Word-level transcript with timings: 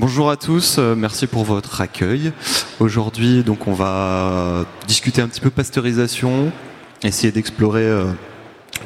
Bonjour 0.00 0.30
à 0.30 0.38
tous, 0.38 0.76
euh, 0.78 0.94
merci 0.96 1.26
pour 1.26 1.44
votre 1.44 1.82
accueil. 1.82 2.32
Aujourd'hui, 2.78 3.44
donc, 3.44 3.68
on 3.68 3.74
va 3.74 4.64
discuter 4.86 5.20
un 5.20 5.28
petit 5.28 5.42
peu 5.42 5.50
pasteurisation, 5.50 6.50
essayer 7.02 7.30
d'explorer 7.30 7.84
euh, 7.84 8.04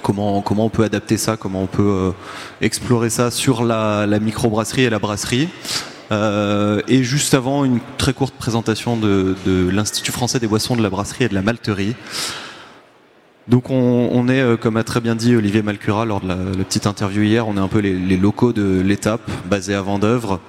comment, 0.02 0.42
comment 0.42 0.66
on 0.66 0.70
peut 0.70 0.82
adapter 0.82 1.16
ça, 1.16 1.36
comment 1.36 1.62
on 1.62 1.66
peut 1.68 1.82
euh, 1.82 2.10
explorer 2.60 3.10
ça 3.10 3.30
sur 3.30 3.62
la, 3.62 4.08
microbrasserie 4.20 4.82
et 4.82 4.90
la 4.90 4.98
brasserie. 4.98 5.48
et 6.10 7.04
juste 7.04 7.34
avant, 7.34 7.64
une 7.64 7.78
très 7.96 8.12
courte 8.12 8.34
présentation 8.34 8.96
de, 8.96 9.36
l'Institut 9.70 10.10
français 10.10 10.40
des 10.40 10.48
boissons 10.48 10.74
de 10.74 10.82
la 10.82 10.90
brasserie 10.90 11.26
et 11.26 11.28
de 11.28 11.34
la 11.34 11.42
malterie. 11.42 11.94
Donc 13.46 13.68
on, 13.68 14.28
est, 14.28 14.58
comme 14.58 14.78
a 14.78 14.84
très 14.84 15.02
bien 15.02 15.14
dit 15.14 15.36
Olivier 15.36 15.60
Malcura 15.60 16.06
lors 16.06 16.22
de 16.22 16.28
la, 16.28 16.36
petite 16.64 16.86
interview 16.86 17.22
hier, 17.22 17.46
on 17.46 17.58
est 17.58 17.60
un 17.60 17.68
peu 17.68 17.80
les, 17.80 18.16
locaux 18.16 18.54
de 18.54 18.80
l'étape, 18.80 19.30
basés 19.50 19.74
à 19.74 19.82
Vendœuvre, 19.82 20.40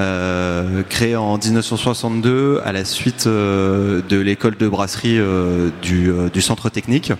euh, 0.00 0.82
créé 0.82 1.14
en 1.14 1.36
1962 1.36 2.62
à 2.64 2.72
la 2.72 2.84
suite 2.84 3.26
euh, 3.26 4.00
de 4.08 4.18
l'école 4.18 4.56
de 4.56 4.66
brasserie 4.66 5.18
euh, 5.18 5.68
du, 5.82 6.40
centre 6.40 6.70
technique. 6.70 7.12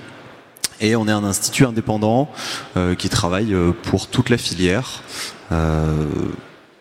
Et 0.80 0.96
on 0.96 1.06
est 1.06 1.12
un 1.12 1.24
institut 1.24 1.66
indépendant 1.66 2.30
qui 2.96 3.10
travaille 3.10 3.54
pour 3.82 4.06
toute 4.06 4.30
la 4.30 4.38
filière. 4.38 5.02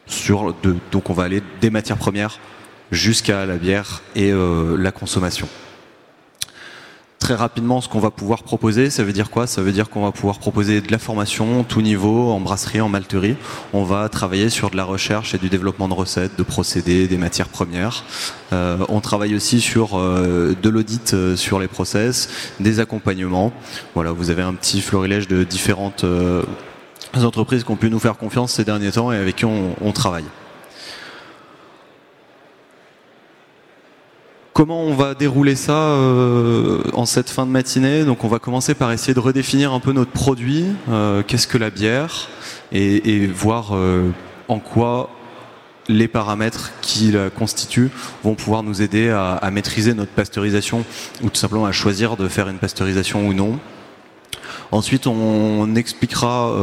sur 0.07 0.55
donc 0.89 1.09
on 1.09 1.13
va 1.13 1.23
aller 1.23 1.43
des 1.59 1.69
matières 1.69 1.97
premières 1.97 2.39
jusqu'à 2.91 3.45
la 3.45 3.57
bière 3.57 4.01
et 4.15 4.31
la 4.77 4.91
consommation 4.93 5.49
très 7.19 7.35
rapidement 7.35 7.81
ce 7.81 7.89
qu'on 7.89 7.99
va 7.99 8.11
pouvoir 8.11 8.43
proposer. 8.43 8.89
Ça 8.89 9.03
veut 9.03 9.13
dire 9.13 9.29
quoi? 9.29 9.45
Ça 9.45 9.61
veut 9.61 9.71
dire 9.71 9.89
qu'on 9.89 10.01
va 10.01 10.11
pouvoir 10.11 10.39
proposer 10.39 10.81
de 10.81 10.91
la 10.91 10.97
formation, 10.97 11.63
tout 11.63 11.81
niveau, 11.81 12.31
en 12.31 12.39
brasserie, 12.39 12.81
en 12.81 12.89
malterie. 12.89 13.35
On 13.73 13.83
va 13.83 14.09
travailler 14.09 14.49
sur 14.49 14.69
de 14.69 14.77
la 14.77 14.85
recherche 14.85 15.35
et 15.35 15.37
du 15.37 15.49
développement 15.49 15.87
de 15.87 15.93
recettes, 15.93 16.37
de 16.37 16.43
procédés, 16.43 17.07
des 17.07 17.17
matières 17.17 17.49
premières. 17.49 18.03
Euh, 18.53 18.77
on 18.89 19.01
travaille 19.01 19.35
aussi 19.35 19.61
sur 19.61 19.99
euh, 19.99 20.55
de 20.61 20.69
l'audit 20.69 21.13
euh, 21.13 21.35
sur 21.35 21.59
les 21.59 21.67
process, 21.67 22.29
des 22.59 22.79
accompagnements. 22.79 23.51
Voilà, 23.93 24.11
vous 24.11 24.29
avez 24.29 24.41
un 24.41 24.53
petit 24.53 24.81
florilège 24.81 25.27
de 25.27 25.43
différentes 25.43 26.05
entreprises 27.15 27.63
qui 27.63 27.71
ont 27.71 27.75
pu 27.75 27.89
nous 27.89 27.99
faire 27.99 28.17
confiance 28.17 28.53
ces 28.53 28.63
derniers 28.63 28.91
temps 28.91 29.11
et 29.11 29.17
avec 29.17 29.35
qui 29.35 29.45
on 29.45 29.91
travaille. 29.91 30.25
Comment 34.59 34.83
on 34.83 34.93
va 34.93 35.15
dérouler 35.15 35.55
ça 35.55 35.71
euh, 35.71 36.81
en 36.91 37.05
cette 37.05 37.29
fin 37.29 37.45
de 37.45 37.49
matinée? 37.49 38.03
Donc 38.03 38.25
on 38.25 38.27
va 38.27 38.39
commencer 38.39 38.73
par 38.75 38.91
essayer 38.91 39.13
de 39.13 39.19
redéfinir 39.21 39.71
un 39.71 39.79
peu 39.79 39.93
notre 39.93 40.11
produit, 40.11 40.65
euh, 40.89 41.23
qu'est-ce 41.25 41.47
que 41.47 41.57
la 41.57 41.69
bière, 41.69 42.27
et, 42.73 43.25
voir 43.27 43.69
euh, 43.73 44.09
en 44.49 44.59
quoi 44.59 45.11
les 45.87 46.09
paramètres 46.09 46.73
qui 46.81 47.11
la 47.11 47.29
constituent 47.29 47.89
vont 48.25 48.35
pouvoir 48.35 48.63
nous 48.63 48.81
aider 48.81 49.09
à, 49.09 49.49
maîtriser 49.49 49.93
notre 49.93 50.11
pasteurisation 50.11 50.83
ou 51.23 51.29
tout 51.29 51.39
simplement 51.39 51.65
à 51.65 51.71
choisir 51.71 52.17
de 52.17 52.27
faire 52.27 52.49
une 52.49 52.59
pasteurisation 52.59 53.25
ou 53.29 53.33
non. 53.33 53.59
Ensuite, 54.71 55.07
on 55.07 55.73
expliquera 55.75 56.53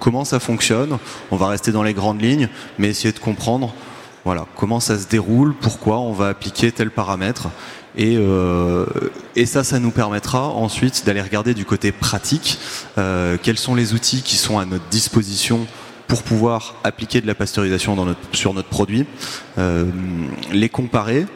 comment 0.00 0.24
ça 0.24 0.40
fonctionne. 0.40 0.98
On 1.30 1.36
va 1.36 1.46
rester 1.46 1.70
dans 1.70 1.84
les 1.84 1.94
grandes 1.94 2.20
lignes, 2.20 2.48
mais 2.76 2.88
essayer 2.88 3.12
de 3.12 3.20
comprendre 3.20 3.72
voilà, 4.24 4.46
comment 4.56 4.80
ça 4.80 4.98
se 4.98 5.08
déroule, 5.08 5.54
pourquoi 5.54 5.98
on 5.98 6.12
va 6.12 6.28
appliquer 6.28 6.72
tel 6.72 6.90
paramètre. 6.90 7.48
Et, 7.96 8.16
euh, 8.18 8.86
ça, 9.46 9.64
ça 9.64 9.78
nous 9.78 9.90
permettra 9.90 10.48
ensuite 10.48 11.04
d'aller 11.06 11.22
regarder 11.22 11.54
du 11.54 11.64
côté 11.64 11.90
pratique 11.90 12.58
euh, 12.98 13.36
quels 13.42 13.58
sont 13.58 13.74
les 13.74 13.94
outils 13.94 14.22
qui 14.22 14.36
sont 14.36 14.58
à 14.58 14.64
notre 14.64 14.86
disposition 14.90 15.66
pour 16.06 16.22
pouvoir 16.22 16.76
appliquer 16.84 17.20
de 17.20 17.26
la 17.26 17.34
pasteurisation 17.34 17.96
sur 18.32 18.52
notre 18.52 18.68
produit, 18.68 19.06
euh, 19.58 19.86
les 20.52 20.68
comparer, 20.68 21.26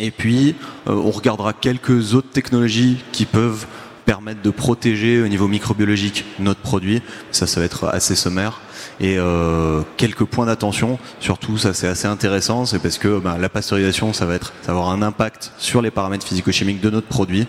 et 0.00 0.10
puis 0.10 0.56
on 0.86 1.12
regardera 1.12 1.52
quelques 1.52 2.14
autres 2.14 2.30
technologies 2.30 2.98
qui 3.12 3.24
peuvent 3.24 3.66
permettre 4.04 4.42
de 4.42 4.50
protéger 4.50 5.22
au 5.22 5.28
niveau 5.28 5.46
microbiologique 5.46 6.24
notre 6.40 6.60
produit. 6.60 7.02
Ça, 7.30 7.46
ça 7.46 7.60
va 7.60 7.66
être 7.66 7.84
assez 7.86 8.16
sommaire. 8.16 8.60
Et 9.00 9.18
euh, 9.18 9.82
quelques 9.96 10.24
points 10.24 10.46
d'attention, 10.46 10.98
surtout 11.18 11.58
ça 11.58 11.74
c'est 11.74 11.88
assez 11.88 12.06
intéressant, 12.06 12.64
c'est 12.64 12.78
parce 12.78 12.98
que 12.98 13.18
ben, 13.18 13.38
la 13.38 13.48
pasteurisation 13.48 14.12
ça 14.12 14.24
va 14.24 14.34
être 14.34 14.52
ça 14.62 14.72
va 14.72 14.78
avoir 14.78 14.90
un 14.90 15.02
impact 15.02 15.52
sur 15.58 15.82
les 15.82 15.90
paramètres 15.90 16.26
physico-chimiques 16.26 16.80
de 16.80 16.90
notre 16.90 17.08
produit. 17.08 17.46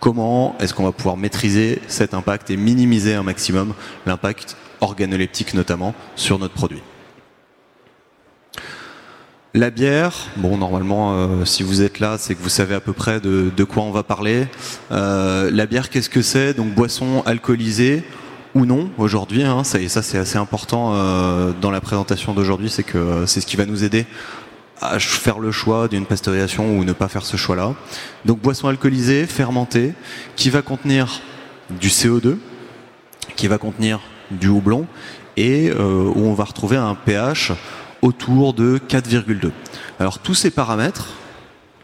Comment 0.00 0.56
est-ce 0.58 0.72
qu'on 0.72 0.84
va 0.84 0.92
pouvoir 0.92 1.16
maîtriser 1.16 1.80
cet 1.86 2.14
impact 2.14 2.50
et 2.50 2.56
minimiser 2.56 3.14
un 3.14 3.22
maximum 3.22 3.74
l'impact 4.06 4.56
organoleptique 4.80 5.54
notamment 5.54 5.94
sur 6.14 6.38
notre 6.38 6.54
produit? 6.54 6.82
La 9.52 9.70
bière, 9.70 10.28
bon 10.36 10.56
normalement 10.56 11.14
euh, 11.14 11.44
si 11.44 11.62
vous 11.62 11.82
êtes 11.82 12.00
là 12.00 12.16
c'est 12.18 12.34
que 12.34 12.42
vous 12.42 12.48
savez 12.48 12.74
à 12.74 12.80
peu 12.80 12.92
près 12.92 13.20
de, 13.20 13.64
quoi 13.64 13.82
on 13.82 13.90
va 13.90 14.02
parler. 14.02 14.46
Euh, 14.92 15.50
la 15.50 15.66
bière 15.66 15.90
qu'est-ce 15.90 16.10
que 16.10 16.22
c'est? 16.22 16.54
Donc 16.54 16.74
boisson 16.74 17.22
alcoolisée 17.26 18.02
ou 18.56 18.64
non 18.64 18.88
aujourd'hui. 18.96 19.44
Hein, 19.44 19.62
et 19.78 19.88
ça 19.88 20.02
c'est 20.02 20.18
assez 20.18 20.38
important 20.38 20.92
euh, 20.94 21.52
dans 21.60 21.70
la 21.70 21.80
présentation 21.80 22.32
d'aujourd'hui, 22.32 22.70
c'est 22.70 22.82
que 22.82 23.24
c'est 23.26 23.40
ce 23.40 23.46
qui 23.46 23.56
va 23.56 23.66
nous 23.66 23.84
aider 23.84 24.06
à 24.80 24.98
faire 24.98 25.38
le 25.38 25.52
choix 25.52 25.88
d'une 25.88 26.06
pasteurisation 26.06 26.76
ou 26.76 26.84
ne 26.84 26.92
pas 26.92 27.08
faire 27.08 27.24
ce 27.24 27.36
choix-là. 27.36 27.74
Donc 28.24 28.40
boisson 28.40 28.68
alcoolisée, 28.68 29.26
fermentée, 29.26 29.92
qui 30.36 30.50
va 30.50 30.62
contenir 30.62 31.20
du 31.80 31.88
CO2, 31.88 32.36
qui 33.36 33.46
va 33.46 33.58
contenir 33.58 34.00
du 34.30 34.48
houblon 34.48 34.86
et 35.36 35.70
euh, 35.70 36.10
où 36.14 36.26
on 36.26 36.34
va 36.34 36.44
retrouver 36.44 36.76
un 36.76 36.94
pH 36.94 37.52
autour 38.00 38.54
de 38.54 38.80
4,2. 38.88 39.50
Alors 40.00 40.18
tous 40.18 40.34
ces 40.34 40.50
paramètres, 40.50 41.08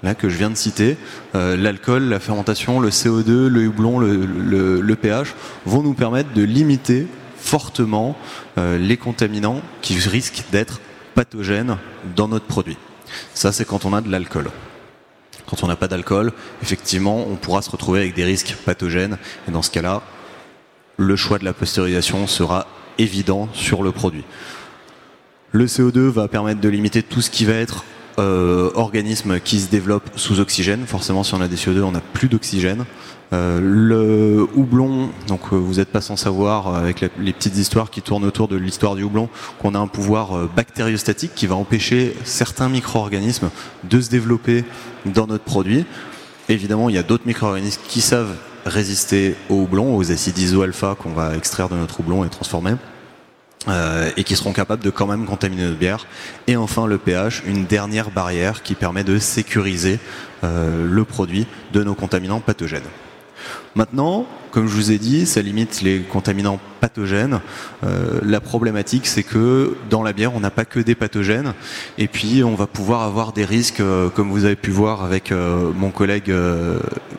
là 0.03 0.15
que 0.15 0.29
je 0.29 0.37
viens 0.37 0.51
de 0.51 0.57
citer, 0.57 0.97
euh, 1.35 1.57
l'alcool, 1.57 2.05
la 2.05 2.21
fermentation, 2.21 2.81
le 2.81 2.91
CO2, 2.91 3.47
le 3.47 3.69
houblon, 3.69 3.99
le, 3.99 4.95
pH, 4.95 5.35
vont 5.65 5.83
nous 5.83 5.95
permettre 5.95 6.33
de 6.33 6.43
limiter 6.43 7.07
fortement 7.37 8.17
euh, 8.59 8.79
les 8.79 8.97
contaminants 8.97 9.61
qui 9.81 9.99
risquent 9.99 10.45
d'être 10.51 10.81
pathogènes 11.15 11.77
dans 12.17 12.29
notre 12.29 12.47
produit. 12.47 12.77
Ça, 13.35 13.53
c'est 13.53 13.65
quand 13.65 13.85
on 13.85 13.93
a 13.93 14.01
de 14.01 14.11
l'alcool. 14.11 14.51
Quand 15.47 15.63
on 15.65 15.67
n'a 15.67 15.77
pas 15.77 15.89
d'alcool, 15.89 16.33
effectivement, 16.63 17.27
on 17.29 17.37
pourra 17.37 17.63
se 17.63 17.71
retrouver 17.71 18.01
avec 18.01 18.15
des 18.15 18.25
risques 18.25 18.57
pathogènes. 18.65 19.19
Et 19.49 19.51
dans 19.51 19.63
ce 19.63 19.71
cas-là, 19.71 20.03
le 20.97 21.17
choix 21.17 21.39
de 21.39 21.45
la 21.45 21.53
pasteurisation 21.53 22.27
sera 22.27 22.67
évident 22.99 23.49
sur 23.53 23.83
le 23.83 23.93
produit. 23.93 24.25
Le 25.51 25.67
CO2 25.67 26.09
va 26.09 26.29
permettre 26.29 26.61
de 26.61 26.69
limiter 26.69 27.03
tout 27.03 27.21
ce 27.21 27.31
qui 27.31 27.45
va 27.45 27.55
être 27.55 27.85
euh, 28.19 28.71
organismes 28.75 29.41
qui 29.41 29.61
se 29.61 29.71
développent 29.71 30.11
sous 30.17 30.41
oxygène. 30.41 30.85
Forcément, 30.87 31.23
si 31.23 31.35
on 31.35 31.41
a 31.41 31.49
des 31.49 31.57
CO2, 31.57 31.83
on 31.83 31.93
n'a 31.93 32.01
plus 32.01 32.29
d'oxygène. 32.29 32.85
Euh, 33.33 33.61
le 33.63 34.47
houblon, 34.55 35.09
donc 35.29 35.41
euh, 35.53 35.57
vous 35.57 35.75
n'êtes 35.75 35.89
pas 35.89 36.03
sans 36.03 36.17
savoir 36.17 36.75
avec 36.75 37.01
les 37.01 37.33
petites 37.33 37.57
histoires 37.57 37.91
qui 37.91 38.03
tournent 38.03 38.25
autour 38.25 38.49
de 38.49 38.57
l'histoire 38.57 38.95
du 38.95 39.03
houblon, 39.03 39.31
qu'on 39.59 39.75
a 39.75 39.79
un 39.79 39.87
pouvoir 39.87 40.49
bactériostatique 40.55 41.33
qui 41.35 41.47
va 41.47 41.55
empêcher 41.55 42.15
certains 42.25 42.69
micro-organismes 42.69 43.51
de 43.85 44.01
se 44.01 44.11
développer 44.11 44.65
dans 45.07 45.27
notre 45.27 45.45
produit. 45.45 45.87
Évidemment, 46.51 46.91
il 46.91 46.95
y 46.95 46.99
a 46.99 47.03
d'autres 47.03 47.27
micro-organismes 47.27 47.81
qui 47.89 48.03
savent 48.03 48.37
résister 48.67 49.35
au 49.49 49.63
houblon, 49.63 49.97
aux 49.97 50.13
acides 50.13 50.39
iso-alpha 50.39 50.97
qu'on 50.99 51.13
va 51.13 51.37
extraire 51.37 51.69
de 51.69 51.77
notre 51.77 52.01
houblon 52.01 52.25
et 52.25 52.29
transformer. 52.29 52.75
Euh, 53.69 54.11
et 54.17 54.25
qui 54.25 54.35
seront 54.35 54.53
capables 54.53 54.83
de 54.83 54.91
quand 54.91 55.07
même 55.07 55.25
contaminer 55.25 55.63
notre 55.63 55.79
bière. 55.79 56.07
Et 56.49 56.57
enfin 56.57 56.87
le 56.87 56.99
pH, 56.99 57.45
une 57.47 57.65
dernière 57.65 58.11
barrière 58.11 58.63
qui 58.63 58.75
permet 58.75 59.05
de 59.05 59.19
sécuriser 59.19 60.01
euh, 60.43 60.85
le 60.85 61.05
produit 61.05 61.47
de 61.73 61.85
nos 61.85 61.95
contaminants 61.95 62.41
pathogènes. 62.41 62.83
Maintenant, 63.75 64.27
comme 64.51 64.69
je 64.69 64.75
vous 64.75 64.93
ai 64.93 64.99
dit, 64.99 65.25
ça 65.25 65.41
limite 65.41 65.81
les 65.81 66.01
contaminants 66.01 66.61
pathogènes. 66.81 67.41
Euh, 67.85 68.21
la 68.23 68.41
problématique, 68.41 69.07
c'est 69.07 69.23
que 69.23 69.75
dans 69.89 70.03
la 70.03 70.13
bière, 70.13 70.35
on 70.35 70.41
n'a 70.41 70.51
pas 70.51 70.67
que 70.67 70.79
des 70.79 70.95
pathogènes, 70.95 71.55
et 71.97 72.07
puis 72.07 72.45
on 72.45 72.55
va 72.55 72.67
pouvoir 72.67 73.03
avoir 73.03 73.33
des 73.33 73.47
risques, 73.47 73.81
euh, 73.81 74.11
comme 74.11 74.31
vous 74.31 74.45
avez 74.45 74.57
pu 74.57 74.71
voir 74.71 75.03
avec 75.03 75.33
euh, 75.33 75.73
mon 75.75 75.91
collègue 75.91 76.31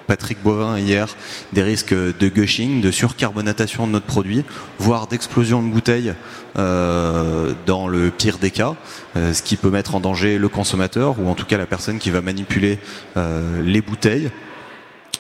Patrick 0.06 0.44
Bovin 0.44 0.78
hier, 0.78 1.16
des 1.54 1.64
risques 1.64 1.94
de 1.94 2.28
gushing, 2.28 2.82
de 2.82 2.92
surcarbonatation 2.92 3.88
de 3.88 3.94
notre 3.94 4.06
produit, 4.06 4.44
voire 4.78 5.08
d'explosion 5.08 5.64
de 5.64 5.70
bouteilles 5.70 6.14
dans 6.56 7.88
le 7.88 8.12
pire 8.12 8.38
des 8.38 8.52
cas, 8.52 8.76
ce 9.16 9.42
qui 9.42 9.56
peut 9.56 9.72
mettre 9.72 9.96
en 9.96 10.00
danger 10.00 10.38
le 10.38 10.50
consommateur 10.50 11.16
ou 11.20 11.28
en 11.28 11.34
tout 11.34 11.46
cas 11.46 11.58
la 11.58 11.66
personne 11.66 11.98
qui 11.98 12.12
va 12.12 12.22
manipuler 12.22 12.78
les 13.16 13.82
bouteilles 13.82 14.30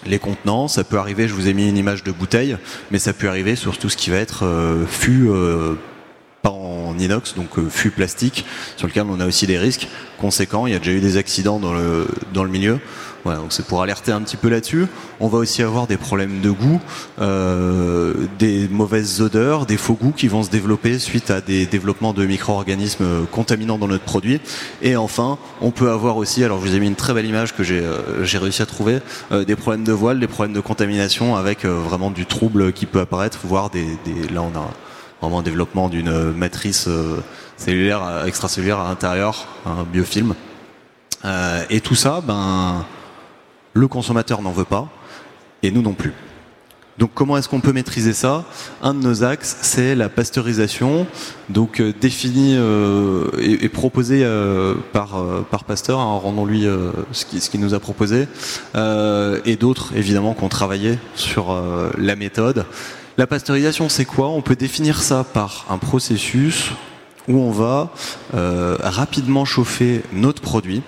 les 0.06 0.20
contenants, 0.20 0.68
ça 0.68 0.84
peut 0.84 0.98
arriver, 0.98 1.28
je 1.28 1.34
vous 1.34 1.48
ai 1.48 1.54
mis 1.54 1.68
une 1.68 1.78
image 1.78 2.04
de 2.04 2.12
bouteille, 2.12 2.58
mais 2.92 3.00
ça 3.00 3.14
peut 3.14 3.28
arriver 3.28 3.56
sur 3.56 3.78
tout 3.78 3.90
ce 3.90 3.98
qui 3.98 4.10
va 4.10 4.18
être 4.18 4.46
euh, 4.46 4.86
fût 4.86 5.28
euh, 5.30 5.76
pas 6.42 6.50
en 6.50 6.98
inox, 7.00 7.36
donc 7.36 7.58
euh, 7.58 7.70
fût 7.70 7.90
plastique, 7.90 8.46
sur 8.76 8.88
lequel 8.88 9.04
on 9.10 9.20
a 9.20 9.26
aussi 9.26 9.48
des 9.48 9.58
risques 9.58 9.88
conséquents. 10.18 10.68
Il 10.68 10.74
y 10.74 10.76
a 10.76 10.80
déjà 10.80 10.92
eu 10.92 11.00
des 11.00 11.18
accidents 11.18 11.60
dans 11.60 11.74
le, 11.74 12.08
dans 12.34 12.44
le 12.44 12.50
milieu. 12.50 12.80
Voilà, 13.24 13.40
donc 13.40 13.54
c'est 13.54 13.66
pour 13.66 13.82
alerter 13.82 14.12
un 14.12 14.22
petit 14.22 14.36
peu 14.36 14.50
là-dessus. 14.50 14.86
On 15.22 15.30
va 15.30 15.38
aussi 15.38 15.64
avoir 15.64 15.88
des 15.88 15.96
problèmes 15.96 16.42
de 16.42 16.50
goût, 16.50 16.82
euh, 17.22 18.14
des 18.38 18.68
mauvaises 18.68 19.22
odeurs, 19.22 19.66
des 19.66 19.78
faux 19.78 19.94
goûts 19.94 20.12
qui 20.12 20.28
vont 20.28 20.44
se 20.44 20.50
développer 20.50 21.00
suite 21.00 21.32
à 21.32 21.40
des 21.40 21.66
développements 21.66 22.14
de 22.14 22.26
micro-organismes 22.26 23.26
contaminants 23.32 23.78
dans 23.78 23.88
notre 23.88 24.04
produit. 24.04 24.42
Et 24.82 24.98
enfin, 24.98 25.38
on 25.62 25.72
peut 25.72 25.90
avoir 25.90 26.18
aussi, 26.18 26.44
alors 26.44 26.60
je 26.60 26.68
vous 26.68 26.76
ai 26.76 26.80
mis 26.80 26.88
une 26.88 26.96
très 26.96 27.14
belle 27.14 27.26
image 27.26 27.56
que 27.56 27.64
j'ai 27.64 27.80
euh, 27.80 28.26
réussi 28.34 28.62
à 28.62 28.66
trouver, 28.66 29.00
euh, 29.32 29.46
des 29.46 29.56
problèmes 29.56 29.86
de 29.86 29.94
voile, 29.94 30.20
des 30.20 30.28
problèmes 30.28 30.54
de 30.54 30.60
contamination 30.60 31.36
avec 31.38 31.64
euh, 31.64 31.80
vraiment 31.80 32.12
du 32.12 32.26
trouble 32.26 32.74
qui 32.74 32.86
peut 32.86 33.00
apparaître, 33.00 33.40
voire 33.44 33.70
des, 33.70 33.86
des 34.06 34.28
là 34.34 34.42
on 34.42 34.58
a 34.58 34.70
vraiment 35.22 35.40
un 35.40 35.44
développement 35.44 35.88
d'une 35.88 36.32
matrice 36.34 36.90
cellulaire, 37.56 38.26
extracellulaire 38.26 38.80
à 38.80 38.90
l'intérieur, 38.90 39.48
un 39.66 39.84
biofilm. 39.84 40.36
et 41.70 41.80
tout 41.80 41.96
ça, 41.96 42.20
ben 42.22 42.86
le 43.74 43.88
consommateur 43.88 44.42
n'en 44.42 44.52
veut 44.52 44.66
pas, 44.66 44.88
et 45.62 45.72
nous 45.72 45.82
non 45.82 45.94
plus. 45.94 46.14
Donc 47.00 47.10
comment 47.16 47.38
est-ce 47.38 47.50
qu'on 47.50 47.60
peut 47.60 47.74
maîtriser 47.74 48.14
ça? 48.14 48.46
Un 48.84 48.94
de 48.94 49.00
nos 49.00 49.24
axes, 49.24 49.58
c'est 49.62 49.96
la 49.96 50.10
pasteurisation, 50.10 51.08
donc 51.50 51.80
euh, 51.80 51.92
défini 52.00 52.54
euh, 52.56 53.30
et, 53.40 53.68
proposé 53.70 54.24
euh, 54.24 54.76
par, 54.92 55.26
Pasteur, 55.66 56.00
hein, 56.00 56.20
rendons-lui 56.22 56.68
ce 57.14 57.50
qu'il 57.50 57.60
nous 57.62 57.74
a 57.74 57.80
proposé, 57.80 58.28
et 58.76 59.56
d'autres 59.56 59.96
évidemment 59.96 60.34
qui 60.34 60.44
ont 60.44 60.50
travaillé 60.50 61.00
sur 61.16 61.58
la 61.98 62.16
méthode. 62.16 62.66
La 63.18 63.28
pasteurisation, 63.28 63.88
c'est 63.88 64.06
quoi? 64.06 64.28
On 64.28 64.42
peut 64.42 64.58
définir 64.58 65.02
ça 65.02 65.24
par 65.24 65.66
un 65.70 65.78
processus 65.78 66.72
où 67.30 67.38
on 67.38 67.52
va 67.52 67.92
rapidement 68.34 69.46
chauffer 69.46 70.02
notre 70.12 70.42
produit, 70.42 70.82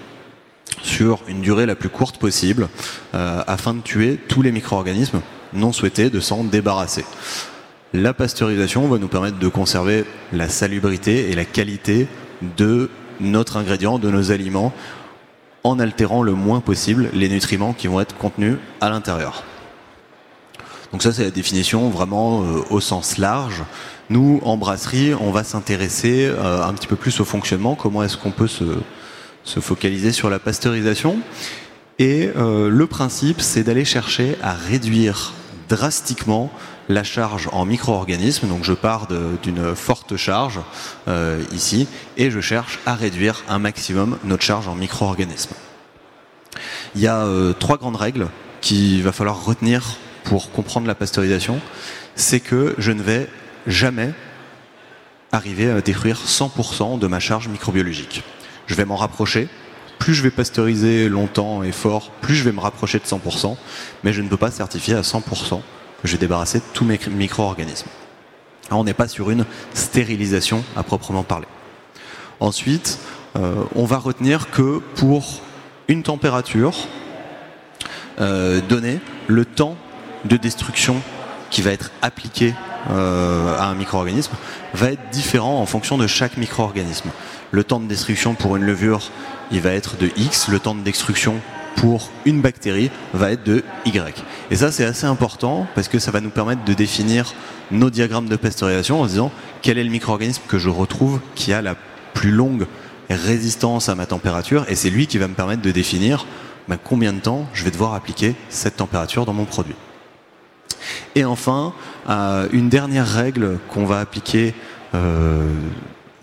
sur 0.86 1.20
une 1.28 1.42
durée 1.42 1.66
la 1.66 1.76
plus 1.76 1.90
courte 1.90 2.18
possible 2.18 2.70
euh, 3.14 3.44
afin 3.48 3.74
de 3.74 3.82
tuer 3.82 4.20
tous 4.28 4.42
les 4.42 4.52
micro-organismes 4.52 5.22
non 5.54 5.72
souhaités, 5.72 6.10
de 6.10 6.20
s'en 6.20 6.44
débarrasser. 6.44 7.06
La 7.94 8.14
pasteurisation 8.14 8.88
va 8.88 8.98
nous 8.98 9.08
permettre 9.08 9.40
de 9.40 9.48
conserver 9.48 10.06
la 10.34 10.50
salubrité 10.50 11.32
et 11.32 11.36
la 11.36 11.46
qualité 11.46 12.08
de 12.58 12.90
notre 13.20 13.58
ingrédient, 13.58 14.00
de 14.00 14.12
nos 14.12 14.32
aliments, 14.32 14.74
en 15.64 15.80
altérant 15.80 16.22
le 16.22 16.34
moins 16.34 16.60
possible 16.60 17.10
les 17.14 17.30
nutriments 17.30 17.74
qui 17.74 17.88
vont 17.88 18.02
être 18.02 18.18
contenus 18.18 18.58
à 18.82 18.90
l'intérieur. 18.90 19.44
Donc 20.92 21.02
ça 21.02 21.12
c'est 21.12 21.24
la 21.24 21.32
définition 21.32 21.90
vraiment 21.90 22.44
euh, 22.44 22.62
au 22.70 22.80
sens 22.80 23.18
large. 23.18 23.64
Nous, 24.10 24.40
en 24.44 24.56
brasserie, 24.58 25.14
on 25.16 25.32
va 25.32 25.44
s'intéresser 25.44 26.28
euh, 26.28 26.64
un 26.64 26.74
petit 26.74 26.88
peu 26.88 26.96
plus 26.96 27.20
au 27.22 27.26
fonctionnement, 27.26 27.76
comment 27.76 28.04
est-ce 28.04 28.18
qu'on 28.18 28.32
peut 28.32 28.48
se, 28.48 28.64
se 29.46 29.60
focaliser 29.60 30.12
sur 30.12 30.30
la 30.30 30.40
pasteurisation. 30.40 31.20
Et 32.00 32.30
euh, 32.36 32.70
le 32.70 32.88
principe, 32.88 33.40
c'est 33.40 33.64
d'aller 33.64 33.86
chercher 33.86 34.36
à 34.42 34.54
réduire 34.54 35.34
drastiquement 35.70 36.52
la 36.90 37.04
charge 37.04 37.50
en 37.52 37.66
micro-organismes. 37.66 38.48
Donc 38.48 38.64
je 38.64 38.74
pars 38.74 39.08
d'une 39.42 39.76
forte 39.76 40.18
charge 40.18 40.60
euh, 41.08 41.42
ici 41.54 41.88
et 42.18 42.30
je 42.30 42.42
cherche 42.42 42.80
à 42.86 42.96
réduire 42.96 43.44
un 43.48 43.60
maximum 43.60 44.18
notre 44.24 44.44
charge 44.44 44.68
en 44.68 44.76
micro-organismes. 44.76 45.56
Il 46.96 47.02
y 47.02 47.08
a 47.08 47.26
euh, 47.26 47.54
trois 47.54 47.78
grandes 47.78 47.96
règles 47.96 48.28
qu'il 48.62 49.02
va 49.04 49.12
falloir 49.12 49.46
retenir 49.46 49.98
pour 50.24 50.52
comprendre 50.52 50.88
la 50.88 50.96
pasteurisation. 50.96 51.60
C'est 52.16 52.40
que 52.40 52.76
je 52.78 52.92
ne 52.92 53.02
vais 53.02 53.30
jamais 53.68 54.14
arriver 55.32 55.70
à 55.70 55.82
détruire 55.82 56.20
100% 56.26 57.00
de 57.00 57.08
ma 57.08 57.20
charge 57.20 57.48
microbiologique 57.48 58.24
je 58.68 58.76
vais 58.76 58.86
m'en 58.86 58.96
rapprocher. 58.96 59.48
Plus 60.00 60.14
je 60.14 60.24
vais 60.24 60.32
pasteuriser 60.32 61.10
longtemps 61.10 61.64
et 61.64 61.72
fort, 61.72 62.12
plus 62.22 62.36
je 62.36 62.44
vais 62.44 62.52
me 62.52 62.60
rapprocher 62.60 63.00
de 63.00 63.06
100%, 63.06 63.56
mais 64.04 64.12
je 64.12 64.22
ne 64.22 64.28
peux 64.28 64.38
pas 64.38 64.52
certifier 64.52 64.94
à 64.96 65.02
100% 65.02 65.62
que 66.02 66.08
j'ai 66.08 66.18
débarrassé 66.18 66.60
de 66.60 66.64
tous 66.74 66.86
mes 66.86 67.00
micro-organismes. 67.10 67.88
on 68.72 68.84
n'est 68.84 68.94
pas 68.94 69.08
sur 69.08 69.32
une 69.32 69.46
stérilisation 69.74 70.64
à 70.76 70.84
proprement 70.84 71.24
parler. 71.24 71.48
Ensuite, 72.40 73.00
euh, 73.38 73.64
on 73.76 73.86
va 73.86 73.98
retenir 73.98 74.52
que 74.52 74.80
pour 74.96 75.42
une 75.88 76.04
température 76.04 76.76
euh, 78.20 78.62
donnée, 78.62 79.00
le 79.28 79.46
temps 79.46 79.78
de 80.26 80.38
destruction 80.38 81.02
qui 81.50 81.62
va 81.62 81.72
être 81.72 81.92
appliqué 82.02 82.54
euh, 82.90 83.58
à 83.58 83.66
un 83.66 83.76
micro-organisme 83.76 84.34
va 84.74 84.92
être 84.92 85.10
différent 85.10 85.60
en 85.60 85.66
fonction 85.66 85.98
de 85.98 86.08
chaque 86.08 86.38
micro-organisme. 86.38 87.10
Le 87.56 87.64
temps 87.64 87.80
de 87.80 87.88
destruction 87.88 88.34
pour 88.34 88.58
une 88.58 88.66
levure, 88.66 89.00
il 89.50 89.62
va 89.62 89.72
être 89.72 89.96
de 89.96 90.10
X. 90.18 90.50
Le 90.50 90.60
temps 90.60 90.76
de 90.76 90.82
destruction 90.82 91.36
pour 91.78 92.12
une 92.26 92.42
bactérie 92.42 92.92
va 93.14 93.32
être 93.32 93.46
de 93.46 93.64
Y. 93.86 94.26
Et 94.52 94.58
ça, 94.58 94.74
c'est 94.74 94.84
assez 94.84 95.06
important 95.06 95.66
parce 95.74 95.88
que 95.88 95.98
ça 95.98 96.12
va 96.12 96.20
nous 96.20 96.32
permettre 96.32 96.66
de 96.66 96.74
définir 96.74 97.34
nos 97.72 97.90
diagrammes 97.90 98.28
de 98.28 98.36
pasteurisation 98.36 99.00
en 99.00 99.06
se 99.06 99.12
disant 99.12 99.32
quel 99.62 99.78
est 99.78 99.86
le 99.86 99.90
micro-organisme 99.90 100.42
que 100.50 100.58
je 100.58 100.68
retrouve 100.68 101.22
qui 101.34 101.54
a 101.54 101.62
la 101.62 101.76
plus 102.14 102.32
longue 102.32 102.68
résistance 103.10 103.88
à 103.88 103.96
ma 103.96 104.06
température? 104.06 104.66
Et 104.68 104.76
c'est 104.76 104.90
lui 104.90 105.08
qui 105.08 105.18
va 105.18 105.30
me 105.30 105.34
permettre 105.34 105.62
de 105.62 105.72
définir 105.72 106.26
ben, 106.68 106.78
combien 106.84 107.14
de 107.14 107.20
temps 107.20 107.48
je 107.54 107.64
vais 107.64 107.72
devoir 107.72 107.94
appliquer 107.94 108.36
cette 108.50 108.76
température 108.76 109.26
dans 109.26 109.32
mon 109.32 109.46
produit. 109.46 109.76
Et 111.16 111.24
enfin, 111.24 111.74
euh, 112.10 112.50
une 112.52 112.68
dernière 112.68 113.08
règle 113.08 113.60
qu'on 113.70 113.86
va 113.86 114.02
appliquer 114.02 114.54
euh, 114.94 115.48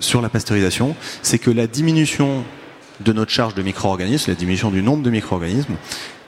sur 0.03 0.21
la 0.21 0.29
pasteurisation, 0.29 0.95
c'est 1.23 1.39
que 1.39 1.51
la 1.51 1.67
diminution 1.67 2.45
de 3.01 3.13
notre 3.13 3.31
charge 3.31 3.55
de 3.55 3.63
micro-organismes, 3.63 4.31
la 4.31 4.37
diminution 4.37 4.71
du 4.71 4.83
nombre 4.83 5.03
de 5.03 5.11
micro-organismes, 5.11 5.75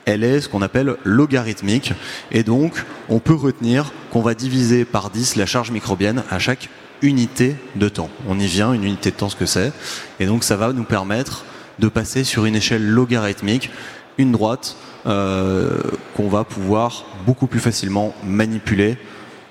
elle 0.07 0.25
est 0.25 0.41
ce 0.41 0.49
qu'on 0.49 0.63
appelle 0.63 0.97
logarithmique. 1.05 1.93
Et 2.31 2.43
donc, 2.43 2.85
on 3.09 3.21
peut 3.21 3.35
retenir 3.35 3.93
qu'on 4.11 4.23
va 4.23 4.35
diviser 4.35 4.85
par 4.85 5.11
10 5.11 5.37
la 5.37 5.47
charge 5.47 5.71
microbienne 5.71 6.25
à 6.31 6.39
chaque 6.39 6.69
unité 7.03 7.57
de 7.77 7.89
temps. 7.89 8.11
On 8.29 8.39
y 8.39 8.47
vient, 8.47 8.73
une 8.73 8.85
unité 8.85 9.11
de 9.11 9.17
temps, 9.17 9.29
ce 9.29 9.37
que 9.37 9.47
c'est. 9.47 9.73
Et 10.21 10.27
donc, 10.27 10.45
ça 10.45 10.57
va 10.57 10.73
nous 10.73 10.85
permettre 10.85 11.45
de 11.79 11.89
passer 11.89 12.25
sur 12.25 12.45
une 12.45 12.57
échelle 12.57 12.87
logarithmique, 12.87 13.71
une 14.19 14.33
droite, 14.33 14.77
euh, 15.07 15.79
qu'on 16.17 16.29
va 16.29 16.45
pouvoir 16.45 17.05
beaucoup 17.27 17.47
plus 17.47 17.61
facilement 17.61 18.15
manipuler 18.25 18.97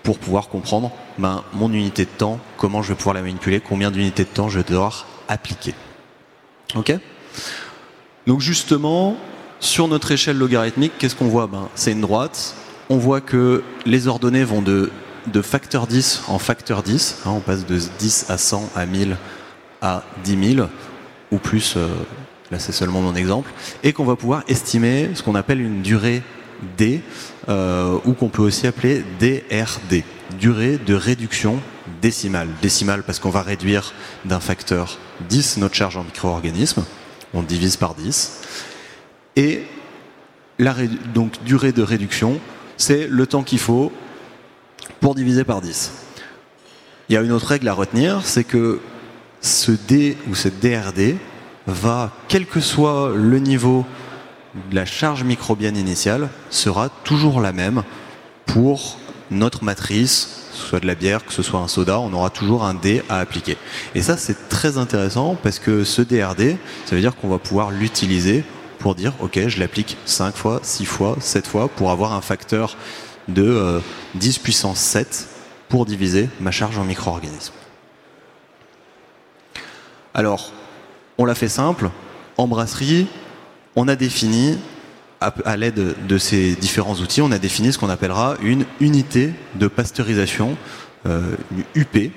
pour 0.04 0.20
pouvoir 0.20 0.50
comprendre 0.50 0.92
ben, 1.18 1.44
mon 1.54 1.72
unité 1.72 2.04
de 2.04 2.10
temps, 2.10 2.40
comment 2.58 2.82
je 2.82 2.90
vais 2.90 2.96
pouvoir 2.96 3.16
la 3.16 3.22
manipuler, 3.22 3.62
combien 3.62 3.90
d'unités 3.90 4.26
de 4.26 4.30
temps 4.30 4.50
je 4.50 4.60
vais 4.60 4.66
devoir 4.66 5.08
appliquer. 5.30 5.74
Ok? 6.76 6.94
Donc 8.28 8.42
justement, 8.42 9.18
sur 9.60 9.88
notre 9.88 10.12
échelle 10.12 10.38
logarithmique, 10.38 10.92
qu'est-ce 10.98 11.16
qu'on 11.16 11.28
voit? 11.28 11.48
Ben, 11.48 11.70
C'est 11.76 11.94
une 11.94 12.02
droite. 12.02 12.56
On 12.90 12.98
voit 12.98 13.22
que 13.22 13.64
les 13.86 14.08
ordonnées 14.08 14.44
vont 14.44 14.62
de, 14.62 14.92
facteur 15.42 15.88
10 15.88 16.24
en 16.28 16.38
facteur 16.38 16.84
10. 16.84 17.22
Hein, 17.26 17.32
on 17.32 17.40
passe 17.40 17.66
de 17.66 17.80
10 18.00 18.26
à 18.30 18.38
100 18.38 18.72
à 18.76 18.86
1000 18.86 19.18
à 19.82 20.04
10 20.24 20.56
000 20.56 20.68
ou 21.32 21.38
plus. 21.38 21.76
Euh, 21.78 21.88
là, 22.52 22.60
c'est 22.60 22.74
seulement 22.74 23.02
mon 23.02 23.16
exemple. 23.16 23.52
Et 23.84 23.94
qu'on 23.94 24.06
va 24.06 24.18
pouvoir 24.18 24.44
estimer 24.50 25.12
ce 25.14 25.24
qu'on 25.24 25.36
appelle 25.36 25.62
une 25.62 25.82
durée 25.82 26.22
D, 26.78 27.02
euh, 27.50 27.98
ou 28.06 28.14
qu'on 28.14 28.30
peut 28.30 28.42
aussi 28.42 28.68
appeler 28.68 29.04
DRD, 29.20 30.04
durée 30.40 30.78
de 30.78 30.94
réduction 30.94 31.60
décimale. 32.02 32.50
Décimale 32.62 33.04
parce 33.04 33.20
qu'on 33.20 33.30
va 33.30 33.42
réduire 33.42 33.94
d'un 34.26 34.40
facteur 34.40 34.98
10 35.30 35.58
notre 35.58 35.76
charge 35.76 35.98
en 35.98 36.04
micro-organismes, 36.04 36.84
on 37.34 37.44
divise 37.44 37.78
par 37.78 37.96
10, 37.96 38.42
et 39.36 39.64
donc 41.14 41.44
durée 41.44 41.72
de 41.72 41.82
réduction, 41.82 42.40
c'est 42.78 43.08
le 43.08 43.26
temps 43.28 43.44
qu'il 43.44 43.60
faut 43.60 43.92
pour 45.00 45.16
diviser 45.16 45.44
par 45.44 45.62
10. 45.62 45.92
Il 47.10 47.14
y 47.14 47.18
a 47.18 47.22
une 47.22 47.32
autre 47.32 47.48
règle 47.48 47.68
à 47.68 47.74
retenir, 47.74 48.22
c'est 48.24 48.44
que 48.44 48.80
ce 49.42 49.72
D 49.72 50.18
ou 50.30 50.36
ce 50.36 50.48
DRD 50.48 51.18
va, 51.68 52.12
quel 52.28 52.46
que 52.46 52.60
soit 52.60 53.12
le 53.16 53.40
niveau 53.40 53.86
la 54.72 54.86
charge 54.86 55.24
microbienne 55.24 55.78
initiale 55.78 56.30
sera 56.50 56.90
toujours 56.90 57.42
la 57.42 57.54
même 57.54 57.84
pour 58.46 58.98
notre 59.32 59.64
matrice, 59.64 60.50
que 60.52 60.58
ce 60.58 60.68
soit 60.68 60.80
de 60.80 60.88
la 60.88 60.96
bière, 60.96 61.26
que 61.26 61.34
ce 61.34 61.42
soit 61.42 61.60
un 61.60 61.68
soda, 61.68 62.00
on 62.00 62.14
aura 62.14 62.30
toujours 62.30 62.64
un 62.64 62.74
D 62.74 63.02
à 63.10 63.20
appliquer. 63.20 63.58
Et 63.96 64.02
ça, 64.02 64.18
c'est 64.18 64.50
très 64.50 64.78
intéressant 64.78 65.36
parce 65.42 65.60
que 65.60 65.84
ce 65.84 66.02
DRD, 66.02 66.58
ça 66.86 66.96
veut 66.96 67.02
dire 67.02 67.16
qu'on 67.16 67.30
va 67.30 67.40
pouvoir 67.40 67.72
l'utiliser 67.72 68.44
pour 68.80 68.96
dire, 68.96 69.14
OK, 69.22 69.40
je 69.48 69.60
l'applique 69.60 69.98
5 70.06 70.36
fois, 70.36 70.60
6 70.62 70.86
fois, 70.86 71.16
7 71.20 71.48
fois 71.48 71.68
pour 71.70 71.90
avoir 71.90 72.14
un 72.14 72.22
facteur 72.22 72.78
de 73.28 73.82
10 74.16 74.38
euh, 74.38 74.42
puissance 74.44 74.80
7 74.80 75.28
pour 75.70 75.86
diviser 75.86 76.30
ma 76.40 76.52
charge 76.52 76.78
en 76.78 76.84
micro-organismes. 76.84 77.54
Alors, 80.14 80.52
on 81.18 81.26
l'a 81.26 81.34
fait 81.34 81.50
simple. 81.50 81.90
En 82.38 82.48
brasserie, 82.48 83.08
on 83.76 83.88
a 83.88 83.96
défini, 83.96 84.58
à, 85.20 85.58
l'aide 85.58 85.96
de 86.08 86.18
ces 86.18 86.56
différents 86.56 86.96
outils, 86.96 87.22
on 87.22 87.32
a 87.32 87.40
défini 87.40 87.72
ce 87.72 87.78
qu'on 87.78 87.90
appellera 87.90 88.36
une 88.42 88.66
unité 88.80 89.32
de 89.56 89.68
pasteurisation, 89.68 90.58
euh, 91.06 91.36
une 91.52 91.82
UP, 91.82 92.12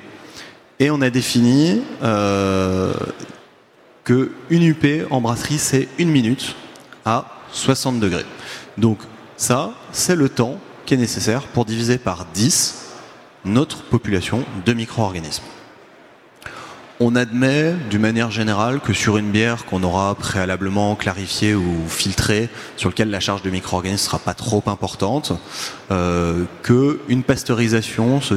et 0.79 0.91
on 0.91 1.01
a 1.01 1.11
défini 1.11 1.83
euh, 2.03 2.93
que 4.05 4.33
une 4.51 4.65
UP 4.65 5.07
en 5.11 5.21
brasserie, 5.21 5.59
c'est 5.59 5.89
une 5.99 6.11
minute 6.11 6.55
à 7.05 7.27
60 7.53 8.01
degrés. 8.01 8.27
Donc 8.77 8.99
ça, 9.37 9.73
c'est 9.93 10.17
le 10.17 10.29
temps 10.29 10.59
qui 10.85 10.95
est 10.95 10.99
nécessaire 10.99 11.43
pour 11.43 11.65
diviser 11.65 11.99
par 11.99 12.27
10 12.35 12.83
notre 13.45 13.83
population 13.83 14.45
de 14.65 14.73
micro-organismes. 14.73 15.45
On 16.99 17.15
admet 17.15 17.75
d'une 17.91 18.01
manière 18.01 18.31
générale 18.31 18.81
que 18.81 18.95
sur 18.95 19.19
une 19.19 19.31
bière 19.31 19.67
qu'on 19.67 19.83
aura 19.83 20.15
préalablement 20.15 20.97
clarifiée 20.97 21.55
ou 21.55 21.87
filtrée, 21.89 22.49
sur 22.79 22.89
laquelle 22.89 23.11
la 23.11 23.21
charge 23.21 23.43
de 23.43 23.51
micro-organismes 23.51 24.03
ne 24.03 24.07
sera 24.07 24.19
pas 24.19 24.33
trop 24.33 24.63
importante, 24.67 25.33
euh, 25.91 26.45
qu'une 26.63 27.23
pasteurisation 27.23 28.23
se, 28.23 28.37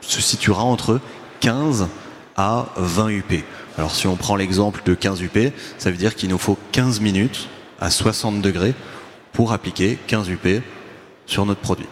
se 0.00 0.22
situera 0.22 0.62
entre 0.62 1.00
15 1.40 1.88
à 2.38 2.68
20 2.76 3.10
UP. 3.10 3.44
Alors 3.76 3.94
si 3.94 4.06
on 4.06 4.16
prend 4.16 4.36
l'exemple 4.36 4.80
de 4.86 4.94
15 4.94 5.20
UP, 5.20 5.52
ça 5.76 5.90
veut 5.90 5.98
dire 5.98 6.14
qu'il 6.14 6.30
nous 6.30 6.38
faut 6.38 6.56
15 6.72 7.00
minutes 7.00 7.48
à 7.78 7.90
60 7.90 8.40
degrés 8.40 8.74
pour 9.34 9.52
appliquer 9.52 9.98
15 10.06 10.30
UP 10.30 10.62
sur 11.26 11.44
notre 11.44 11.60
produit. 11.60 11.88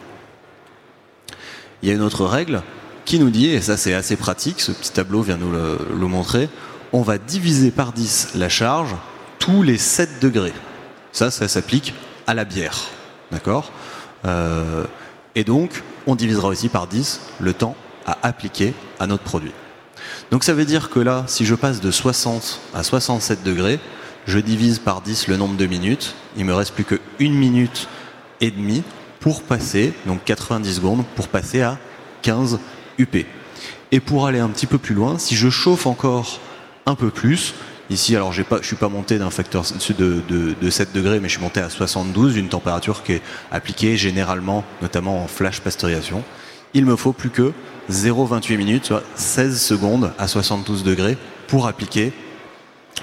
Il 1.82 1.90
y 1.90 1.92
a 1.92 1.94
une 1.94 2.00
autre 2.00 2.24
règle 2.24 2.62
qui 3.06 3.18
nous 3.18 3.30
dit, 3.30 3.46
et 3.46 3.62
ça 3.62 3.76
c'est 3.78 3.94
assez 3.94 4.16
pratique, 4.16 4.60
ce 4.60 4.72
petit 4.72 4.92
tableau 4.92 5.22
vient 5.22 5.38
nous 5.38 5.50
le, 5.52 6.06
montrer, 6.06 6.50
on 6.92 7.02
va 7.02 7.16
diviser 7.16 7.70
par 7.70 7.92
10 7.92 8.32
la 8.34 8.48
charge 8.48 8.94
tous 9.38 9.62
les 9.62 9.78
7 9.78 10.20
degrés. 10.20 10.52
Ça, 11.12 11.30
ça 11.30 11.48
s'applique 11.48 11.94
à 12.26 12.34
la 12.34 12.44
bière. 12.44 12.76
D'accord? 13.30 13.72
Euh, 14.26 14.84
Et 15.34 15.44
donc, 15.44 15.82
on 16.06 16.14
divisera 16.14 16.48
aussi 16.48 16.68
par 16.68 16.86
10 16.86 17.20
le 17.40 17.52
temps 17.52 17.76
à 18.06 18.18
appliquer 18.22 18.74
à 18.98 19.06
notre 19.06 19.22
produit. 19.22 19.52
Donc 20.30 20.44
ça 20.44 20.54
veut 20.54 20.64
dire 20.64 20.90
que 20.90 21.00
là, 21.00 21.24
si 21.26 21.44
je 21.44 21.54
passe 21.54 21.80
de 21.80 21.90
60 21.90 22.60
à 22.74 22.82
67 22.82 23.42
degrés, 23.42 23.78
je 24.26 24.38
divise 24.38 24.78
par 24.78 25.00
10 25.00 25.28
le 25.28 25.36
nombre 25.36 25.56
de 25.56 25.66
minutes, 25.66 26.14
il 26.36 26.44
me 26.44 26.54
reste 26.54 26.74
plus 26.74 26.84
que 26.84 26.96
1 27.20 27.30
minute 27.30 27.88
et 28.40 28.50
demie 28.50 28.82
pour 29.20 29.42
passer, 29.42 29.92
donc 30.06 30.24
90 30.24 30.74
secondes, 30.74 31.04
pour 31.14 31.28
passer 31.28 31.62
à 31.62 31.78
15 32.22 32.58
UP. 32.98 33.16
Et 33.92 34.00
pour 34.00 34.26
aller 34.26 34.40
un 34.40 34.48
petit 34.48 34.66
peu 34.66 34.78
plus 34.78 34.94
loin, 34.94 35.18
si 35.18 35.36
je 35.36 35.48
chauffe 35.48 35.86
encore 35.86 36.40
un 36.86 36.94
peu 36.94 37.10
plus, 37.10 37.54
ici 37.90 38.16
alors 38.16 38.32
je 38.32 38.42
suis 38.62 38.76
pas 38.76 38.88
monté 38.88 39.18
d'un 39.18 39.30
facteur 39.30 39.64
de, 39.98 40.22
de, 40.60 40.70
7 40.70 40.92
degrés, 40.92 41.20
mais 41.20 41.28
je 41.28 41.34
suis 41.34 41.42
monté 41.42 41.60
à 41.60 41.70
72, 41.70 42.36
une 42.36 42.48
température 42.48 43.02
qui 43.02 43.12
est 43.12 43.22
appliquée 43.50 43.96
généralement, 43.96 44.64
notamment 44.82 45.22
en 45.22 45.28
flash 45.28 45.60
pasteurisation, 45.60 46.24
il 46.74 46.84
me 46.84 46.96
faut 46.96 47.12
plus 47.12 47.30
que 47.30 47.52
0,28 47.90 48.56
minutes, 48.56 48.86
soit 48.86 49.02
16 49.14 49.60
secondes 49.60 50.12
à 50.18 50.26
72 50.28 50.82
degrés 50.82 51.16
pour 51.46 51.66
appliquer 51.66 52.12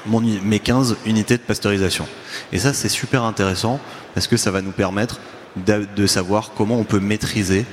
mes 0.05 0.59
15 0.59 0.97
unités 1.05 1.38
de 1.38 1.43
pasteurisation. 1.43 2.07
Et 2.51 2.59
ça, 2.59 2.73
c'est 2.73 2.89
super 2.89 3.23
intéressant 3.23 3.79
parce 4.13 4.27
que 4.27 4.38
ça 4.38 4.51
va 4.51 4.62
nous 4.62 4.71
permettre 4.71 5.19
de, 5.55 6.07
savoir 6.07 6.51
comment 6.55 6.77
on 6.77 6.83
peut 6.83 7.00
maîtriser 7.00 7.65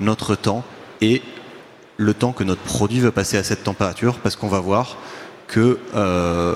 notre 0.00 0.34
temps 0.34 0.64
et 1.00 1.22
le 1.98 2.14
temps 2.14 2.32
que 2.32 2.44
notre 2.44 2.62
produit 2.62 3.00
veut 3.00 3.10
passer 3.10 3.36
à 3.36 3.42
cette 3.42 3.64
température 3.64 4.18
parce 4.20 4.36
qu'on 4.36 4.48
va 4.48 4.60
voir 4.60 4.96
que 5.48 5.78
euh, 5.94 6.54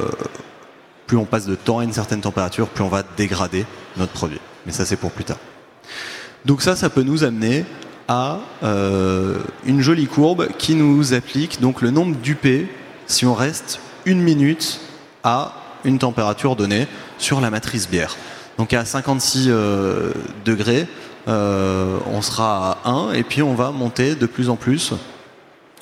plus 1.06 1.16
on 1.16 1.24
passe 1.24 1.46
de 1.46 1.56
temps 1.56 1.80
à 1.80 1.84
une 1.84 1.92
certaine 1.92 2.20
température, 2.20 2.68
plus 2.68 2.84
on 2.84 2.88
va 2.88 3.02
dégrader 3.16 3.66
notre 3.96 4.12
produit. 4.12 4.40
Mais 4.64 4.72
ça, 4.72 4.86
c'est 4.86 4.96
pour 4.96 5.10
plus 5.10 5.24
tard. 5.24 5.38
Donc 6.44 6.62
ça, 6.62 6.76
ça 6.76 6.88
peut 6.88 7.02
nous 7.02 7.24
amener 7.24 7.64
à 8.06 8.38
euh, 8.62 9.38
une 9.66 9.80
jolie 9.80 10.06
courbe 10.06 10.48
qui 10.58 10.74
nous 10.74 11.12
applique 11.12 11.60
donc 11.60 11.82
le 11.82 11.90
nombre 11.90 12.16
d'UP 12.16 12.68
si 13.06 13.26
on 13.26 13.34
reste 13.34 13.80
une 14.06 14.20
minute 14.20 14.80
à 15.24 15.54
une 15.84 15.98
température 15.98 16.54
donnée 16.54 16.86
sur 17.18 17.40
la 17.40 17.50
matrice 17.50 17.88
bière. 17.88 18.16
Donc 18.58 18.72
à 18.74 18.84
56 18.84 19.46
euh, 19.48 20.12
degrés, 20.44 20.86
on 21.26 22.22
sera 22.22 22.78
à 22.84 22.90
1 22.90 23.12
et 23.12 23.22
puis 23.22 23.42
on 23.42 23.54
va 23.54 23.70
monter 23.70 24.14
de 24.14 24.26
plus 24.26 24.48
en 24.48 24.56
plus. 24.56 24.92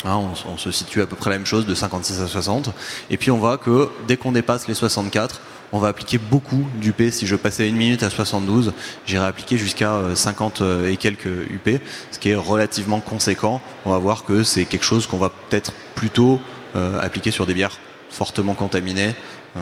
Hein, 0.05 0.33
on, 0.47 0.57
se 0.57 0.71
situe 0.71 1.03
à 1.03 1.07
peu 1.07 1.17
près 1.17 1.31
la 1.31 1.37
même 1.37 1.47
chose 1.47 1.67
de 1.67 1.75
56 1.75 2.21
à 2.21 2.27
60. 2.27 2.71
Et 3.11 3.17
puis 3.17 3.31
on 3.31 3.39
voit 3.39 3.59
que 3.59 3.89
dès 4.07 4.17
qu'on 4.17 4.33
dépasse 4.33 4.69
les 4.69 4.75
64, 4.75 5.41
on 5.73 5.79
va 5.79 5.89
appliquer 5.89 6.19
beaucoup 6.19 6.67
d'UP. 6.81 7.11
Si 7.11 7.27
je 7.27 7.37
passais 7.37 7.69
une 7.69 7.77
minute 7.77 8.03
à 8.03 8.11
72, 8.11 8.73
j'irai 9.07 9.27
appliquer 9.27 9.57
jusqu'à 9.57 10.01
50 10.15 10.63
et 10.89 10.97
quelques 10.97 11.27
UP, 11.27 11.81
ce 12.11 12.19
qui 12.19 12.31
est 12.31 12.35
relativement 12.35 13.01
conséquent. 13.01 13.61
On 13.85 13.91
va 13.91 13.99
voir 13.99 14.25
que 14.25 14.43
c'est 14.43 14.65
quelque 14.65 14.85
chose 14.85 15.07
qu'on 15.07 15.19
va 15.19 15.31
peut-être 15.31 15.73
plutôt 15.95 16.41
euh, 16.77 17.01
appliquer 17.01 17.33
sur 17.33 17.47
des 17.47 17.55
bières 17.55 17.77
fortement 18.11 18.55
contaminées 18.55 19.15
euh, 19.57 19.61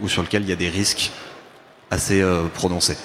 ou 0.00 0.08
sur 0.08 0.22
lesquelles 0.22 0.42
il 0.42 0.48
y 0.48 0.52
a 0.52 0.56
des 0.56 0.68
risques 0.68 1.12
assez 1.92 2.20
euh, 2.20 2.48
prononcés. 2.52 2.96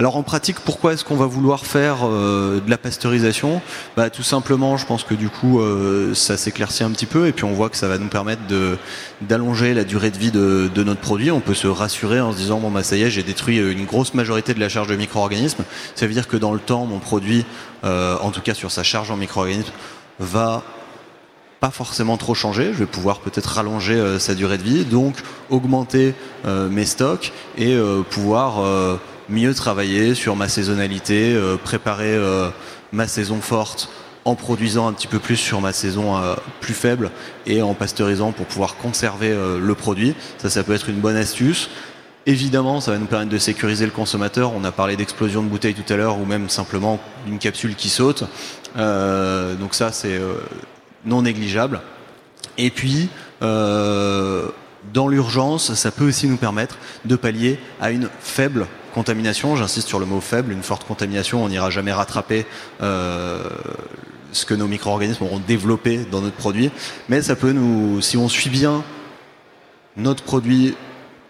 Alors 0.00 0.16
en 0.16 0.22
pratique, 0.22 0.60
pourquoi 0.60 0.94
est-ce 0.94 1.04
qu'on 1.04 1.16
va 1.16 1.26
vouloir 1.26 1.66
faire 1.66 2.08
euh, 2.08 2.58
de 2.64 2.70
la 2.70 2.78
pasteurisation? 2.78 3.60
Bah, 3.98 4.08
Tout 4.08 4.22
simplement, 4.22 4.78
je 4.78 4.86
pense 4.86 5.04
que 5.04 5.12
du 5.12 5.28
coup, 5.28 5.60
euh, 5.60 6.14
ça 6.14 6.38
s'éclaircit 6.38 6.84
un 6.84 6.90
petit 6.90 7.04
peu 7.04 7.26
et 7.26 7.32
puis 7.32 7.44
on 7.44 7.52
voit 7.52 7.68
que 7.68 7.76
ça 7.76 7.86
va 7.86 7.98
nous 7.98 8.08
permettre 8.08 8.40
d'allonger 9.20 9.74
la 9.74 9.84
durée 9.84 10.10
de 10.10 10.16
vie 10.16 10.30
de, 10.30 10.70
notre 10.74 11.02
produit. 11.02 11.30
On 11.30 11.40
peut 11.40 11.52
se 11.52 11.66
rassurer 11.66 12.18
en 12.18 12.32
se 12.32 12.38
disant, 12.38 12.60
bon 12.60 12.70
bah 12.70 12.82
ça 12.82 12.96
y 12.96 13.02
est, 13.02 13.10
j'ai 13.10 13.22
détruit 13.22 13.58
une 13.58 13.84
grosse 13.84 14.14
majorité 14.14 14.54
de 14.54 14.60
la 14.60 14.70
charge 14.70 14.88
de 14.88 14.96
micro-organismes. 14.96 15.64
Ça 15.94 16.06
veut 16.06 16.14
dire 16.14 16.28
que 16.28 16.38
dans 16.38 16.54
le 16.54 16.60
temps, 16.60 16.86
mon 16.86 16.98
produit, 16.98 17.44
euh, 17.84 18.16
en 18.22 18.30
tout 18.30 18.40
cas 18.40 18.54
sur 18.54 18.70
sa 18.70 18.82
charge 18.82 19.10
en 19.10 19.18
micro-organismes, 19.18 19.72
va 20.18 20.62
pas 21.60 21.70
forcément 21.70 22.16
trop 22.16 22.32
changer. 22.32 22.72
Je 22.72 22.78
vais 22.78 22.86
pouvoir 22.86 23.20
peut-être 23.20 23.48
rallonger 23.48 24.18
sa 24.18 24.34
durée 24.34 24.56
de 24.56 24.62
vie, 24.62 24.86
donc 24.86 25.16
augmenter 25.50 26.14
mes 26.46 26.86
stocks 26.86 27.34
et 27.58 27.76
pouvoir 28.08 28.62
mieux 29.30 29.54
travailler 29.54 30.14
sur 30.14 30.36
ma 30.36 30.48
saisonnalité, 30.48 31.32
euh, 31.34 31.56
préparer 31.56 32.14
euh, 32.14 32.50
ma 32.92 33.06
saison 33.06 33.40
forte 33.40 33.88
en 34.24 34.34
produisant 34.34 34.86
un 34.88 34.92
petit 34.92 35.06
peu 35.06 35.18
plus 35.18 35.36
sur 35.36 35.60
ma 35.60 35.72
saison 35.72 36.18
euh, 36.18 36.34
plus 36.60 36.74
faible 36.74 37.10
et 37.46 37.62
en 37.62 37.74
pasteurisant 37.74 38.32
pour 38.32 38.46
pouvoir 38.46 38.76
conserver 38.76 39.34
le 39.58 39.74
produit. 39.74 40.14
Ça, 40.38 40.50
ça 40.50 40.62
peut 40.62 40.74
être 40.74 40.90
une 40.90 41.00
bonne 41.00 41.16
astuce. 41.16 41.70
Évidemment, 42.26 42.82
ça 42.82 42.90
va 42.90 42.98
nous 42.98 43.06
permettre 43.06 43.30
de 43.30 43.38
sécuriser 43.38 43.86
le 43.86 43.92
consommateur. 43.92 44.52
On 44.52 44.62
a 44.64 44.72
parlé 44.72 44.96
d'explosion 44.96 45.42
de 45.42 45.48
bouteilles 45.48 45.74
tout 45.74 45.90
à 45.90 45.96
l'heure 45.96 46.18
ou 46.18 46.26
même 46.26 46.50
simplement 46.50 47.00
d'une 47.24 47.38
capsule 47.38 47.74
qui 47.76 47.88
saute. 47.88 48.24
donc 48.76 49.74
ça, 49.74 49.90
c'est 49.90 50.20
non 51.06 51.22
négligeable. 51.22 51.80
Et 52.58 52.68
puis, 52.68 53.08
dans 54.92 55.08
l'urgence, 55.08 55.74
ça 55.74 55.90
peut 55.90 56.06
aussi 56.06 56.26
nous 56.26 56.36
permettre 56.36 56.78
de 57.04 57.16
pallier 57.16 57.58
à 57.80 57.90
une 57.90 58.08
faible 58.20 58.66
contamination, 58.94 59.56
j'insiste 59.56 59.88
sur 59.88 60.00
le 60.00 60.06
mot 60.06 60.20
faible, 60.20 60.52
une 60.52 60.62
forte 60.62 60.84
contamination, 60.84 61.44
on 61.44 61.48
n'ira 61.48 61.70
jamais 61.70 61.92
rattraper 61.92 62.46
euh, 62.82 63.48
ce 64.32 64.44
que 64.44 64.54
nos 64.54 64.66
micro-organismes 64.66 65.24
auront 65.24 65.40
développé 65.46 65.98
dans 66.10 66.20
notre 66.20 66.36
produit, 66.36 66.70
mais 67.08 67.22
ça 67.22 67.36
peut 67.36 67.52
nous, 67.52 68.00
si 68.00 68.16
on 68.16 68.28
suit 68.28 68.50
bien 68.50 68.82
notre 69.96 70.22
produit 70.22 70.74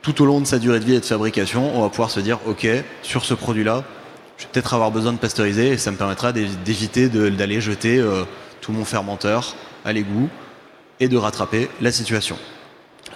tout 0.02 0.22
au 0.22 0.26
long 0.26 0.40
de 0.40 0.46
sa 0.46 0.58
durée 0.58 0.80
de 0.80 0.84
vie 0.84 0.94
et 0.94 1.00
de 1.00 1.04
fabrication, 1.04 1.76
on 1.76 1.82
va 1.82 1.88
pouvoir 1.90 2.10
se 2.10 2.20
dire, 2.20 2.38
ok, 2.46 2.66
sur 3.02 3.24
ce 3.24 3.34
produit-là, 3.34 3.84
je 4.38 4.44
vais 4.44 4.50
peut-être 4.52 4.72
avoir 4.72 4.90
besoin 4.90 5.12
de 5.12 5.18
pasteuriser 5.18 5.68
et 5.68 5.78
ça 5.78 5.90
me 5.90 5.96
permettra 5.96 6.32
d'éviter 6.32 7.08
d'aller 7.08 7.60
jeter 7.60 7.98
euh, 7.98 8.24
tout 8.62 8.72
mon 8.72 8.86
fermenteur 8.86 9.54
à 9.84 9.92
l'égout 9.92 10.30
et 10.98 11.08
de 11.08 11.16
rattraper 11.18 11.68
la 11.82 11.92
situation. 11.92 12.38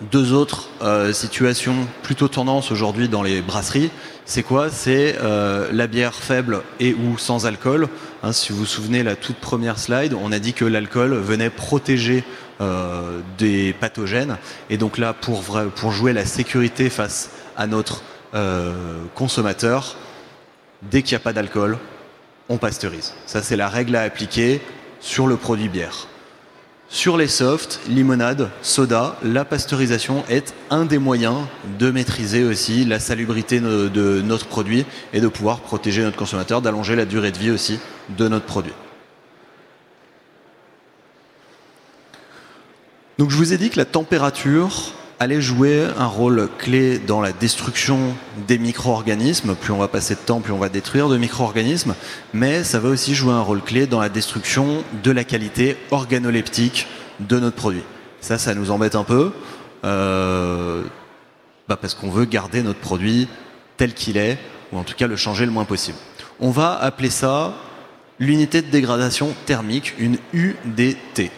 Deux 0.01 0.33
autres 0.33 0.69
euh, 0.83 1.13
situations 1.13 1.87
plutôt 2.03 2.29
tendance 2.29 2.73
aujourd'hui 2.73 3.09
dans 3.09 3.23
les 3.23 3.41
brasseries, 3.41 3.91
c'est 4.27 4.43
quoi? 4.43 4.71
C'est 4.71 5.17
euh, 5.23 5.69
la 5.73 5.87
bière 5.87 6.15
faible 6.15 6.63
et 6.81 6.95
ou 6.95 7.19
sans 7.19 7.47
alcool. 7.47 7.89
Hein, 8.23 8.33
si 8.33 8.53
vous 8.53 8.61
vous 8.61 8.67
souvenez, 8.67 9.03
la 9.03 9.17
toute 9.17 9.37
première 9.37 9.79
slide, 9.79 10.15
on 10.15 10.33
a 10.33 10.39
dit 10.39 10.55
que 10.55 10.65
l'alcool 10.65 11.15
venait 11.15 11.51
protéger 11.51 12.25
euh, 12.61 13.21
des 13.37 13.75
pathogènes. 13.75 14.39
Et 14.71 14.79
donc 14.79 14.99
là, 14.99 15.13
pour, 15.13 15.43
pour 15.77 15.93
jouer 15.93 16.13
la 16.13 16.25
sécurité 16.25 16.89
face 16.89 17.31
à 17.57 17.67
notre 17.67 18.03
euh, 18.35 18.73
consommateur, 19.15 19.97
dès 20.83 21.03
qu'il 21.03 21.17
n'y 21.17 21.21
a 21.21 21.25
pas 21.25 21.33
d'alcool, 21.33 21.79
on 22.49 22.57
pasteurise. 22.57 23.15
Ça, 23.27 23.43
c'est 23.43 23.57
la 23.57 23.69
règle 23.69 23.95
à 23.95 24.03
appliquer 24.03 24.61
sur 25.01 25.27
le 25.27 25.37
produit 25.37 25.69
bière. 25.69 26.09
Sur 26.95 27.17
les 27.17 27.27
softs, 27.27 27.81
limonade, 27.89 28.51
soda, 28.63 29.19
la 29.25 29.45
pasteurisation 29.45 30.23
est 30.29 30.55
un 30.71 30.85
des 30.85 30.99
moyens 30.99 31.39
de 31.81 31.91
maîtriser 31.91 32.45
aussi 32.45 32.85
la 32.85 33.01
salubrité 33.01 33.59
de 33.59 34.23
notre 34.25 34.47
produit 34.47 34.87
et 35.13 35.21
de 35.21 35.27
pouvoir 35.27 35.59
protéger 35.59 36.05
notre 36.05 36.17
consommateur, 36.17 36.63
d'allonger 36.63 36.95
la 36.95 37.05
durée 37.05 37.33
de 37.33 37.39
vie 37.39 37.51
aussi 37.51 37.81
de 38.17 38.29
notre 38.29 38.47
produit. 38.47 38.73
Donc 43.19 43.31
je 43.31 43.37
vous 43.37 43.53
ai 43.53 43.59
dit 43.59 43.71
que 43.71 43.77
la 43.77 43.87
température 43.87 44.93
allait 45.21 45.41
jouer 45.41 45.87
un 45.99 46.07
rôle 46.07 46.49
clé 46.59 46.99
dans 46.99 47.21
la 47.21 47.33
destruction 47.33 48.15
des 48.47 48.59
micro-organismes. 48.59 49.55
Plus 49.55 49.73
on 49.73 49.79
va 49.79 49.89
passer 49.89 50.15
de 50.15 50.21
temps, 50.21 50.41
plus 50.41 50.53
on 50.53 50.59
va 50.59 50.69
détruire 50.69 51.09
de 51.09 51.17
micro-organismes. 51.17 51.95
Mais 52.33 52.65
ça 52.65 52.79
va 52.81 52.89
aussi 52.89 53.15
jouer 53.15 53.33
un 53.33 53.41
rôle 53.41 53.63
clé 53.63 53.87
dans 53.87 54.01
la 54.01 54.09
destruction 54.09 54.85
de 55.03 55.11
la 55.11 55.25
qualité 55.25 55.77
organoleptique 55.91 56.87
de 57.21 57.39
notre 57.39 57.57
produit. 57.57 57.83
Ça, 58.21 58.39
ça 58.39 58.55
nous 58.55 58.71
embête 58.71 58.95
un 58.95 59.05
peu. 59.05 59.33
Euh, 59.85 60.83
bah 61.69 61.79
Parce 61.81 61.95
qu'on 61.95 62.11
veut 62.11 62.25
garder 62.25 62.63
notre 62.63 62.81
produit 62.81 63.29
tel 63.77 63.95
qu'il 63.95 64.17
est, 64.17 64.39
ou 64.73 64.79
en 64.79 64.83
tout 64.83 64.95
cas 64.95 65.07
le 65.07 65.17
changer 65.17 65.45
le 65.45 65.53
moins 65.53 65.65
possible. 65.65 65.99
On 66.41 66.51
va 66.51 66.75
appeler 66.75 67.11
ça 67.11 67.55
l'unité 68.19 68.63
de 68.63 68.71
dégradation 68.71 69.35
thermique, 69.47 69.95
une 69.99 70.19
UDT. 70.33 71.31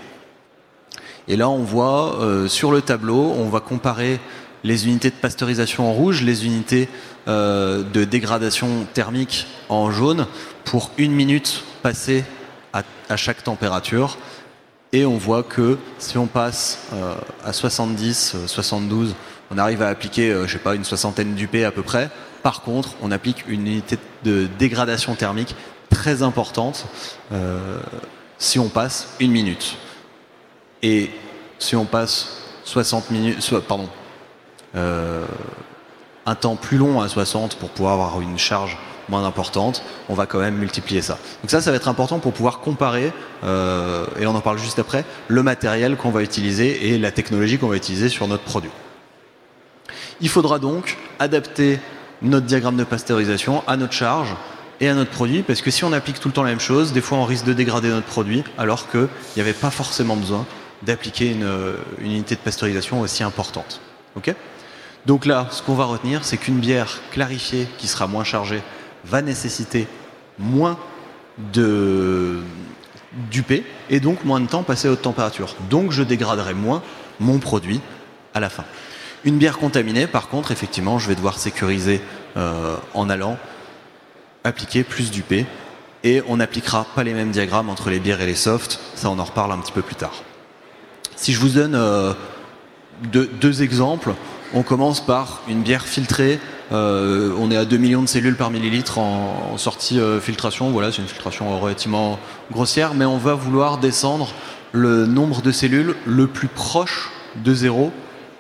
Et 1.29 1.37
là, 1.37 1.49
on 1.49 1.63
voit 1.63 2.21
euh, 2.21 2.47
sur 2.47 2.71
le 2.71 2.83
tableau, 2.83 3.35
on 3.37 3.49
va 3.49 3.61
comparer 3.61 4.21
les 4.63 4.87
unités 4.87 5.11
de 5.11 5.17
pasteurisation 5.17 5.89
en 5.89 5.93
rouge, 5.93 6.23
les 6.23 6.47
unités 6.47 6.89
euh, 7.27 7.83
de 7.83 8.05
dégradation 8.05 8.87
thermique 8.95 9.47
en 9.69 9.91
jaune, 9.91 10.27
pour 10.65 10.91
une 10.99 11.13
minute 11.13 11.65
passée 11.83 12.25
à, 12.73 13.17
chaque 13.17 13.43
température. 13.43 14.19
Et 14.93 15.05
on 15.05 15.17
voit 15.17 15.43
que 15.43 15.79
si 15.99 16.17
on 16.17 16.27
passe 16.27 16.87
euh, 16.93 17.15
à 17.45 17.53
70, 17.53 18.37
72, 18.47 19.15
on 19.51 19.59
arrive 19.59 19.83
à 19.83 19.89
appliquer, 19.89 20.35
je 20.47 20.53
sais 20.53 20.59
pas, 20.59 20.75
une 20.75 20.85
soixantaine 20.85 21.35
d'UP 21.35 21.57
à 21.65 21.71
peu 21.71 21.83
près. 21.83 22.11
Par 22.43 22.63
contre, 22.63 22.91
on 23.03 23.11
applique 23.11 23.45
une 23.49 23.67
unité 23.67 23.99
de 24.25 24.49
dégradation 24.59 25.15
thermique 25.15 25.55
très 25.89 26.23
importante 26.23 26.87
si 28.39 28.59
on 28.59 28.69
passe 28.69 29.09
une 29.21 29.31
minute. 29.31 29.77
Et 30.87 31.11
si 31.59 31.75
on 31.75 31.85
passe 31.85 32.29
60 32.63 33.11
minutes, 33.11 33.53
pardon, 33.67 33.89
euh, 34.77 35.25
un 36.27 36.35
temps 36.37 36.55
plus 36.55 36.79
long 36.79 37.01
à 37.01 37.09
60 37.09 37.57
pour 37.57 37.71
pouvoir 37.71 37.95
avoir 37.95 38.21
une 38.21 38.39
charge 38.39 38.79
moins 39.09 39.25
importante, 39.25 39.83
on 40.09 40.15
va 40.15 40.27
quand 40.27 40.39
même 40.39 40.55
multiplier 40.55 41.03
ça. 41.03 41.19
Donc 41.43 41.51
ça, 41.51 41.61
ça 41.61 41.73
va 41.73 41.77
être 41.77 41.89
important 41.89 42.21
pour 42.21 42.33
pouvoir 42.33 42.61
comparer, 42.61 43.13
euh, 43.43 44.07
et 44.21 44.29
on 44.29 44.35
en 44.37 44.41
parle 44.41 44.59
juste 44.59 44.79
après, 44.79 45.05
le 45.27 45.43
matériel 45.43 45.97
qu'on 45.97 46.11
va 46.11 46.23
utiliser 46.23 46.89
et 46.89 46.99
la 46.99 47.11
technologie 47.11 47.59
qu'on 47.59 47.67
va 47.67 47.77
utiliser 47.77 48.09
sur 48.09 48.29
notre 48.29 48.45
produit. 48.45 48.71
Il 50.21 50.29
faudra 50.29 50.61
donc 50.61 50.99
adapter 51.19 51.81
notre 52.23 52.47
diagramme 52.47 52.77
de 52.77 52.85
pasteurisation 52.85 53.65
à 53.67 53.77
notre 53.77 53.93
charge 53.93 54.37
et 54.79 54.89
à 54.89 54.95
notre 54.95 55.11
produit, 55.11 55.43
parce 55.43 55.63
que 55.63 55.73
si 55.73 55.83
on 55.83 55.93
applique 55.93 56.21
tout 56.21 56.29
le 56.29 56.35
temps 56.35 56.45
la 56.45 56.51
même 56.51 56.61
chose, 56.61 56.93
des 56.93 57.01
fois 57.01 57.19
on 57.19 57.25
risque 57.25 57.45
de 57.45 57.55
dégrader 57.55 57.89
notre 57.89 58.07
produit, 58.07 58.45
alors 58.57 58.89
qu'il 58.89 59.09
n'y 59.35 59.43
avait 59.43 59.53
pas 59.53 59.71
forcément 59.71 60.15
besoin 60.15 60.47
d'appliquer 60.83 61.33
une, 61.33 61.75
unité 62.01 62.35
de 62.35 62.41
pasteurisation 62.41 63.01
aussi 63.01 63.23
importante. 63.23 63.81
Donc 65.07 65.25
là, 65.25 65.47
ce 65.51 65.63
qu'on 65.63 65.75
va 65.75 65.85
retenir, 65.85 66.25
c'est 66.25 66.37
qu'une 66.37 66.59
bière 66.59 67.01
clarifiée 67.13 67.69
qui 67.79 67.87
sera 67.87 68.07
moins 68.07 68.25
chargée 68.25 68.63
va 69.05 69.23
nécessiter 69.23 69.87
moins 70.39 70.79
de 71.53 72.41
d'UP 73.31 73.65
et 73.89 74.01
donc 74.01 74.25
moins 74.25 74.41
de 74.41 74.47
temps 74.47 74.63
passé 74.63 74.89
à 74.89 74.91
haute 74.91 75.03
température. 75.03 75.55
Donc 75.71 75.91
je 75.91 76.03
dégraderai 76.03 76.55
moins 76.55 76.83
mon 77.21 77.39
produit 77.39 77.81
à 78.35 78.41
la 78.41 78.51
fin. 78.51 78.65
Une 79.25 79.39
bière 79.39 79.59
contaminée, 79.59 80.07
par 80.07 80.29
contre, 80.29 80.53
effectivement, 80.53 80.99
je 80.99 81.09
vais 81.09 81.15
devoir 81.15 81.39
sécuriser 81.39 82.01
euh, 82.37 82.77
en 82.95 83.09
allant 83.09 83.39
appliquer 84.45 84.85
plus 84.85 85.11
d'UP 85.11 85.47
et 86.05 86.23
on 86.29 86.37
n'appliquera 86.37 86.87
pas 86.95 87.03
les 87.03 87.15
mêmes 87.15 87.31
diagrammes 87.31 87.69
entre 87.69 87.91
les 87.91 87.99
bières 87.99 88.21
et 88.21 88.27
les 88.27 88.37
softs. 88.37 88.79
Ça, 88.95 89.11
on 89.11 89.19
en 89.19 89.25
reparle 89.25 89.53
un 89.53 89.59
petit 89.59 89.73
peu 89.73 89.83
plus 89.83 89.97
tard. 89.97 90.23
Si 91.17 91.33
je 91.33 91.41
vous 91.41 91.49
donne 91.49 91.75
euh, 91.75 92.13
deux, 93.11 93.63
exemples, 93.63 94.13
on 94.53 94.63
commence 94.63 95.05
par 95.05 95.43
une 95.49 95.63
bière 95.63 95.87
filtrée. 95.87 96.39
Euh, 96.73 97.33
on 97.39 97.51
est 97.51 97.57
à 97.57 97.65
2 97.65 97.79
millions 97.79 98.03
de 98.03 98.09
cellules 98.09 98.37
par 98.37 98.51
millilitre 98.51 98.99
en, 98.99 99.57
sortie 99.57 99.99
euh, 99.99 100.21
filtration. 100.21 100.71
Voilà, 100.71 100.93
c'est 100.93 101.01
une 101.01 101.09
filtration 101.09 101.59
relativement 101.59 102.19
grossière, 102.53 102.93
mais 102.93 103.07
on 103.07 103.17
va 103.17 103.33
vouloir 103.33 103.79
descendre 103.79 104.29
le 104.73 105.07
nombre 105.07 105.41
de 105.41 105.51
cellules 105.53 105.95
le 106.05 106.27
plus 106.27 106.49
proche 106.49 107.11
de 107.37 107.55
zéro 107.55 107.93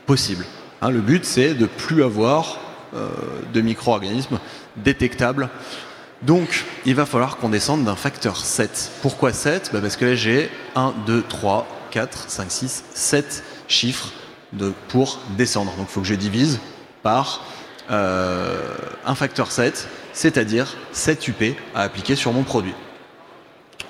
possible. 0.04 0.44
Hein, 0.82 0.90
le 0.90 1.00
but, 1.00 1.24
c'est 1.24 1.54
de 1.54 1.66
plus 1.66 2.02
avoir 2.02 2.58
de 3.52 3.60
micro-organismes 3.60 4.38
détectables 4.76 5.50
donc, 6.22 6.64
il 6.86 6.94
va 6.94 7.04
falloir 7.04 7.36
qu'on 7.36 7.50
descende 7.50 7.84
d'un 7.84 7.94
facteur 7.94 8.38
7. 8.38 8.90
Pourquoi 9.02 9.32
7 9.32 9.70
bah, 9.72 9.80
Parce 9.82 9.96
que 9.96 10.06
là, 10.06 10.14
j'ai 10.14 10.50
1, 10.74 10.94
2, 11.06 11.22
3, 11.28 11.66
4, 11.96 12.28
5, 12.28 12.50
6, 12.50 12.84
7 12.92 13.42
chiffres 13.68 14.12
de, 14.52 14.74
pour 14.88 15.18
descendre. 15.38 15.72
Donc 15.78 15.86
il 15.88 15.92
faut 15.94 16.02
que 16.02 16.06
je 16.06 16.14
divise 16.14 16.60
par 17.02 17.46
euh, 17.90 18.60
un 19.06 19.14
facteur 19.14 19.50
7, 19.50 19.88
c'est-à-dire 20.12 20.76
7 20.92 21.26
UP 21.28 21.56
à 21.74 21.80
appliquer 21.80 22.14
sur 22.14 22.34
mon 22.34 22.42
produit. 22.42 22.74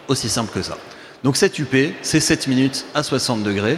Aussi 0.07 0.29
simple 0.29 0.53
que 0.53 0.63
ça. 0.63 0.79
Donc 1.25 1.37
7 1.37 1.59
UP, 1.59 1.75
c'est 2.03 2.21
7 2.21 2.47
minutes 2.47 2.87
à 2.95 3.03
60 3.03 3.43
degrés. 3.43 3.77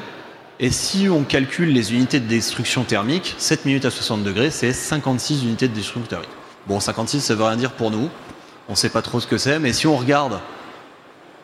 Et 0.61 0.71
si 0.71 1.09
on 1.09 1.25
calcule 1.25 1.73
les 1.73 1.95
unités 1.95 2.21
de 2.21 2.27
destruction 2.27 2.85
thermique, 2.85 3.35
7 3.39 3.65
minutes 3.65 3.87
à 3.87 3.91
60 3.91 4.25
degrés, 4.25 4.51
c'est 4.51 4.75
56 4.75 5.43
unités 5.45 5.69
de 5.69 5.73
destruction 5.73 6.07
thermique. 6.07 6.29
Bon, 6.67 6.81
56, 6.81 7.23
ça 7.23 7.35
veut 7.35 7.45
rien 7.45 7.57
dire 7.57 7.73
pour 7.73 7.91
nous. 7.91 8.11
On 8.69 8.73
ne 8.73 8.77
sait 8.77 8.91
pas 8.91 9.01
trop 9.01 9.21
ce 9.21 9.27
que 9.27 9.39
c'est, 9.39 9.59
mais 9.59 9.73
si 9.73 9.87
on 9.87 9.97
regarde 9.97 10.39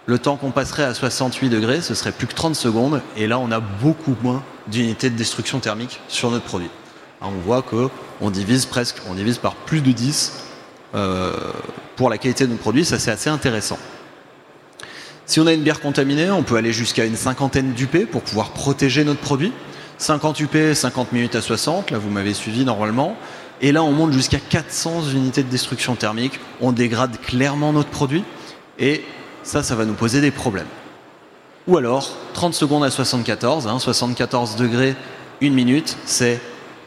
le 0.06 0.18
temps 0.18 0.36
qu'on 0.36 0.50
passerait 0.50 0.84
à 0.84 0.94
68 0.94 1.48
degrés, 1.48 1.80
ce 1.80 1.94
serait 1.94 2.12
plus 2.12 2.26
que 2.26 2.34
30 2.34 2.54
secondes. 2.54 3.00
Et 3.16 3.26
là, 3.26 3.38
on 3.38 3.50
a 3.50 3.60
beaucoup 3.60 4.16
moins 4.22 4.42
d'unités 4.66 5.10
de 5.10 5.16
destruction 5.16 5.60
thermique 5.60 6.00
sur 6.08 6.30
notre 6.30 6.44
produit. 6.44 6.70
Hein, 7.22 7.28
on 7.28 7.40
voit 7.40 7.62
qu'on 7.62 8.30
divise 8.30 8.66
presque, 8.66 8.96
on 9.08 9.14
divise 9.14 9.38
par 9.38 9.54
plus 9.54 9.80
de 9.80 9.92
10 9.92 10.32
euh, 10.94 11.32
pour 11.96 12.10
la 12.10 12.18
qualité 12.18 12.44
de 12.44 12.50
notre 12.50 12.62
produit. 12.62 12.84
Ça, 12.84 12.98
c'est 12.98 13.10
assez 13.10 13.30
intéressant. 13.30 13.78
Si 15.26 15.40
on 15.40 15.46
a 15.46 15.54
une 15.54 15.62
bière 15.62 15.80
contaminée, 15.80 16.30
on 16.30 16.42
peut 16.42 16.56
aller 16.56 16.72
jusqu'à 16.72 17.06
une 17.06 17.16
cinquantaine 17.16 17.72
d'UP 17.72 18.10
pour 18.10 18.22
pouvoir 18.22 18.50
protéger 18.50 19.04
notre 19.04 19.20
produit. 19.20 19.52
50 19.96 20.40
UP, 20.40 20.56
50 20.74 21.12
minutes 21.12 21.34
à 21.34 21.40
60, 21.40 21.92
là 21.92 21.98
vous 21.98 22.10
m'avez 22.10 22.34
suivi 22.34 22.64
normalement. 22.64 23.16
Et 23.62 23.72
là 23.72 23.82
on 23.82 23.92
monte 23.92 24.12
jusqu'à 24.12 24.38
400 24.38 25.12
unités 25.14 25.42
de 25.42 25.48
destruction 25.48 25.94
thermique. 25.94 26.38
On 26.60 26.72
dégrade 26.72 27.18
clairement 27.22 27.72
notre 27.72 27.88
produit. 27.88 28.24
Et 28.78 29.02
ça, 29.44 29.62
ça 29.62 29.74
va 29.74 29.84
nous 29.84 29.94
poser 29.94 30.20
des 30.20 30.30
problèmes. 30.30 30.66
Ou 31.66 31.76
alors, 31.78 32.10
30 32.34 32.52
secondes 32.52 32.84
à 32.84 32.90
74, 32.90 33.68
74 33.78 34.50
hein, 34.50 34.56
degrés, 34.58 34.96
une 35.40 35.54
minute, 35.54 35.96
c'est 36.04 36.40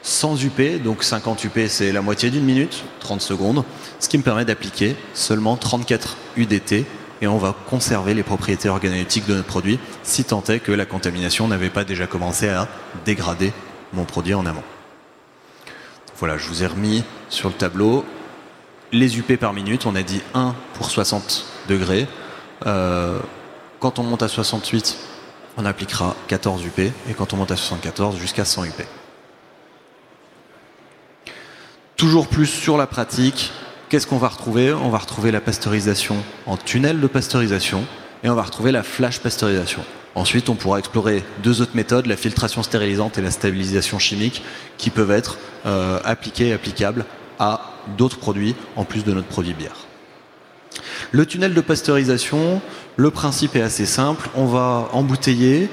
100 0.04 0.44
UP, 0.44 0.84
donc 0.84 1.04
50 1.04 1.44
UP 1.46 1.60
c'est 1.68 1.92
la 1.92 2.02
moitié 2.02 2.30
d'une 2.30 2.44
minute, 2.44 2.84
30 3.00 3.22
secondes, 3.22 3.64
ce 4.00 4.08
qui 4.10 4.18
me 4.18 4.24
permet 4.24 4.46
d'appliquer 4.46 4.96
seulement 5.14 5.58
34 5.58 6.18
UDT 6.38 6.86
et 7.22 7.28
on 7.28 7.38
va 7.38 7.56
conserver 7.70 8.14
les 8.14 8.24
propriétés 8.24 8.70
organoleptiques 8.70 9.26
de 9.26 9.34
notre 9.34 9.48
produit 9.48 9.80
si 10.04 10.24
tant 10.24 10.44
est 10.44 10.60
que 10.60 10.72
la 10.72 10.86
contamination 10.86 11.48
n'avait 11.48 11.72
pas 11.72 11.84
déjà 11.84 12.06
commencé 12.06 12.48
à 12.48 12.68
dégrader 13.06 13.52
mon 13.94 14.06
produit 14.06 14.36
en 14.36 14.46
amont. 14.46 14.64
Voilà, 16.20 16.38
je 16.38 16.48
vous 16.48 16.64
ai 16.64 16.68
remis 16.68 17.04
sur 17.30 17.50
le 17.50 17.56
tableau 17.56 18.06
les 18.92 19.20
UP 19.20 19.36
par 19.38 19.54
minute, 19.54 19.86
on 19.86 19.96
a 19.96 20.04
dit 20.04 20.22
1 20.34 20.56
pour 20.76 20.90
60 20.90 21.46
degrés, 21.68 22.08
euh, 22.66 23.20
quand 23.80 24.00
on 24.00 24.04
monte 24.04 24.24
à 24.24 24.28
68, 24.28 24.98
on 25.58 25.66
appliquera 25.66 26.16
14 26.28 26.66
UP, 26.66 26.80
et 26.80 27.14
quand 27.18 27.34
on 27.34 27.38
monte 27.38 27.52
à 27.52 27.56
74, 27.56 28.18
jusqu'à 28.18 28.46
100 28.46 28.66
UP. 28.66 28.82
Toujours 31.96 32.28
plus 32.28 32.46
sur 32.46 32.78
la 32.78 32.88
pratique, 32.88 33.52
qu'est-ce 33.90 34.06
qu'on 34.06 34.18
va 34.18 34.28
retrouver? 34.28 34.74
On 34.74 34.90
va 34.90 35.00
retrouver 35.00 35.32
la 35.32 35.42
pasteurisation 35.42 36.18
en 36.46 36.58
tunnel 36.58 37.00
de 37.00 37.08
pasteurisation, 37.08 37.86
et 38.24 38.30
on 38.30 38.36
va 38.36 38.44
retrouver 38.44 38.72
la 38.72 38.84
flash 38.84 39.20
pasteurisation. 39.20 39.84
Ensuite, 40.16 40.50
on 40.50 40.56
pourra 40.56 40.80
explorer 40.80 41.24
deux 41.44 41.62
autres 41.62 41.76
méthodes, 41.76 42.08
la 42.08 42.18
filtration 42.18 42.64
stérilisante 42.64 43.18
et 43.18 43.22
la 43.22 43.32
stabilisation 43.32 44.00
chimique, 44.00 44.44
qui 44.78 44.90
peuvent 44.90 45.12
être 45.12 45.38
euh, 45.66 46.00
appliquées 46.04 46.48
et 46.50 46.54
applicables 46.54 47.06
à 47.40 47.74
d'autres 47.98 48.18
produits 48.18 48.56
en 48.76 48.84
plus 48.84 49.04
de 49.04 49.14
notre 49.14 49.28
produit 49.28 49.54
bière. 49.54 49.87
Le 51.12 51.26
tunnel 51.26 51.54
de 51.54 51.62
pasteurisation, 51.62 52.62
le 52.98 53.12
principe 53.12 53.56
est 53.56 53.62
assez 53.62 53.86
simple. 53.86 54.30
On 54.36 54.46
va 54.46 54.90
embouteiller 54.92 55.70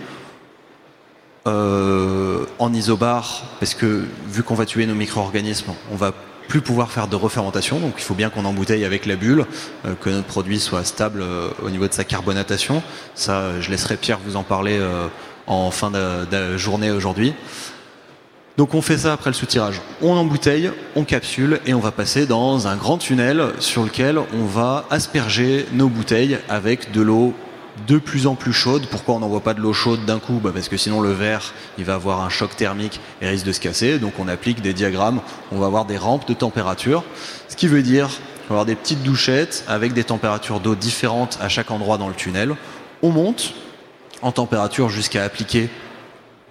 euh, 1.46 2.44
en 2.58 2.72
isobar, 2.72 3.42
parce 3.58 3.74
que 3.74 4.04
vu 4.28 4.42
qu'on 4.44 4.54
va 4.54 4.64
tuer 4.64 4.86
nos 4.86 4.94
micro-organismes, 4.94 5.72
on 5.90 5.96
va 5.96 6.12
plus 6.48 6.60
pouvoir 6.60 6.92
faire 6.92 7.08
de 7.08 7.16
refermentation, 7.16 7.80
donc 7.80 7.94
il 7.98 8.02
faut 8.02 8.14
bien 8.14 8.30
qu'on 8.30 8.44
embouteille 8.44 8.84
avec 8.84 9.06
la 9.06 9.16
bulle, 9.16 9.44
euh, 9.86 9.94
que 10.00 10.08
notre 10.08 10.26
produit 10.26 10.60
soit 10.60 10.84
stable 10.84 11.20
euh, 11.22 11.48
au 11.62 11.70
niveau 11.70 11.88
de 11.88 11.92
sa 11.92 12.04
carbonatation. 12.04 12.82
Ça, 13.14 13.60
je 13.60 13.70
laisserai 13.70 13.96
Pierre 13.96 14.20
vous 14.24 14.36
en 14.36 14.44
parler 14.44 14.80
en 15.46 15.70
fin 15.70 15.90
de 15.90 16.56
journée 16.56 16.90
aujourd'hui. 16.90 17.34
Donc 18.56 18.74
on 18.74 18.82
fait 18.82 18.98
ça 18.98 19.12
après 19.12 19.30
le 19.30 19.34
soutirage. 19.34 19.80
On 20.00 20.12
embouteille, 20.12 20.70
on 20.94 21.02
capsule 21.02 21.60
et 21.66 21.74
on 21.74 21.80
va 21.80 21.90
passer 21.90 22.24
dans 22.24 22.68
un 22.68 22.76
grand 22.76 22.98
tunnel 22.98 23.48
sur 23.58 23.82
lequel 23.82 24.18
on 24.32 24.44
va 24.44 24.84
asperger 24.90 25.66
nos 25.72 25.88
bouteilles 25.88 26.38
avec 26.48 26.92
de 26.92 27.00
l'eau 27.00 27.34
de 27.88 27.98
plus 27.98 28.28
en 28.28 28.36
plus 28.36 28.52
chaude. 28.52 28.86
Pourquoi 28.88 29.16
on 29.16 29.18
n'envoie 29.18 29.40
pas 29.40 29.54
de 29.54 29.60
l'eau 29.60 29.72
chaude 29.72 30.04
d'un 30.04 30.20
coup? 30.20 30.38
Bah 30.40 30.52
Parce 30.54 30.68
que 30.68 30.76
sinon 30.76 31.00
le 31.00 31.10
verre 31.10 31.52
il 31.78 31.84
va 31.84 31.94
avoir 31.94 32.20
un 32.20 32.28
choc 32.28 32.54
thermique 32.54 33.00
et 33.20 33.28
risque 33.28 33.44
de 33.44 33.50
se 33.50 33.58
casser. 33.58 33.98
Donc 33.98 34.20
on 34.20 34.28
applique 34.28 34.62
des 34.62 34.72
diagrammes, 34.72 35.20
on 35.50 35.58
va 35.58 35.66
avoir 35.66 35.84
des 35.84 35.96
rampes 35.96 36.28
de 36.28 36.34
température. 36.34 37.02
Ce 37.48 37.56
qui 37.56 37.66
veut 37.66 37.82
dire 37.82 38.06
qu'on 38.46 38.54
va 38.54 38.60
avoir 38.60 38.66
des 38.66 38.76
petites 38.76 39.02
douchettes 39.02 39.64
avec 39.66 39.94
des 39.94 40.04
températures 40.04 40.60
d'eau 40.60 40.76
différentes 40.76 41.38
à 41.40 41.48
chaque 41.48 41.72
endroit 41.72 41.98
dans 41.98 42.08
le 42.08 42.14
tunnel. 42.14 42.54
On 43.02 43.10
monte 43.10 43.52
en 44.22 44.30
température 44.30 44.90
jusqu'à 44.90 45.24
appliquer 45.24 45.68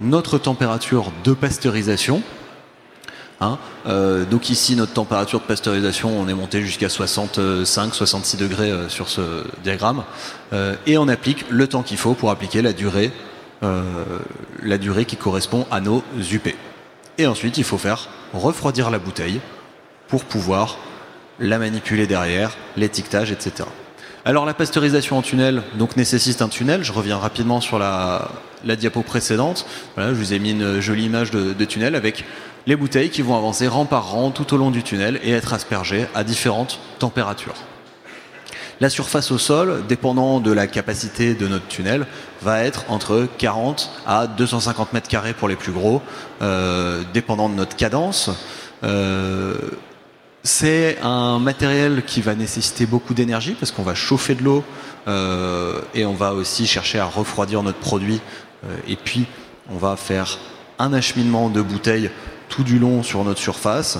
notre 0.02 0.38
température 0.38 1.12
de 1.24 1.34
pasteurisation. 1.34 2.22
Hein. 3.42 3.58
Euh, 3.88 4.26
donc 4.26 4.50
ici, 4.50 4.76
notre 4.76 4.94
température 4.94 5.40
de 5.40 5.46
pasteurisation, 5.46 6.18
on 6.18 6.28
est 6.28 6.34
monté 6.34 6.62
jusqu'à 6.62 6.88
65-66 6.88 8.38
degrés 8.38 8.72
euh, 8.72 8.90
sur 8.90 9.10
ce 9.10 9.44
diagramme. 9.64 10.04
Euh, 10.54 10.76
et 10.88 10.98
on 10.98 11.08
applique 11.08 11.46
le 11.50 11.68
temps 11.68 11.84
qu'il 11.84 11.98
faut 11.98 12.14
pour 12.14 12.32
appliquer 12.32 12.62
la 12.62 12.74
durée, 12.74 13.12
la 14.62 14.78
durée 14.78 15.06
qui 15.06 15.16
correspond 15.16 15.66
à 15.72 15.80
nos 15.80 16.04
UP. 16.18 16.54
Et 17.18 17.28
ensuite, 17.28 17.58
il 17.58 17.64
faut 17.64 17.78
faire 17.78 18.10
refroidir 18.34 18.90
la 18.90 19.00
bouteille 19.00 19.40
pour 20.10 20.26
pouvoir 20.26 20.76
la 21.40 21.58
manipuler 21.60 22.06
derrière, 22.06 22.58
l'étiquetage, 22.76 23.32
etc. 23.32 23.70
Alors 24.26 24.46
la 24.46 24.54
pasteurisation 24.54 25.18
en 25.18 25.22
tunnel 25.22 25.64
donc 25.76 25.96
nécessite 25.96 26.42
un 26.42 26.50
tunnel. 26.50 26.84
Je 26.84 26.92
reviens 26.92 27.18
rapidement 27.18 27.62
sur 27.62 27.80
la, 27.80 28.32
diapo 28.64 29.02
précédente. 29.02 29.66
Voilà, 29.96 30.14
je 30.14 30.20
vous 30.20 30.34
ai 30.34 30.40
mis 30.40 30.52
une 30.52 30.80
jolie 30.80 31.06
image 31.06 31.32
de, 31.32 31.54
de 31.54 31.66
tunnel 31.66 31.96
avec 31.96 32.26
les 32.66 32.76
bouteilles 32.76 33.10
qui 33.10 33.22
vont 33.22 33.36
avancer 33.36 33.68
rang 33.68 33.86
par 33.86 34.12
rang 34.12 34.32
tout 34.32 34.54
au 34.54 34.58
long 34.58 34.72
du 34.72 34.84
tunnel 34.84 35.20
et 35.24 35.32
être 35.32 35.54
aspergées 35.54 36.06
à 36.16 36.24
différentes 36.24 36.80
températures. 37.00 37.56
La 38.82 38.90
surface 38.90 39.32
au 39.32 39.38
sol, 39.38 39.84
dépendant 39.88 40.40
de 40.40 40.52
la 40.52 40.68
capacité 40.68 41.36
de 41.36 41.48
notre 41.48 41.68
tunnel, 41.68 42.06
va 42.42 42.64
être 42.64 42.86
entre 42.90 43.28
40 43.38 43.90
à 44.06 44.28
250 44.28 44.94
mètres 44.94 45.08
carrés 45.08 45.34
pour 45.34 45.48
les 45.48 45.56
plus 45.56 45.72
gros, 45.72 46.02
euh, 46.42 47.04
dépendant 47.14 47.50
de 47.50 47.54
notre 47.54 47.76
cadence. 47.76 48.30
Euh, 48.84 49.54
c'est 50.44 50.98
un 51.02 51.40
matériel 51.40 52.04
qui 52.06 52.22
va 52.22 52.36
nécessiter 52.36 52.86
beaucoup 52.86 53.14
d'énergie 53.14 53.56
parce 53.58 53.72
qu'on 53.72 53.84
va 53.84 53.96
chauffer 53.96 54.36
de 54.36 54.44
l'eau 54.44 54.64
euh, 55.08 55.82
et 55.94 56.06
on 56.06 56.14
va 56.14 56.34
aussi 56.34 56.68
chercher 56.68 57.00
à 57.00 57.06
refroidir 57.06 57.64
notre 57.64 57.80
produit. 57.80 58.22
et 58.88 58.96
puis, 58.96 59.26
on 59.70 59.78
va 59.78 59.96
faire 59.96 60.38
un 60.80 60.94
acheminement 60.94 61.50
de 61.50 61.62
bouteilles 61.62 62.12
tout 62.50 62.64
du 62.64 62.80
long 62.80 63.04
sur 63.04 63.24
notre 63.24 63.40
surface. 63.40 64.00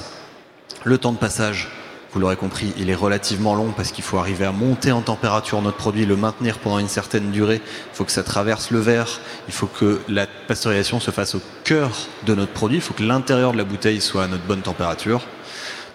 Le 0.84 0.98
temps 0.98 1.14
de 1.14 1.18
passage, 1.18 1.70
vous 2.12 2.20
l'aurez 2.20 2.36
compris, 2.36 2.74
il 2.78 2.90
est 2.90 2.96
relativement 2.96 3.56
long 3.56 3.72
parce 3.76 3.92
qu'il 3.92 4.04
faut 4.04 4.20
arriver 4.20 4.46
à 4.46 4.52
monter 4.52 4.92
en 4.92 5.02
température 5.02 5.62
notre 5.62 5.78
produit, 5.78 6.06
le 6.06 6.16
maintenir 6.16 6.60
pendant 6.60 6.78
une 6.78 6.88
certaine 6.88 7.32
durée. 7.32 7.62
Il 7.66 7.96
faut 7.96 8.04
que 8.04 8.12
ça 8.12 8.22
traverse 8.22 8.70
le 8.70 8.80
verre. 8.80 9.20
Il 9.48 9.54
faut 9.54 9.66
que 9.68 10.00
la 10.08 10.28
pasteurisation 10.28 11.00
se 11.00 11.10
fasse 11.10 11.36
au 11.36 11.42
cœur 11.64 11.90
de 12.26 12.36
notre 12.36 12.52
produit. 12.52 12.78
Il 12.78 12.82
faut 12.82 12.94
que 12.94 13.04
l'intérieur 13.04 13.54
de 13.54 13.58
la 13.58 13.64
bouteille 13.64 14.02
soit 14.02 14.26
à 14.26 14.28
notre 14.28 14.44
bonne 14.44 14.62
température. 14.62 15.22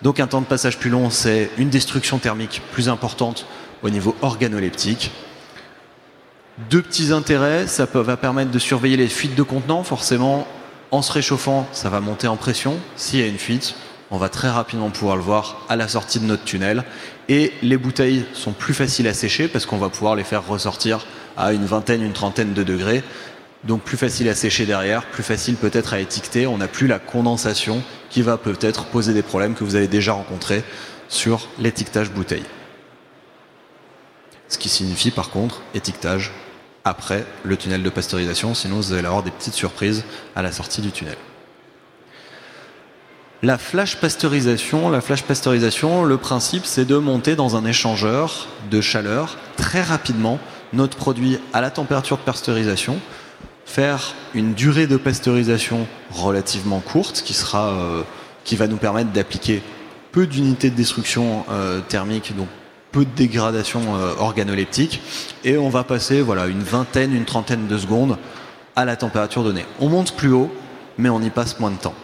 Donc 0.03 0.21
un 0.21 0.27
temps 0.27 0.41
de 0.41 0.47
passage 0.47 0.79
plus 0.79 0.91
long, 0.91 1.11
c'est 1.11 1.51
une 1.59 1.71
destruction 1.71 2.19
thermique 2.19 2.63
plus 2.73 2.89
importante 2.89 3.47
au 3.83 3.91
niveau 3.91 4.15
organoleptique. 4.23 5.11
Deux 6.71 6.83
petits 6.83 7.13
intérêts, 7.13 7.67
ça 7.67 7.87
va 7.93 8.17
permettre 8.17 8.51
de 8.51 8.59
surveiller 8.59 8.97
les 8.97 9.09
fuites 9.09 9.35
de 9.35 9.43
contenants. 9.43 9.83
Forcément, 9.83 10.47
en 10.91 11.03
se 11.03 11.13
réchauffant, 11.13 11.69
ça 11.73 11.89
va 11.89 12.01
monter 12.01 12.29
en 12.29 12.37
pression. 12.37 12.77
S'il 12.97 13.21
y 13.21 13.23
a 13.23 13.27
une 13.27 13.39
fuite, 13.39 13.75
on 14.11 14.19
va 14.19 14.29
très 14.29 14.49
rapidement 14.49 14.91
pouvoir 14.91 15.17
le 15.17 15.23
voir 15.23 15.65
à 15.69 15.77
la 15.77 15.87
sortie 15.87 16.19
de 16.19 16.25
notre 16.25 16.45
tunnel. 16.45 16.85
Et 17.29 17.53
les 17.63 17.77
bouteilles 17.77 18.25
sont 18.33 18.53
plus 18.53 18.75
faciles 18.75 19.07
à 19.07 19.15
sécher 19.15 19.49
parce 19.49 19.67
qu'on 19.67 19.79
va 19.79 19.89
pouvoir 19.89 20.17
les 20.17 20.25
faire 20.25 20.47
ressortir 20.47 21.07
à 21.37 21.53
une 21.53 21.67
vingtaine, 21.67 22.03
une 22.03 22.13
trentaine 22.13 22.55
de 22.55 22.63
degrés. 22.63 23.03
Donc 23.64 23.83
plus 23.83 23.97
facile 23.97 24.29
à 24.29 24.35
sécher 24.35 24.66
derrière, 24.66 25.05
plus 25.07 25.23
facile 25.23 25.57
peut-être 25.57 25.92
à 25.92 26.01
étiqueter. 26.01 26.47
On 26.47 26.59
n'a 26.59 26.68
plus 26.68 26.87
la 26.87 26.99
condensation 26.99 27.83
qui 28.11 28.23
va 28.23 28.37
peut-être 28.37 28.87
poser 28.87 29.12
des 29.14 29.23
problèmes 29.23 29.55
que 29.55 29.64
vous 29.64 29.75
avez 29.75 29.88
déjà 29.88 30.12
rencontrés 30.12 30.62
sur 31.09 31.49
l'étiquetage 31.59 32.11
bouteille. 32.11 32.44
Ce 34.49 34.59
qui 34.59 34.68
signifie 34.68 35.11
par 35.11 35.31
contre 35.31 35.62
étiquetage 35.75 36.33
après 36.85 37.27
le 37.42 37.57
tunnel 37.57 37.83
de 37.83 37.90
pasteurisation, 37.90 38.55
sinon 38.55 38.77
vous 38.77 38.92
allez 38.92 39.07
avoir 39.07 39.23
des 39.23 39.31
petites 39.31 39.55
surprises 39.55 40.05
à 40.37 40.42
la 40.42 40.53
sortie 40.53 40.81
du 40.81 40.90
tunnel. 40.90 41.16
La 43.42 43.59
flash 43.59 43.97
pasteurisation, 43.97 44.88
la 44.88 45.01
flash 45.01 45.23
pasteurisation, 45.23 46.05
le 46.05 46.16
principe 46.16 46.64
c'est 46.64 46.85
de 46.85 46.97
monter 46.97 47.37
dans 47.37 47.57
un 47.57 47.64
échangeur 47.66 48.49
de 48.71 48.81
chaleur 48.81 49.37
très 49.57 49.83
rapidement 49.83 50.38
notre 50.73 50.97
produit 50.97 51.38
à 51.53 51.61
la 51.61 51.71
température 51.71 52.16
de 52.16 52.23
pasteurisation, 52.23 52.99
faire 53.69 54.15
une 54.35 54.55
durée 54.55 54.87
de 54.87 54.97
pasteurisation 54.97 55.87
relativement 56.11 56.81
courte 56.81 57.23
qui 57.23 57.35
sera 57.35 57.69
euh, 57.69 58.03
qui 58.43 58.57
va 58.57 58.67
nous 58.67 58.79
permettre 58.79 59.11
d'appliquer 59.11 59.63
peu 60.11 60.27
d'unités 60.27 60.71
de 60.71 60.75
destruction 60.75 61.45
euh, 61.51 61.81
thermique, 61.81 62.35
donc 62.35 62.49
peu 62.93 63.05
de 63.05 63.11
dégradation 63.15 63.83
euh, 63.95 64.15
organoleptique 64.19 65.03
et 65.45 65.59
on 65.59 65.69
va 65.69 65.85
passer 65.85 66.23
voilà, 66.23 66.47
une 66.47 66.63
vingtaine, 66.63 67.15
une 67.15 67.27
trentaine 67.27 67.67
de 67.67 67.77
secondes 67.77 68.17
à 68.75 68.87
la 68.87 68.97
température 68.97 69.45
donnée. 69.45 69.67
On 69.81 69.91
monte 69.91 70.17
plus 70.17 70.33
haut, 70.33 70.51
mais 70.97 71.11
on 71.11 71.21
y 71.21 71.29
passe 71.29 71.61
moins 71.61 71.71
de 71.71 71.77
temps. 71.77 71.95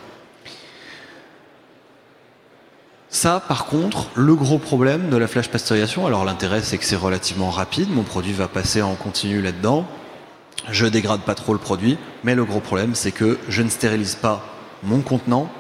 Ça, 3.09 3.43
par 3.49 3.65
contre, 3.65 4.09
le 4.17 4.35
gros 4.35 4.59
problème 4.59 5.09
de 5.09 5.17
la 5.17 5.29
flash 5.29 5.49
pasteurisation, 5.49 6.07
alors 6.07 6.27
l'intérêt 6.27 6.61
c'est 6.61 6.77
que 6.77 6.85
c'est 6.85 6.95
relativement 6.95 7.49
rapide, 7.49 7.89
mon 7.91 8.03
produit 8.03 8.35
va 8.35 8.49
passer 8.49 8.83
en 8.83 8.97
continu 8.97 9.41
là-dedans, 9.41 9.87
je 10.71 10.87
dégrade 10.87 11.21
pas 11.21 11.35
trop 11.35 11.53
le 11.53 11.59
produit, 11.59 11.99
mais 12.23 12.35
le 12.35 12.45
gros 12.45 12.61
problème 12.61 12.95
c'est 12.95 13.13
que 13.13 13.39
je 13.49 13.63
ne 13.63 13.69
stérilise 13.69 14.15
pas 14.15 14.45
mon 14.83 15.01
contenant, 15.01 15.51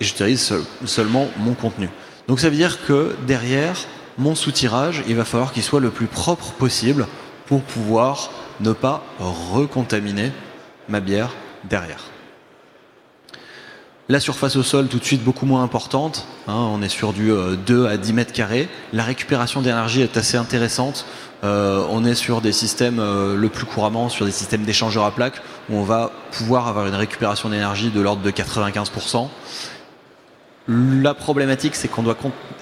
et 0.00 0.04
je 0.04 0.10
stérilise 0.10 0.54
seulement 0.84 1.28
mon 1.38 1.54
contenu. 1.54 1.88
Donc 2.28 2.40
ça 2.40 2.48
veut 2.48 2.56
dire 2.56 2.84
que 2.86 3.14
derrière, 3.26 3.76
mon 4.18 4.34
soutirage, 4.34 5.02
il 5.08 5.16
va 5.16 5.24
falloir 5.24 5.52
qu'il 5.52 5.62
soit 5.62 5.80
le 5.80 5.90
plus 5.90 6.06
propre 6.06 6.52
possible 6.52 7.06
pour 7.46 7.62
pouvoir 7.62 8.30
ne 8.60 8.72
pas 8.72 9.02
recontaminer 9.18 10.32
ma 10.88 11.00
bière 11.00 11.30
derrière. 11.64 12.04
La 14.10 14.20
surface 14.20 14.56
au 14.56 14.62
sol, 14.62 14.88
tout 14.88 14.98
de 14.98 15.04
suite, 15.04 15.24
beaucoup 15.24 15.46
moins 15.46 15.62
importante. 15.62 16.26
Hein, 16.46 16.52
on 16.56 16.82
est 16.82 16.90
sur 16.90 17.14
du 17.14 17.28
2 17.28 17.34
euh, 17.34 17.88
à 17.88 17.96
10 17.96 18.12
mètres 18.12 18.34
carrés. 18.34 18.68
La 18.92 19.02
récupération 19.02 19.62
d'énergie 19.62 20.02
est 20.02 20.18
assez 20.18 20.36
intéressante. 20.36 21.06
Euh, 21.44 21.84
on 21.90 22.04
est 22.04 22.14
sur 22.14 22.40
des 22.40 22.52
systèmes, 22.52 22.98
euh, 22.98 23.36
le 23.36 23.48
plus 23.48 23.66
couramment, 23.66 24.08
sur 24.08 24.24
des 24.24 24.32
systèmes 24.32 24.62
d'échangeurs 24.62 25.04
à 25.04 25.10
plaques, 25.10 25.42
où 25.68 25.76
on 25.76 25.82
va 25.82 26.10
pouvoir 26.32 26.68
avoir 26.68 26.86
une 26.86 26.94
récupération 26.94 27.50
d'énergie 27.50 27.90
de 27.90 28.00
l'ordre 28.00 28.22
de 28.22 28.30
95%. 28.30 29.28
La 30.66 31.12
problématique, 31.12 31.74
c'est 31.74 31.88
qu'on 31.88 32.02
doit 32.02 32.16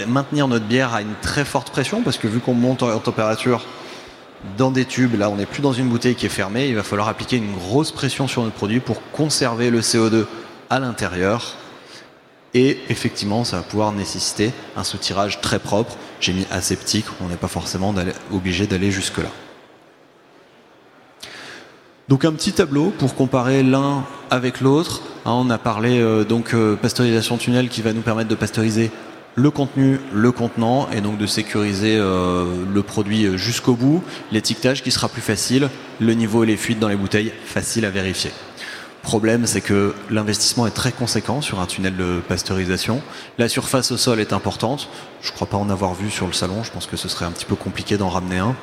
maintenir 0.09 0.49
notre 0.49 0.65
bière 0.65 0.93
à 0.93 1.03
une 1.03 1.15
très 1.23 1.45
forte 1.45 1.71
pression, 1.71 2.03
parce 2.03 2.19
que 2.19 2.27
vu 2.27 2.41
qu'on 2.41 2.55
monte 2.55 2.83
en 2.83 2.99
température 2.99 3.65
dans 4.59 4.73
des 4.73 4.85
tubes, 4.85 5.17
là 5.17 5.31
on 5.31 5.37
n'est 5.37 5.47
plus 5.47 5.63
dans 5.63 5.73
une 5.73 5.89
bouteille 5.89 6.17
qui 6.17 6.27
est 6.27 6.31
fermée, 6.31 6.67
il 6.67 6.75
va 6.75 6.83
falloir 6.83 7.07
appliquer 7.07 7.37
une 7.37 7.55
grosse 7.55 7.93
pression 7.93 8.27
sur 8.27 8.43
notre 8.43 8.57
produit 8.57 8.81
pour 8.81 9.01
conserver 9.13 9.71
le 9.71 9.81
CO2 9.81 10.27
à 10.69 10.81
l'intérieur. 10.81 11.55
Et 12.55 12.79
effectivement, 12.89 13.45
ça 13.45 13.59
va 13.59 13.63
pouvoir 13.63 13.93
nécessiter 13.93 14.53
un 14.77 14.85
soutirage 14.85 15.41
très 15.41 15.59
propre. 15.59 15.97
J'ai 16.23 16.33
mis 16.33 16.47
aseptique, 16.53 17.07
on 17.21 17.27
n'est 17.27 17.37
pas 17.37 17.49
forcément 17.49 17.93
obligé 18.33 18.69
d'aller 18.69 18.93
jusque-là. 18.93 19.29
Donc 22.09 22.25
un 22.25 22.33
petit 22.33 22.53
tableau 22.53 22.93
pour 22.97 23.17
comparer 23.17 23.65
l'un 23.65 24.05
avec 24.31 24.61
l'autre. 24.61 25.03
Hein, 25.25 25.33
on 25.33 25.51
a 25.51 25.59
parlé 25.59 25.99
euh, 25.99 26.23
donc 26.23 26.55
euh, 26.55 26.77
pasteurisation 26.77 27.39
tunnel 27.39 27.69
qui 27.69 27.83
va 27.83 27.93
nous 27.93 28.03
permettre 28.03 28.29
de 28.29 28.37
pasteuriser 28.37 28.93
le 29.35 29.51
contenu, 29.51 29.99
le 30.13 30.31
contenant 30.31 30.89
et 30.93 31.01
donc 31.01 31.19
de 31.19 31.27
sécuriser 31.27 31.97
euh, 31.99 32.45
le 32.73 32.83
produit 32.85 33.37
jusqu'au 33.37 33.75
bout. 33.75 34.05
L'étiquetage 34.31 34.85
qui 34.85 34.93
sera 34.93 35.09
plus 35.09 35.23
facile, 35.23 35.71
le 36.01 36.15
niveau 36.15 36.45
et 36.45 36.47
les 36.47 36.57
fuites 36.57 36.79
dans 36.79 36.89
les 36.89 36.97
bouteilles 36.97 37.33
facile 37.45 37.85
à 37.85 37.91
vérifier. 37.91 38.31
Problème, 39.03 39.47
c'est 39.47 39.61
que 39.61 39.95
l'investissement 40.11 40.67
est 40.67 40.71
très 40.71 40.93
conséquent 40.93 41.41
sur 41.41 41.61
un 41.61 41.67
tunnel 41.67 41.97
de 41.97 42.21
pasteurisation. 42.29 43.03
La 43.39 43.49
surface 43.49 43.91
au 43.91 43.97
sol 43.97 44.21
est 44.21 44.33
importante. 44.33 44.89
Je 45.23 45.31
ne 45.31 45.35
crois 45.35 45.49
pas 45.49 45.57
en 45.57 45.71
avoir 45.71 45.95
vu 45.95 46.11
sur 46.11 46.27
le 46.27 46.33
salon. 46.33 46.63
Je 46.63 46.71
pense 46.71 46.87
que 46.87 46.97
ce 46.97 47.09
serait 47.09 47.25
un 47.25 47.33
petit 47.33 47.45
peu 47.45 47.57
compliqué 47.57 47.97
d'en 47.97 48.09
ramener 48.09 48.39
un 48.39 48.55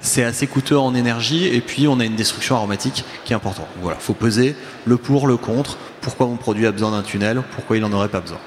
c'est 0.00 0.24
assez 0.24 0.46
coûteux 0.46 0.78
en 0.78 0.94
énergie 0.94 1.46
et 1.46 1.60
puis 1.60 1.88
on 1.88 2.00
a 2.00 2.04
une 2.04 2.16
destruction 2.16 2.56
aromatique 2.56 3.04
qui 3.24 3.32
est 3.32 3.36
importante. 3.36 3.66
Voilà, 3.80 3.98
faut 3.98 4.14
peser 4.14 4.54
le 4.84 4.96
pour, 4.96 5.26
le 5.26 5.36
contre, 5.36 5.76
pourquoi 6.00 6.26
mon 6.26 6.36
produit 6.36 6.66
a 6.66 6.72
besoin 6.72 6.92
d'un 6.92 7.02
tunnel, 7.02 7.42
pourquoi 7.54 7.76
il 7.76 7.82
n'en 7.82 7.92
aurait 7.92 8.08
pas 8.08 8.20
besoin? 8.20 8.38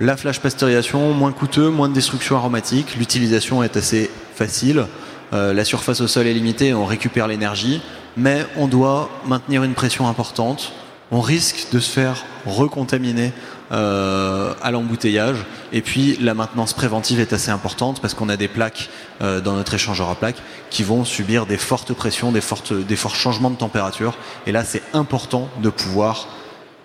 La 0.00 0.16
flash 0.16 0.40
pasteurisation, 0.40 1.12
moins 1.12 1.32
coûteux, 1.32 1.68
moins 1.68 1.88
de 1.88 1.94
destruction 1.94 2.36
aromatique, 2.36 2.96
l'utilisation 2.96 3.62
est 3.62 3.76
assez 3.76 4.10
facile, 4.34 4.86
euh, 5.32 5.52
la 5.52 5.64
surface 5.64 6.00
au 6.00 6.08
sol 6.08 6.26
est 6.26 6.32
limitée, 6.32 6.72
on 6.72 6.86
récupère 6.86 7.28
l'énergie, 7.28 7.82
mais 8.16 8.46
on 8.56 8.66
doit 8.66 9.08
maintenir 9.26 9.62
une 9.62 9.74
pression 9.74 10.08
importante, 10.08 10.72
on 11.10 11.20
risque 11.20 11.68
de 11.72 11.80
se 11.80 11.90
faire 11.90 12.24
recontaminer 12.46 13.32
euh, 13.72 14.54
à 14.62 14.70
l'embouteillage. 14.70 15.44
Et 15.72 15.80
puis 15.80 16.16
la 16.20 16.34
maintenance 16.34 16.72
préventive 16.72 17.20
est 17.20 17.32
assez 17.32 17.50
importante 17.50 18.00
parce 18.00 18.14
qu'on 18.14 18.28
a 18.28 18.36
des 18.36 18.48
plaques 18.48 18.90
euh, 19.22 19.40
dans 19.40 19.54
notre 19.54 19.74
échangeur 19.74 20.08
à 20.08 20.14
plaques 20.14 20.42
qui 20.70 20.82
vont 20.82 21.04
subir 21.04 21.46
des 21.46 21.56
fortes 21.56 21.92
pressions, 21.92 22.32
des, 22.32 22.40
fortes, 22.40 22.72
forts 22.96 23.14
changements 23.14 23.50
de 23.50 23.56
température. 23.56 24.16
Et 24.46 24.52
là, 24.52 24.64
c'est 24.64 24.82
important 24.92 25.48
de 25.62 25.70
pouvoir 25.70 26.28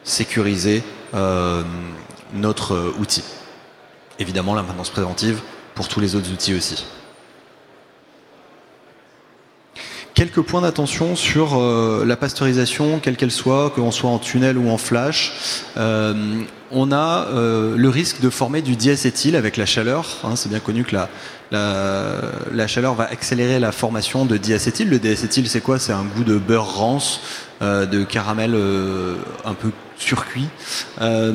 sécuriser 0.04 0.84
euh, 1.14 1.64
notre 2.34 2.94
outil. 3.00 3.24
Évidemment, 4.20 4.54
la 4.54 4.64
maintenance 4.64 4.90
préventive 4.90 5.42
pour 5.74 5.88
tous 5.88 6.00
les 6.00 6.16
autres 6.16 6.32
outils 6.32 6.54
aussi. 6.54 6.86
Quelques 10.16 10.42
points 10.42 10.62
d'attention 10.62 11.16
sur 11.16 11.60
la 11.60 12.16
pasteurisation, 12.16 13.00
quelle 13.00 13.18
qu'elle 13.18 13.32
soit, 13.32 13.70
qu'on 13.70 13.92
soit 13.92 14.10
en 14.10 14.18
tunnel 14.18 14.58
ou 14.58 14.70
en 14.70 14.78
flash. 14.78 15.34
on 15.76 16.92
a 16.92 17.28
le 17.32 17.90
risque 17.90 18.22
de 18.22 18.30
former 18.30 18.62
du 18.62 18.76
diacétyl 18.76 19.36
avec 19.36 19.58
la 19.58 19.66
chaleur. 19.66 20.18
Hein, 20.24 20.36
c'est 20.36 20.50
bien 20.50 20.60
connu 20.60 20.84
que 20.84 20.96
la, 20.96 21.10
la, 21.52 22.68
chaleur 22.68 22.96
va 22.96 23.06
accélérer 23.06 23.60
la 23.60 23.72
formation 23.72 24.26
de 24.26 24.38
diacétyl. 24.38 24.90
Le 24.90 25.00
diacétyl, 25.00 25.48
c'est 25.48 25.62
quoi? 25.62 25.80
C'est 25.80 25.94
un 25.94 26.04
goût 26.04 26.24
de 26.24 26.38
beurre 26.38 26.78
rance, 26.78 27.22
euh, 27.62 27.86
de 27.86 28.04
caramel 28.04 28.54
euh, 28.56 29.16
un 29.46 29.54
peu 29.54 29.72
surcuit. 29.98 30.48
Euh, 31.02 31.34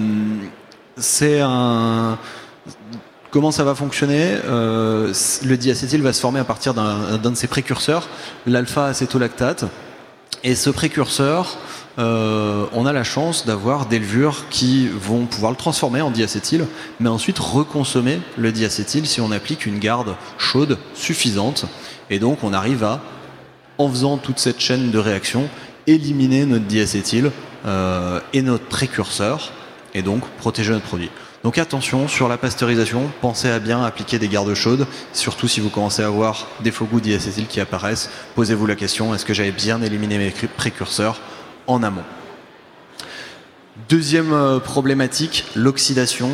c'est 0.97 1.40
un. 1.40 2.19
Comment 3.31 3.53
ça 3.53 3.62
va 3.62 3.77
fonctionner? 3.77 4.38
Le 4.45 5.55
diacétyl 5.55 6.03
va 6.03 6.12
se 6.12 6.21
former 6.21 6.40
à 6.40 6.45
partir 6.45 6.75
d'un 6.75 7.19
de 7.19 7.35
ses 7.37 7.47
précurseurs, 7.47 8.09
l'alpha-acétolactate. 8.47 9.66
Et 10.43 10.57
ce 10.57 10.69
précurseur, 10.71 11.59
euh, 11.99 12.64
on 12.73 12.87
a 12.87 12.93
la 12.93 13.05
chance 13.05 13.47
d'avoir 13.47 13.87
des 13.87 14.01
levures 14.01 14.49
qui 14.49 14.88
vont 14.88 15.27
pouvoir 15.27 15.53
le 15.53 15.57
transformer 15.57 16.01
en 16.01 16.11
diacétyl, 16.11 16.64
mais 16.99 17.09
ensuite 17.09 17.38
reconsommer 17.38 18.21
le 18.37 18.51
diacétyl 18.51 19.07
si 19.07 19.21
on 19.21 19.31
applique 19.31 19.64
une 19.64 19.79
garde 19.79 20.16
chaude 20.38 20.79
suffisante. 20.95 21.66
Et 22.09 22.19
donc 22.19 22.43
on 22.43 22.53
arrive 22.53 22.83
à, 22.83 23.01
en 23.79 23.88
faisant 23.88 24.16
toute 24.16 24.40
cette 24.40 24.61
chaîne 24.61 24.90
de 24.90 24.99
réaction, 24.99 25.49
éliminer 25.87 26.47
notre 26.47 26.64
diacétyl 26.64 27.31
euh, 27.66 28.19
et 28.33 28.43
notre 28.43 28.64
précurseur, 28.64 29.53
et 29.95 30.03
donc 30.03 30.25
protéger 30.38 30.73
notre 30.73 30.87
produit. 30.87 31.11
Donc 31.42 31.57
attention 31.57 32.07
sur 32.07 32.29
la 32.29 32.37
pasteurisation, 32.37 33.11
pensez 33.22 33.48
à 33.48 33.59
bien 33.61 33.83
appliquer 33.83 34.18
des 34.18 34.29
gardes 34.29 34.53
chaudes, 34.53 34.87
surtout 35.14 35.48
si 35.48 35.61
vous 35.61 35.70
commencez 35.70 36.03
à 36.03 36.07
avoir 36.07 36.48
des 36.62 36.70
faux 36.70 36.85
goûts 36.85 37.00
diacétyl 37.00 37.46
qui 37.46 37.61
apparaissent. 37.61 38.11
Posez-vous 38.35 38.66
la 38.66 38.74
question, 38.76 39.14
est-ce 39.14 39.24
que 39.24 39.33
j'avais 39.33 39.50
bien 39.50 39.81
éliminé 39.81 40.18
mes 40.18 40.31
précurseurs 40.31 41.18
en 41.66 41.83
amont? 41.83 42.05
Deuxième 43.88 44.35
euh, 44.35 44.59
problématique, 44.59 45.46
l'oxydation. 45.57 46.31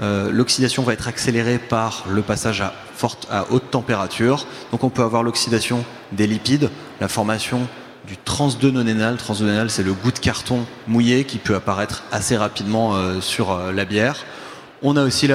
Euh, 0.00 0.30
l'oxydation 0.30 0.84
va 0.84 0.92
être 0.92 1.08
accélérée 1.08 1.58
par 1.58 2.04
le 2.08 2.22
passage 2.22 2.60
à, 2.60 2.72
forte, 2.94 3.26
à 3.32 3.46
haute 3.50 3.72
température. 3.72 4.46
Donc 4.70 4.84
on 4.84 4.88
peut 4.88 5.02
avoir 5.02 5.24
l'oxydation 5.24 5.84
des 6.12 6.28
lipides, 6.28 6.70
la 7.00 7.08
formation 7.08 7.66
du 8.06 8.16
trans 8.16 8.48
2 8.48 8.70
nonénal. 8.70 9.16
Trans 9.16 9.34
2 9.34 9.68
c'est 9.68 9.82
le 9.82 9.94
goût 9.94 10.12
de 10.12 10.18
carton 10.20 10.64
mouillé 10.86 11.24
qui 11.24 11.38
peut 11.38 11.56
apparaître 11.56 12.04
assez 12.12 12.36
rapidement 12.36 12.94
euh, 12.94 13.20
sur 13.20 13.58
la 13.72 13.84
bière. 13.84 14.24
On 14.86 14.96
a 14.96 15.02
aussi 15.02 15.28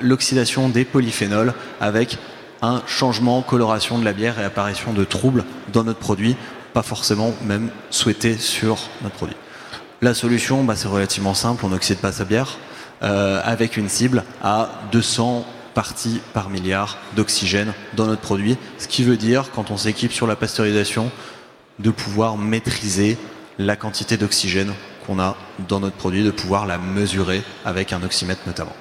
l'oxydation 0.00 0.68
des 0.68 0.84
polyphénols 0.84 1.52
avec 1.80 2.18
un 2.62 2.82
changement, 2.86 3.42
coloration 3.42 3.98
de 3.98 4.04
la 4.04 4.12
bière 4.12 4.38
et 4.38 4.44
apparition 4.44 4.92
de 4.92 5.04
troubles 5.04 5.44
dans 5.72 5.84
notre 5.84 5.98
produit 5.98 6.36
pas 6.72 6.82
forcément 6.82 7.32
même 7.44 7.70
souhaité 7.90 8.36
sur 8.36 8.78
notre 9.02 9.14
produit. 9.14 9.36
La 10.02 10.12
solution, 10.12 10.64
bah, 10.64 10.74
c'est 10.76 10.88
relativement 10.88 11.34
simple, 11.34 11.64
on 11.64 11.68
n'oxyde 11.68 11.98
pas 11.98 12.12
sa 12.12 12.24
bière 12.24 12.58
euh, 13.02 13.40
avec 13.44 13.76
une 13.76 13.88
cible 13.88 14.24
à 14.42 14.70
200 14.92 15.46
parties 15.72 16.20
par 16.32 16.50
milliard 16.50 16.98
d'oxygène 17.16 17.72
dans 17.96 18.06
notre 18.06 18.20
produit, 18.20 18.56
ce 18.78 18.88
qui 18.88 19.04
veut 19.04 19.16
dire, 19.16 19.50
quand 19.54 19.70
on 19.70 19.76
s'équipe 19.76 20.12
sur 20.12 20.26
la 20.26 20.36
pasteurisation, 20.36 21.10
de 21.78 21.90
pouvoir 21.90 22.36
maîtriser 22.36 23.18
la 23.58 23.76
quantité 23.76 24.16
d'oxygène 24.16 24.72
qu'on 25.06 25.18
a 25.18 25.36
dans 25.68 25.80
notre 25.80 25.96
produit, 25.96 26.24
de 26.24 26.30
pouvoir 26.30 26.66
la 26.66 26.78
mesurer 26.78 27.42
avec 27.64 27.92
un 27.92 28.02
oxymètre 28.02 28.42
notamment. 28.46 28.76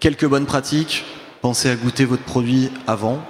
Quelques 0.00 0.26
bonnes 0.26 0.46
pratiques, 0.46 1.04
pensez 1.42 1.70
à 1.70 1.76
goûter 1.76 2.04
votre 2.04 2.24
produit 2.24 2.70
avant, 2.86 3.22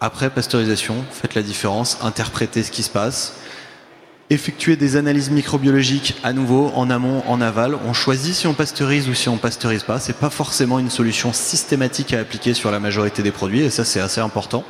après 0.00 0.30
pasteurisation, 0.30 1.04
faites 1.10 1.34
la 1.34 1.42
différence, 1.42 1.98
interprétez 2.02 2.62
ce 2.62 2.70
qui 2.70 2.82
se 2.82 2.90
passe. 2.90 3.34
Effectuez 4.30 4.76
des 4.76 4.96
analyses 4.96 5.30
microbiologiques 5.30 6.16
à 6.22 6.32
nouveau, 6.32 6.72
en 6.74 6.88
amont, 6.88 7.22
en 7.26 7.40
aval. 7.40 7.76
On 7.86 7.92
choisit 7.92 8.34
si 8.34 8.46
on 8.46 8.54
pasteurise 8.54 9.08
ou 9.08 9.14
si 9.14 9.28
on 9.28 9.36
pasteurise 9.36 9.82
pas. 9.82 10.00
C'est 10.00 10.16
pas 10.16 10.30
forcément 10.30 10.78
une 10.78 10.88
solution 10.88 11.32
systématique 11.32 12.14
à 12.14 12.20
appliquer 12.20 12.54
sur 12.54 12.70
la 12.70 12.80
majorité 12.80 13.22
des 13.22 13.32
produits, 13.32 13.60
et 13.60 13.70
ça 13.70 13.84
c'est 13.84 14.00
assez 14.00 14.20
important. 14.20 14.64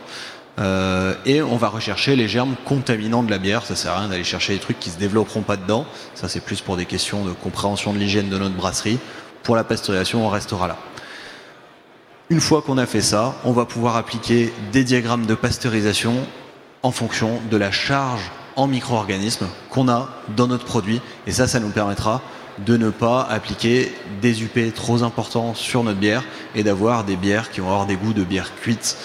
Euh, 0.61 1.15
et 1.27 1.43
on 1.43 1.57
va 1.57 1.69
rechercher 1.69 2.15
les 2.15 2.29
germes 2.29 2.55
contaminants 2.65 3.23
de 3.23 3.31
la 3.31 3.39
bière. 3.39 3.65
Ça 3.65 3.75
sert 3.75 3.93
à 3.93 4.01
rien 4.01 4.09
d'aller 4.09 4.25
chercher 4.25 4.55
des 4.55 4.61
trucs 4.61 4.79
qui 4.79 4.91
se 4.91 4.99
développeront 4.99 5.43
pas 5.43 5.57
dedans. 5.57 5.87
Ça 6.15 6.29
c'est 6.29 6.41
plus 6.41 6.61
pour 6.61 6.77
des 6.77 6.87
questions 6.87 7.25
de 7.25 7.33
compréhension 7.33 7.93
de 7.93 7.99
l'hygiène 7.99 8.29
de 8.29 8.39
notre 8.39 8.55
brasserie. 8.55 8.99
Pour 9.43 9.57
la 9.57 9.65
pasteurisation, 9.65 10.27
on 10.27 10.31
restera 10.31 10.69
là. 10.69 10.77
Une 12.31 12.41
fois 12.41 12.63
qu'on 12.63 12.79
a 12.79 12.87
fait 12.87 13.03
ça, 13.03 13.35
on 13.45 13.53
va 13.53 13.67
pouvoir 13.67 13.97
appliquer 13.97 14.53
des 14.73 14.85
diagrammes 14.85 15.27
de 15.27 15.35
pasteurisation 15.35 16.15
en 16.83 16.91
fonction 16.91 17.41
de 17.51 17.57
la 17.57 17.71
charge 17.71 18.31
en 18.57 18.67
micro-organismes 18.67 19.49
qu'on 19.69 19.89
a 19.89 20.09
dans 20.37 20.47
notre 20.47 20.65
produit. 20.65 21.01
Et 21.27 21.33
ça, 21.33 21.47
ça 21.47 21.61
nous 21.61 21.71
permettra 21.71 22.23
de 22.59 22.77
ne 22.77 22.91
pas 22.91 23.23
appliquer 23.23 23.93
des 24.23 24.43
UP 24.43 24.59
trop 24.75 25.03
importants 25.03 25.55
sur 25.55 25.83
notre 25.83 25.99
bière 25.99 26.25
et 26.55 26.63
d'avoir 26.63 27.05
des 27.05 27.17
bières 27.17 27.51
qui 27.51 27.61
vont 27.61 27.69
avoir 27.69 27.87
des 27.87 27.97
goûts 27.97 28.13
de 28.13 28.23
bière 28.23 28.55
cuite 28.55 28.97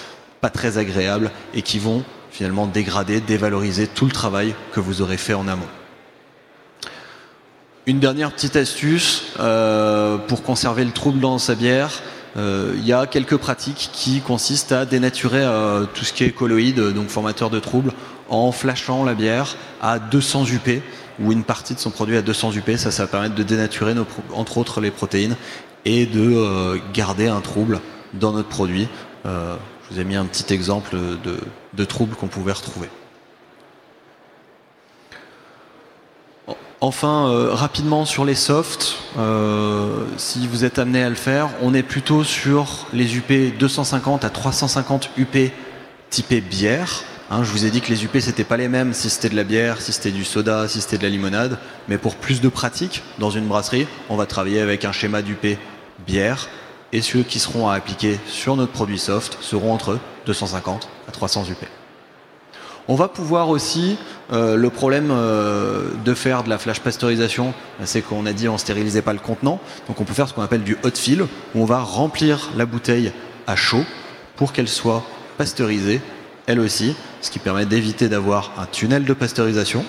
pas 0.41 0.49
très 0.49 0.77
agréables 0.77 1.31
et 1.53 1.61
qui 1.61 1.79
vont 1.79 2.03
finalement 2.31 2.67
dégrader, 2.67 3.21
dévaloriser 3.21 3.87
tout 3.87 4.05
le 4.05 4.11
travail 4.11 4.53
que 4.71 4.79
vous 4.79 5.01
aurez 5.01 5.17
fait 5.17 5.33
en 5.33 5.47
amont. 5.47 5.67
Une 7.85 7.99
dernière 7.99 8.31
petite 8.31 8.55
astuce 8.55 9.33
euh, 9.39 10.17
pour 10.17 10.43
conserver 10.43 10.85
le 10.85 10.91
trouble 10.91 11.19
dans 11.19 11.39
sa 11.39 11.55
bière, 11.55 12.01
euh, 12.37 12.73
il 12.77 12.85
y 12.85 12.93
a 12.93 13.07
quelques 13.07 13.37
pratiques 13.37 13.89
qui 13.91 14.21
consistent 14.21 14.73
à 14.73 14.85
dénaturer 14.85 15.41
euh, 15.41 15.85
tout 15.85 16.05
ce 16.05 16.13
qui 16.13 16.23
est 16.23 16.31
colloïde, 16.31 16.79
donc 16.79 17.09
formateur 17.09 17.49
de 17.49 17.59
troubles, 17.59 17.93
en 18.29 18.51
flashant 18.51 19.03
la 19.03 19.15
bière 19.15 19.55
à 19.81 19.97
200 19.97 20.45
UP 20.51 20.83
ou 21.19 21.31
une 21.31 21.43
partie 21.43 21.73
de 21.73 21.79
son 21.79 21.89
produit 21.89 22.15
à 22.15 22.21
200 22.21 22.53
UP. 22.57 22.77
Ça, 22.77 22.91
ça 22.91 23.03
va 23.03 23.07
permettre 23.07 23.33
de 23.33 23.43
dénaturer 23.43 23.95
entre 24.33 24.57
autres 24.59 24.81
les 24.81 24.91
protéines 24.91 25.35
et 25.85 26.05
de 26.05 26.79
garder 26.93 27.27
un 27.27 27.41
trouble 27.41 27.81
dans 28.13 28.33
notre 28.33 28.49
produit. 28.49 28.87
Je 29.89 29.95
vous 29.95 30.01
ai 30.01 30.03
mis 30.03 30.15
un 30.15 30.25
petit 30.25 30.53
exemple 30.53 30.95
de, 31.73 31.85
troubles 31.85 32.15
qu'on 32.15 32.27
pouvait 32.27 32.51
retrouver. 32.51 32.89
Enfin, 36.81 37.27
euh, 37.27 37.49
rapidement 37.51 38.05
sur 38.05 38.23
les 38.23 38.35
softs, 38.35 38.95
euh, 39.17 40.05
si 40.17 40.47
vous 40.47 40.63
êtes 40.63 40.79
amené 40.79 41.03
à 41.03 41.09
le 41.09 41.15
faire, 41.15 41.49
on 41.61 41.73
est 41.73 41.83
plutôt 41.83 42.23
sur 42.23 42.87
les 42.93 43.17
UP 43.17 43.57
250 43.57 44.23
à 44.23 44.29
350 44.29 45.09
UP 45.17 45.51
typés 46.09 46.39
bière. 46.39 47.03
Hein, 47.31 47.43
je 47.43 47.51
vous 47.51 47.65
ai 47.65 47.69
dit 47.69 47.81
que 47.81 47.89
les 47.89 48.05
UP 48.05 48.17
c'était 48.19 48.45
pas 48.45 48.55
les 48.55 48.69
mêmes 48.69 48.93
si 48.93 49.09
c'était 49.09 49.29
de 49.29 49.35
la 49.35 49.43
bière, 49.43 49.81
si 49.81 49.91
c'était 49.91 50.11
du 50.11 50.23
soda, 50.23 50.69
si 50.69 50.79
c'était 50.79 50.97
de 50.97 51.03
la 51.03 51.09
limonade, 51.09 51.57
mais 51.89 51.97
pour 51.97 52.15
plus 52.15 52.39
de 52.39 52.47
pratique 52.47 53.03
dans 53.17 53.29
une 53.29 53.45
brasserie, 53.45 53.87
on 54.07 54.15
va 54.15 54.25
travailler 54.25 54.61
avec 54.61 54.85
un 54.85 54.93
schéma 54.93 55.21
d'UP 55.21 55.57
bière 56.07 56.47
et 56.93 57.01
ceux 57.01 57.23
qui 57.23 57.39
seront 57.39 57.69
à 57.69 57.75
appliquer 57.75 58.19
sur 58.27 58.55
notre 58.55 58.71
produit 58.71 58.99
soft 58.99 59.37
seront 59.41 59.73
entre 59.73 59.99
250 60.25 60.89
à 61.07 61.11
300 61.11 61.45
UP. 61.49 61.65
On 62.87 62.95
va 62.95 63.07
pouvoir 63.07 63.49
aussi, 63.49 63.97
euh, 64.33 64.55
le 64.55 64.69
problème 64.71 65.11
euh, 65.11 65.91
de 66.03 66.13
faire 66.15 66.43
de 66.43 66.49
la 66.49 66.57
flash 66.57 66.79
pasteurisation, 66.79 67.53
c'est 67.83 68.01
qu'on 68.01 68.25
a 68.25 68.33
dit 68.33 68.49
on 68.49 68.57
stérilisait 68.57 69.03
pas 69.03 69.13
le 69.13 69.19
contenant, 69.19 69.59
donc 69.87 70.01
on 70.01 70.05
peut 70.05 70.13
faire 70.13 70.27
ce 70.27 70.33
qu'on 70.33 70.41
appelle 70.41 70.63
du 70.63 70.75
hot 70.83 70.95
fill, 70.95 71.21
où 71.21 71.27
on 71.61 71.65
va 71.65 71.81
remplir 71.81 72.49
la 72.57 72.65
bouteille 72.65 73.11
à 73.45 73.55
chaud 73.55 73.83
pour 74.35 74.53
qu'elle 74.53 74.67
soit 74.67 75.03
pasteurisée, 75.37 76.01
elle 76.47 76.59
aussi, 76.59 76.95
ce 77.21 77.29
qui 77.29 77.37
permet 77.37 77.67
d'éviter 77.67 78.09
d'avoir 78.09 78.53
un 78.57 78.65
tunnel 78.65 79.05
de 79.05 79.13
pasteurisation. 79.13 79.85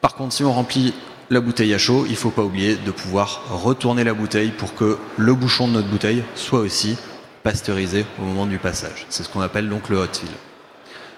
Par 0.00 0.14
contre, 0.14 0.34
si 0.34 0.44
on 0.44 0.52
remplit 0.52 0.94
la 1.30 1.40
bouteille 1.40 1.74
à 1.74 1.78
chaud, 1.78 2.04
il 2.06 2.12
ne 2.12 2.16
faut 2.16 2.30
pas 2.30 2.42
oublier 2.42 2.76
de 2.76 2.90
pouvoir 2.90 3.42
retourner 3.50 4.04
la 4.04 4.14
bouteille 4.14 4.50
pour 4.50 4.74
que 4.74 4.98
le 5.16 5.34
bouchon 5.34 5.68
de 5.68 5.72
notre 5.72 5.88
bouteille 5.88 6.22
soit 6.34 6.60
aussi 6.60 6.96
pasteurisé 7.42 8.04
au 8.20 8.24
moment 8.24 8.46
du 8.46 8.58
passage. 8.58 9.06
C'est 9.08 9.22
ce 9.22 9.28
qu'on 9.28 9.40
appelle 9.40 9.68
donc 9.68 9.88
le 9.88 9.98
hot 9.98 10.06
fill. 10.12 10.28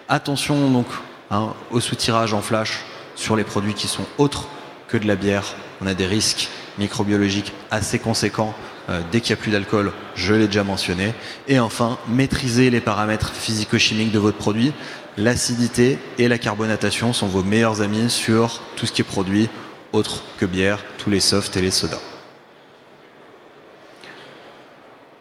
Attention 0.08 0.70
donc 0.70 0.86
hein, 1.30 1.54
au 1.70 1.80
soutirage 1.80 2.34
en 2.34 2.40
flash 2.40 2.84
sur 3.14 3.36
les 3.36 3.44
produits 3.44 3.74
qui 3.74 3.88
sont 3.88 4.06
autres 4.18 4.48
que 4.88 4.96
de 4.96 5.06
la 5.06 5.16
bière. 5.16 5.54
On 5.80 5.86
a 5.86 5.94
des 5.94 6.06
risques 6.06 6.48
microbiologiques 6.78 7.52
assez 7.70 7.98
conséquents 7.98 8.54
euh, 8.88 9.00
dès 9.10 9.20
qu'il 9.20 9.34
n'y 9.34 9.40
a 9.40 9.42
plus 9.42 9.50
d'alcool, 9.50 9.92
je 10.14 10.34
l'ai 10.34 10.46
déjà 10.46 10.62
mentionné. 10.62 11.12
Et 11.48 11.58
enfin, 11.58 11.98
maîtriser 12.08 12.70
les 12.70 12.80
paramètres 12.80 13.32
physico-chimiques 13.32 14.12
de 14.12 14.18
votre 14.18 14.38
produit. 14.38 14.72
L'acidité 15.16 15.98
et 16.18 16.28
la 16.28 16.38
carbonatation 16.38 17.12
sont 17.12 17.26
vos 17.26 17.42
meilleurs 17.42 17.82
amis 17.82 18.10
sur 18.10 18.60
tout 18.76 18.86
ce 18.86 18.92
qui 18.92 19.00
est 19.00 19.04
produit 19.04 19.48
autre 19.92 20.22
que 20.38 20.46
bière, 20.46 20.84
tous 20.98 21.10
les 21.10 21.20
softs 21.20 21.56
et 21.56 21.62
les 21.62 21.70
sodas. 21.70 22.00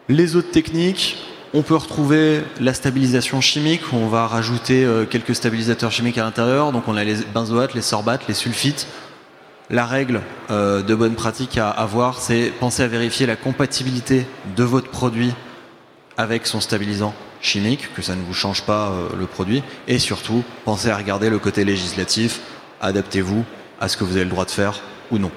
Les 0.08 0.36
autres 0.36 0.50
techniques, 0.50 1.18
on 1.52 1.62
peut 1.62 1.74
retrouver 1.74 2.42
la 2.60 2.74
stabilisation 2.74 3.40
chimique, 3.40 3.92
on 3.92 4.08
va 4.08 4.26
rajouter 4.26 4.84
euh, 4.84 5.04
quelques 5.04 5.34
stabilisateurs 5.34 5.90
chimiques 5.90 6.18
à 6.18 6.22
l'intérieur. 6.22 6.70
Donc 6.70 6.86
on 6.86 6.96
a 6.96 7.02
les 7.02 7.16
benzoates, 7.34 7.74
les 7.74 7.82
sorbates, 7.82 8.28
les 8.28 8.34
sulfites. 8.34 8.86
La 9.68 9.84
règle 9.84 10.20
euh, 10.50 10.82
de 10.82 10.94
bonne 10.94 11.16
pratique 11.16 11.58
à 11.58 11.70
avoir, 11.70 12.20
c'est 12.20 12.52
penser 12.60 12.84
à 12.84 12.86
vérifier 12.86 13.26
la 13.26 13.34
compatibilité 13.34 14.26
de 14.54 14.62
votre 14.62 14.90
produit 14.90 15.32
avec 16.16 16.46
son 16.46 16.60
stabilisant 16.60 17.14
chimique, 17.40 17.92
que 17.94 18.02
ça 18.02 18.14
ne 18.14 18.22
vous 18.22 18.34
change 18.34 18.62
pas 18.62 18.90
euh, 18.90 19.08
le 19.18 19.26
produit. 19.26 19.64
Et 19.88 19.98
surtout, 19.98 20.44
pensez 20.64 20.88
à 20.88 20.96
regarder 20.96 21.30
le 21.30 21.40
côté 21.40 21.64
législatif. 21.64 22.40
Adaptez-vous 22.80 23.44
à 23.80 23.88
ce 23.88 23.96
que 23.96 24.04
vous 24.04 24.16
avez 24.16 24.24
le 24.24 24.30
droit 24.30 24.44
de 24.44 24.50
faire 24.50 24.80
ou 25.10 25.18
non. 25.18 25.30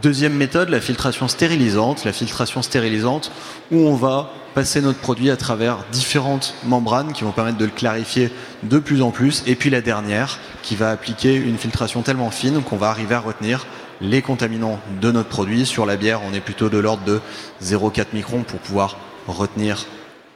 Deuxième 0.00 0.34
méthode, 0.34 0.68
la 0.68 0.80
filtration 0.80 1.26
stérilisante. 1.26 2.04
La 2.04 2.12
filtration 2.12 2.62
stérilisante 2.62 3.32
où 3.72 3.78
on 3.78 3.96
va 3.96 4.32
passer 4.54 4.80
notre 4.80 5.00
produit 5.00 5.30
à 5.30 5.36
travers 5.36 5.78
différentes 5.90 6.54
membranes 6.64 7.12
qui 7.12 7.24
vont 7.24 7.32
permettre 7.32 7.58
de 7.58 7.64
le 7.64 7.72
clarifier 7.72 8.30
de 8.62 8.78
plus 8.78 9.02
en 9.02 9.10
plus. 9.10 9.42
Et 9.46 9.56
puis 9.56 9.68
la 9.68 9.80
dernière 9.80 10.38
qui 10.62 10.76
va 10.76 10.90
appliquer 10.90 11.34
une 11.34 11.58
filtration 11.58 12.02
tellement 12.02 12.30
fine 12.30 12.62
qu'on 12.62 12.76
va 12.76 12.88
arriver 12.88 13.16
à 13.16 13.20
retenir 13.20 13.66
les 14.00 14.22
contaminants 14.22 14.78
de 15.00 15.10
notre 15.10 15.28
produit. 15.28 15.66
Sur 15.66 15.86
la 15.86 15.96
bière, 15.96 16.20
on 16.28 16.32
est 16.32 16.40
plutôt 16.40 16.68
de 16.68 16.78
l'ordre 16.78 17.04
de 17.04 17.20
0,4 17.62 18.06
microns 18.12 18.42
pour 18.44 18.60
pouvoir 18.60 18.96
retenir 19.26 19.86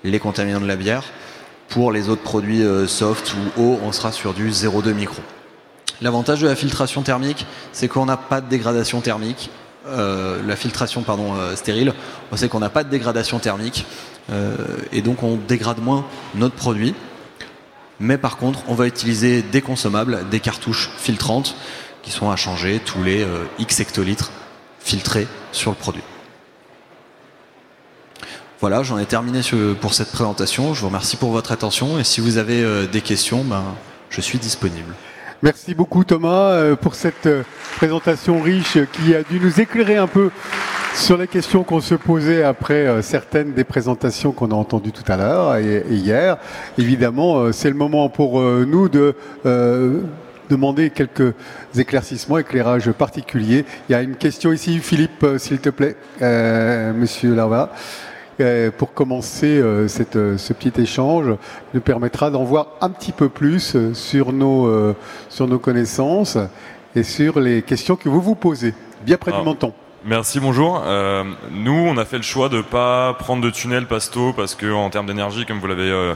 les 0.02 0.18
contaminants 0.18 0.60
de 0.60 0.66
la 0.66 0.76
bière. 0.76 1.04
Pour 1.68 1.92
les 1.92 2.08
autres 2.08 2.22
produits 2.22 2.62
euh, 2.62 2.88
soft 2.88 3.34
ou 3.34 3.62
eau, 3.62 3.78
on 3.84 3.92
sera 3.92 4.10
sur 4.10 4.34
du 4.34 4.50
0,2 4.50 4.92
microns. 4.92 5.22
L'avantage 6.02 6.40
de 6.40 6.48
la 6.48 6.56
filtration 6.56 7.02
thermique, 7.02 7.46
c'est 7.72 7.88
qu'on 7.88 8.06
n'a 8.06 8.16
pas 8.16 8.40
de 8.40 8.48
dégradation 8.48 9.00
thermique. 9.00 9.50
Euh, 9.86 10.40
la 10.46 10.56
filtration 10.56 11.02
pardon, 11.02 11.34
euh, 11.34 11.56
stérile, 11.56 11.92
on 12.32 12.36
sait 12.36 12.48
qu'on 12.48 12.58
n'a 12.58 12.70
pas 12.70 12.84
de 12.84 12.90
dégradation 12.90 13.38
thermique 13.38 13.86
et 14.90 15.02
donc 15.02 15.22
on 15.22 15.36
dégrade 15.36 15.82
moins 15.82 16.06
notre 16.34 16.54
produit. 16.54 16.94
Mais 18.00 18.16
par 18.16 18.38
contre, 18.38 18.60
on 18.68 18.74
va 18.74 18.86
utiliser 18.86 19.42
des 19.42 19.60
consommables, 19.60 20.26
des 20.30 20.40
cartouches 20.40 20.90
filtrantes 20.96 21.56
qui 22.02 22.10
sont 22.10 22.30
à 22.30 22.36
changer 22.36 22.80
tous 22.82 23.02
les 23.02 23.26
X 23.58 23.80
hectolitres 23.80 24.30
filtrés 24.80 25.28
sur 25.52 25.72
le 25.72 25.76
produit. 25.76 26.02
Voilà, 28.60 28.82
j'en 28.82 28.98
ai 28.98 29.04
terminé 29.04 29.40
pour 29.78 29.92
cette 29.92 30.10
présentation. 30.10 30.72
Je 30.72 30.80
vous 30.80 30.86
remercie 30.86 31.16
pour 31.16 31.32
votre 31.32 31.52
attention 31.52 31.98
et 31.98 32.04
si 32.04 32.22
vous 32.22 32.38
avez 32.38 32.62
euh, 32.62 32.86
des 32.86 33.02
questions, 33.02 33.44
ben, 33.44 33.62
je 34.08 34.22
suis 34.22 34.38
disponible. 34.38 34.94
Merci 35.42 35.74
beaucoup 35.74 36.04
Thomas 36.04 36.52
euh, 36.52 36.76
pour 36.76 36.94
cette 36.94 37.26
euh, 37.26 37.42
présentation 37.76 38.40
riche 38.40 38.78
qui 38.92 39.14
a 39.14 39.22
dû 39.22 39.40
nous 39.40 39.60
éclairer 39.60 39.96
un 39.96 40.06
peu 40.06 40.30
sur 40.94 41.18
les 41.18 41.26
questions 41.26 41.64
qu'on 41.64 41.80
se 41.80 41.94
posait 41.94 42.44
après 42.44 43.02
certaines 43.02 43.52
des 43.52 43.64
présentations 43.64 44.30
qu'on 44.30 44.52
a 44.52 44.54
entendues 44.54 44.92
tout 44.92 45.10
à 45.10 45.16
l'heure 45.16 45.56
et, 45.56 45.84
hier. 45.90 46.38
Évidemment, 46.78 47.50
c'est 47.50 47.68
le 47.68 47.74
moment 47.74 48.08
pour 48.08 48.40
nous 48.40 48.88
de 48.88 49.16
demander 50.48 50.90
quelques 50.90 51.34
éclaircissements, 51.76 52.38
éclairages 52.38 52.92
particuliers. 52.92 53.64
Il 53.88 53.92
y 53.92 53.96
a 53.96 54.02
une 54.02 54.14
question 54.14 54.52
ici, 54.52 54.78
Philippe, 54.78 55.26
s'il 55.38 55.58
te 55.58 55.70
plaît, 55.70 55.96
Monsieur 56.20 57.34
Larva. 57.34 57.72
Euh, 58.40 58.72
pour 58.76 58.94
commencer 58.94 59.46
euh, 59.46 59.86
cette, 59.86 60.16
euh, 60.16 60.36
ce 60.38 60.52
petit 60.52 60.80
échange, 60.80 61.26
nous 61.72 61.80
permettra 61.80 62.30
d'en 62.30 62.42
voir 62.42 62.66
un 62.80 62.90
petit 62.90 63.12
peu 63.12 63.28
plus 63.28 63.76
sur 63.92 64.32
nos, 64.32 64.94
sur 65.28 65.46
nos 65.46 65.58
connaissances 65.58 66.38
et 66.96 67.02
sur 67.02 67.38
les 67.38 67.62
questions 67.62 67.96
que 67.96 68.08
vous 68.08 68.20
vous 68.20 68.34
posez. 68.34 68.74
Bien 69.04 69.16
près 69.16 69.32
du 69.32 69.42
menton. 69.42 69.72
Merci, 70.04 70.40
bonjour. 70.40 70.82
nous, 71.50 71.72
on 71.72 71.96
a 71.96 72.04
fait 72.04 72.16
le 72.16 72.22
choix 72.22 72.48
de 72.48 72.58
ne 72.58 72.62
pas 72.62 73.14
prendre 73.14 73.42
de 73.42 73.50
tunnel 73.50 73.86
pasto 73.86 74.32
parce 74.32 74.54
que 74.54 74.72
en 74.72 74.90
termes 74.90 75.06
d'énergie, 75.06 75.46
comme 75.46 75.60
vous 75.60 75.66
l'avez 75.66 76.14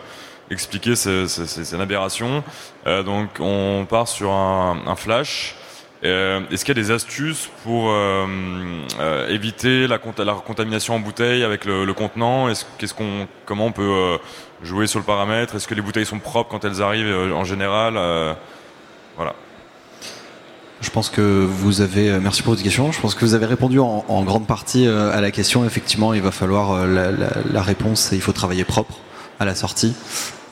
expliqué, 0.51 0.95
c'est 0.97 1.73
une 1.73 1.81
aberration. 1.81 2.43
donc, 2.87 3.29
on 3.41 3.87
part 3.89 4.09
sur 4.09 4.33
un, 4.33 4.79
un 4.87 4.97
flash 4.97 5.58
euh, 6.05 6.41
est-ce 6.51 6.65
qu'il 6.65 6.77
y 6.77 6.79
a 6.79 6.83
des 6.83 6.93
astuces 6.93 7.49
pour 7.65 7.91
euh, 7.91 8.25
euh, 9.01 9.29
éviter 9.29 9.89
la, 9.89 9.99
contamination 9.99 10.95
en 10.95 11.01
bouteille 11.01 11.43
avec 11.43 11.65
le, 11.65 11.93
contenant? 11.93 12.49
Est-ce, 12.49 12.65
Comment 13.45 13.67
on 13.67 13.73
peut 13.73 14.19
jouer 14.63 14.87
sur 14.87 15.01
le 15.01 15.05
paramètre? 15.05 15.57
Est-ce 15.57 15.67
que 15.67 15.75
les 15.75 15.83
bouteilles 15.83 16.07
sont 16.07 16.21
propres 16.21 16.51
quand 16.51 16.65
elles 16.65 16.83
arrivent 16.83 17.33
en 17.33 17.45
général 17.45 17.95
Voilà. 19.17 19.35
Je 20.81 20.91
pense 20.91 21.11
que 21.11 21.21
vous 21.21 21.81
avez, 21.81 22.21
merci 22.21 22.43
pour 22.43 22.53
votre 22.53 22.63
question, 22.63 22.93
je 22.93 23.01
pense 23.01 23.17
que 23.17 23.25
vous 23.25 23.35
avez 23.35 23.47
répondu 23.47 23.81
en, 23.81 24.23
grande 24.23 24.47
partie 24.47 24.87
à 24.87 25.21
la 25.21 25.33
question. 25.33 25.65
Effectivement, 25.65 26.15
il 26.15 26.23
va 26.23 26.31
falloir 26.31 26.87
la, 26.87 27.11
la 27.11 27.63
réponse 27.63 28.11
il 28.13 28.21
faut 28.21 28.33
travailler 28.33 28.65
propre 28.65 28.99
à 29.41 29.45
la 29.45 29.57
sortie. 29.57 29.97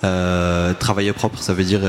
travailler 0.00 1.12
propre, 1.12 1.38
ça 1.38 1.54
veut 1.54 1.62
dire 1.62 1.82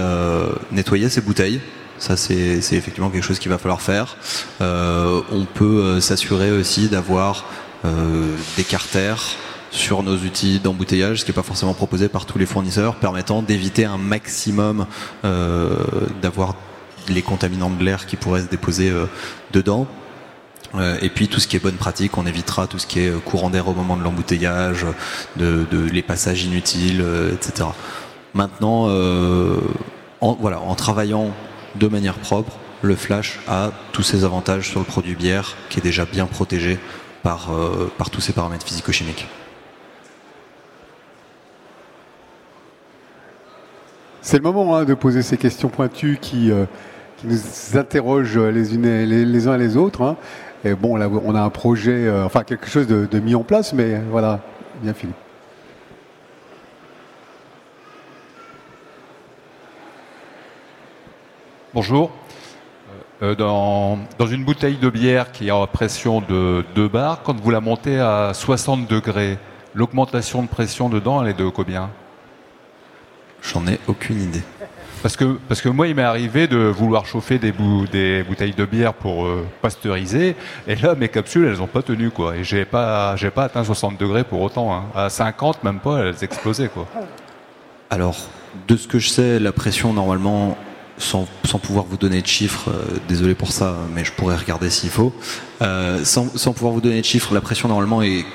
nettoyer 0.71 1.09
ses 1.09 1.21
bouteilles, 1.21 1.59
ça, 1.99 2.15
c'est 2.15 2.57
effectivement 2.57 3.09
quelque 3.09 3.23
chose 3.23 3.39
qu'il 3.39 3.49
va 3.49 3.57
falloir 3.57 3.81
faire. 3.81 4.17
Euh, 4.61 5.21
on 5.31 5.45
peut 5.45 5.81
euh, 5.81 5.99
s'assurer 5.99 6.51
aussi 6.51 6.89
d'avoir 6.89 7.45
euh, 7.85 8.35
des 8.55 8.63
carters 8.63 9.35
sur 9.71 10.03
nos 10.03 10.15
outils 10.15 10.59
d'embouteillage, 10.59 11.19
ce 11.19 11.25
qui 11.25 11.31
n'est 11.31 11.35
pas 11.35 11.43
forcément 11.43 11.73
proposé 11.73 12.07
par 12.07 12.25
tous 12.25 12.37
les 12.37 12.45
fournisseurs, 12.45 12.95
permettant 12.95 13.41
d'éviter 13.41 13.85
un 13.85 13.97
maximum 13.97 14.85
d'avoir 15.23 16.55
les 17.09 17.21
contaminants 17.21 17.69
de 17.69 17.83
l'air 17.83 18.05
qui 18.05 18.15
pourraient 18.15 18.43
se 18.43 18.47
déposer 18.47 18.93
dedans. 19.51 19.85
et 21.01 21.09
puis 21.09 21.27
tout 21.27 21.41
ce 21.41 21.49
qui 21.49 21.57
est 21.57 21.59
bonne 21.59 21.75
pratique, 21.75 22.17
on 22.17 22.25
évitera 22.25 22.65
tout 22.65 22.79
ce 22.79 22.87
qui 22.87 23.01
est 23.01 23.23
courant 23.25 23.49
d'air 23.49 23.67
au 23.67 23.73
moment 23.73 23.97
de 23.97 24.03
l'embouteillage, 24.03 24.85
de, 25.35 25.67
les 25.91 26.01
passages 26.01 26.45
inutiles, 26.45 27.03
etc. 27.33 27.67
Maintenant, 28.33 28.87
voilà, 30.21 30.61
en 30.61 30.75
travaillant 30.75 31.33
de 31.77 31.87
manière 31.87 32.15
propre, 32.15 32.57
le 32.81 32.95
flash 32.95 33.39
a 33.47 33.71
tous 33.91 34.03
ses 34.03 34.23
avantages 34.23 34.69
sur 34.69 34.79
le 34.79 34.85
produit 34.85 35.15
bière 35.15 35.55
qui 35.69 35.79
est 35.79 35.83
déjà 35.83 36.05
bien 36.05 36.25
protégé 36.25 36.79
par, 37.23 37.51
euh, 37.51 37.91
par 37.97 38.09
tous 38.09 38.21
ses 38.21 38.33
paramètres 38.33 38.65
physico-chimiques. 38.65 39.27
C'est 44.21 44.37
le 44.37 44.43
moment 44.43 44.75
hein, 44.75 44.83
de 44.83 44.93
poser 44.93 45.21
ces 45.21 45.37
questions 45.37 45.69
pointues 45.69 46.17
qui, 46.21 46.51
euh, 46.51 46.65
nous 47.23 47.37
interrogent 47.75 48.37
les, 48.37 49.05
les, 49.25 49.47
uns 49.47 49.55
et 49.55 49.57
les 49.57 49.77
autres. 49.77 50.01
Hein. 50.01 50.17
Et 50.63 50.75
bon, 50.75 50.95
là, 50.95 51.09
on 51.09 51.33
a 51.33 51.41
un 51.41 51.49
projet, 51.49 52.07
euh, 52.07 52.25
enfin 52.25 52.43
quelque 52.43 52.67
chose 52.67 52.87
de, 52.87 53.07
de 53.09 53.19
mis 53.19 53.35
en 53.35 53.43
place, 53.43 53.73
mais 53.73 54.01
voilà, 54.11 54.41
bien 54.83 54.93
Philippe. 54.93 55.26
Bonjour. 61.77 62.09
Euh, 63.21 63.35
dans, 63.35 63.99
une 64.27 64.43
bouteille 64.43 64.77
de 64.77 64.89
bière 64.89 65.31
qui 65.31 65.49
est 65.49 65.51
à 65.51 65.67
pression 65.67 66.21
de 66.21 66.65
2 66.73 66.87
bars, 66.87 67.21
quand 67.21 67.39
vous 67.39 67.51
la 67.51 67.61
montez 67.61 67.99
à 67.99 68.31
60 68.33 68.87
degrés, 68.87 69.37
l'augmentation 69.75 70.41
de 70.41 70.47
pression 70.47 70.89
dedans, 70.89 71.21
elle 71.21 71.29
est 71.29 71.37
de 71.37 71.47
combien? 71.47 71.91
J'en 73.43 73.67
ai 73.67 73.79
aucune 73.85 74.19
idée. 74.19 74.41
Parce 75.03 75.15
que, 75.15 75.37
parce 75.47 75.61
que 75.61 75.69
moi, 75.69 75.87
il 75.87 75.93
m'est 75.93 76.01
arrivé 76.01 76.47
de 76.47 76.57
vouloir 76.57 77.05
chauffer 77.05 77.37
des, 77.37 77.53
des 77.91 78.23
bouteilles 78.23 78.55
de 78.55 78.65
bière 78.65 78.95
pour 78.95 79.27
euh, 79.27 79.45
pasteuriser, 79.61 80.35
et 80.67 80.75
là, 80.77 80.95
mes 80.95 81.09
capsules, 81.09 81.45
elles 81.45 81.59
n'ont 81.59 81.67
pas 81.67 81.83
tenu, 81.83 82.09
quoi. 82.09 82.37
Et 82.37 82.43
j'ai 82.43 82.65
pas, 82.65 83.15
j'ai 83.17 83.29
pas 83.29 83.43
atteint 83.43 83.63
60 83.63 83.99
degrés 83.99 84.23
pour 84.23 84.41
autant. 84.41 84.73
Hein. 84.73 84.85
À 84.95 85.11
50, 85.11 85.63
même 85.63 85.79
pas, 85.79 85.99
elles 85.99 86.23
explosaient, 86.23 86.69
quoi. 86.69 86.87
Alors, 87.91 88.17
de 88.67 88.75
ce 88.75 88.87
que 88.87 88.97
je 88.97 89.09
sais, 89.09 89.39
la 89.39 89.51
pression, 89.51 89.93
normalement, 89.93 90.57
sans, 90.97 91.27
pouvoir 91.61 91.85
vous 91.85 91.97
donner 91.97 92.21
de 92.21 92.27
chiffres, 92.27 92.69
euh, 92.69 92.97
désolé 93.07 93.35
pour 93.35 93.51
ça, 93.51 93.77
mais 93.93 94.03
je 94.03 94.11
pourrais 94.11 94.35
regarder 94.35 94.69
s'il 94.69 94.89
faut, 94.89 95.13
euh, 95.61 96.03
sans, 96.03 96.27
pouvoir 96.53 96.73
vous 96.73 96.81
donner 96.81 97.01
de 97.01 97.05
chiffres, 97.05 97.33
la 97.33 97.41
pression 97.41 97.67
normalement 97.67 98.01
est 98.01 98.25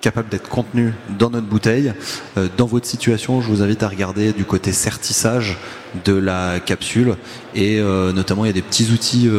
capable 0.00 0.28
d'être 0.28 0.48
contenue 0.48 0.92
dans 1.18 1.30
notre 1.30 1.46
bouteille. 1.46 1.94
Euh, 2.36 2.48
dans 2.56 2.66
votre 2.66 2.86
situation, 2.86 3.40
je 3.40 3.48
vous 3.48 3.62
invite 3.62 3.82
à 3.82 3.88
regarder 3.88 4.32
du 4.32 4.44
côté 4.44 4.72
sertissage 4.72 5.56
de 6.04 6.12
la 6.12 6.60
capsule. 6.60 7.16
Et 7.54 7.80
notamment 7.80 8.44
il 8.44 8.48
y 8.48 8.50
a 8.50 8.54
des 8.54 8.62
petits 8.62 8.90
outils 8.90 9.30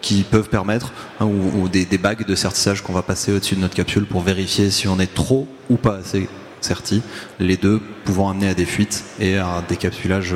qui 0.00 0.22
peuvent 0.22 0.48
permettre 0.48 0.92
hein, 1.18 1.26
ou, 1.26 1.68
des, 1.68 1.84
bagues 1.98 2.24
de 2.24 2.34
sertissage 2.36 2.82
qu'on 2.82 2.92
va 2.92 3.02
passer 3.02 3.32
au-dessus 3.32 3.56
de 3.56 3.60
notre 3.60 3.74
capsule 3.74 4.06
pour 4.06 4.22
vérifier 4.22 4.70
si 4.70 4.86
on 4.86 5.00
est 5.00 5.12
trop 5.12 5.48
ou 5.68 5.76
pas 5.76 5.96
assez 5.96 6.28
serti, 6.60 7.02
les 7.40 7.56
deux 7.56 7.80
pouvant 8.04 8.30
amener 8.30 8.48
à 8.48 8.54
des 8.54 8.64
fuites 8.64 9.04
et 9.18 9.38
à 9.38 9.46
un 9.46 9.62
décapsulage 9.68 10.34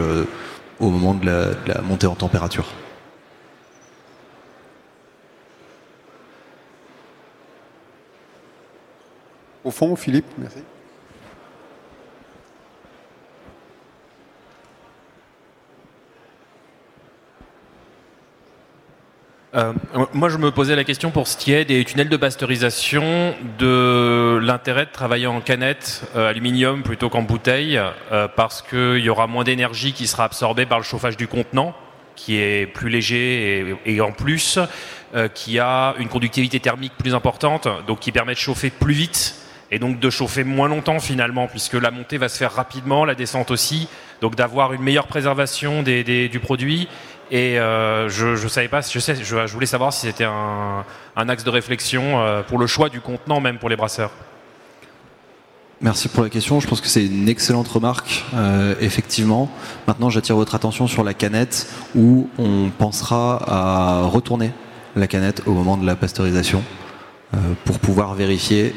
au 0.80 0.90
moment 0.90 1.14
de 1.14 1.26
la, 1.26 1.80
montée 1.82 2.06
en 2.06 2.14
température. 2.14 2.66
Au 9.64 9.70
fond, 9.70 9.96
Philippe, 9.96 10.26
merci. 10.38 10.58
Euh, 19.54 19.72
moi, 20.12 20.28
je 20.30 20.36
me 20.36 20.50
posais 20.50 20.74
la 20.74 20.82
question 20.82 21.12
pour 21.12 21.28
ce 21.28 21.36
qui 21.36 21.52
est 21.52 21.64
des 21.64 21.84
tunnels 21.84 22.08
de 22.08 22.16
pasteurisation, 22.16 23.34
de 23.58 24.40
l'intérêt 24.42 24.86
de 24.86 24.90
travailler 24.90 25.28
en 25.28 25.40
canette 25.40 26.02
euh, 26.16 26.28
aluminium 26.28 26.82
plutôt 26.82 27.08
qu'en 27.08 27.22
bouteille, 27.22 27.80
euh, 28.10 28.26
parce 28.34 28.62
qu'il 28.62 28.98
y 28.98 29.08
aura 29.08 29.28
moins 29.28 29.44
d'énergie 29.44 29.92
qui 29.92 30.08
sera 30.08 30.24
absorbée 30.24 30.66
par 30.66 30.78
le 30.78 30.84
chauffage 30.84 31.16
du 31.16 31.28
contenant, 31.28 31.72
qui 32.16 32.36
est 32.36 32.66
plus 32.66 32.88
léger 32.88 33.76
et, 33.86 33.94
et 33.94 34.00
en 34.00 34.12
plus 34.12 34.58
qui 35.32 35.60
a 35.60 35.94
une 36.00 36.08
conductivité 36.08 36.58
thermique 36.58 36.94
plus 36.98 37.14
importante, 37.14 37.68
donc 37.86 38.00
qui 38.00 38.10
permet 38.10 38.32
de 38.34 38.38
chauffer 38.38 38.70
plus 38.70 38.94
vite 38.94 39.36
et 39.70 39.78
donc 39.78 39.98
de 40.00 40.10
chauffer 40.10 40.44
moins 40.44 40.68
longtemps 40.68 40.98
finalement, 40.98 41.46
puisque 41.46 41.74
la 41.74 41.90
montée 41.90 42.18
va 42.18 42.28
se 42.28 42.36
faire 42.36 42.52
rapidement, 42.52 43.04
la 43.04 43.14
descente 43.14 43.50
aussi, 43.50 43.88
donc 44.20 44.34
d'avoir 44.36 44.72
une 44.72 44.82
meilleure 44.82 45.06
préservation 45.06 45.82
du 45.82 46.40
produit. 46.40 46.88
Et 47.30 47.58
euh, 47.58 48.08
je, 48.08 48.48
savais 48.48 48.68
pas, 48.68 48.80
je, 48.80 48.98
sais, 48.98 49.16
je, 49.16 49.52
voulais 49.52 49.66
savoir 49.66 49.92
si 49.92 50.06
c'était 50.06 50.24
un, 50.24 50.84
axe 51.16 51.44
de 51.44 51.50
réflexion 51.50 52.20
euh, 52.20 52.42
pour 52.42 52.58
le 52.58 52.66
choix 52.66 52.88
du 52.88 53.00
contenant 53.00 53.40
même 53.40 53.58
pour 53.58 53.68
les 53.68 53.76
brasseurs. 53.76 54.10
Merci 55.80 56.08
pour 56.08 56.22
la 56.22 56.30
question. 56.30 56.60
Je 56.60 56.68
pense 56.68 56.80
que 56.80 56.86
c'est 56.86 57.04
une 57.04 57.28
excellente 57.28 57.68
remarque, 57.68 58.24
euh, 58.34 58.74
effectivement. 58.80 59.50
Maintenant, 59.86 60.08
j'attire 60.08 60.36
votre 60.36 60.54
attention 60.54 60.86
sur 60.86 61.02
la 61.02 61.14
canette 61.14 61.68
où 61.94 62.28
on 62.38 62.70
pensera 62.70 63.42
à 63.46 64.06
retourner 64.06 64.52
la 64.96 65.06
canette 65.06 65.42
au 65.46 65.52
moment 65.52 65.76
de 65.76 65.84
la 65.84 65.96
pasteurisation 65.96 66.62
pour 67.64 67.78
pouvoir 67.80 68.14
vérifier 68.14 68.74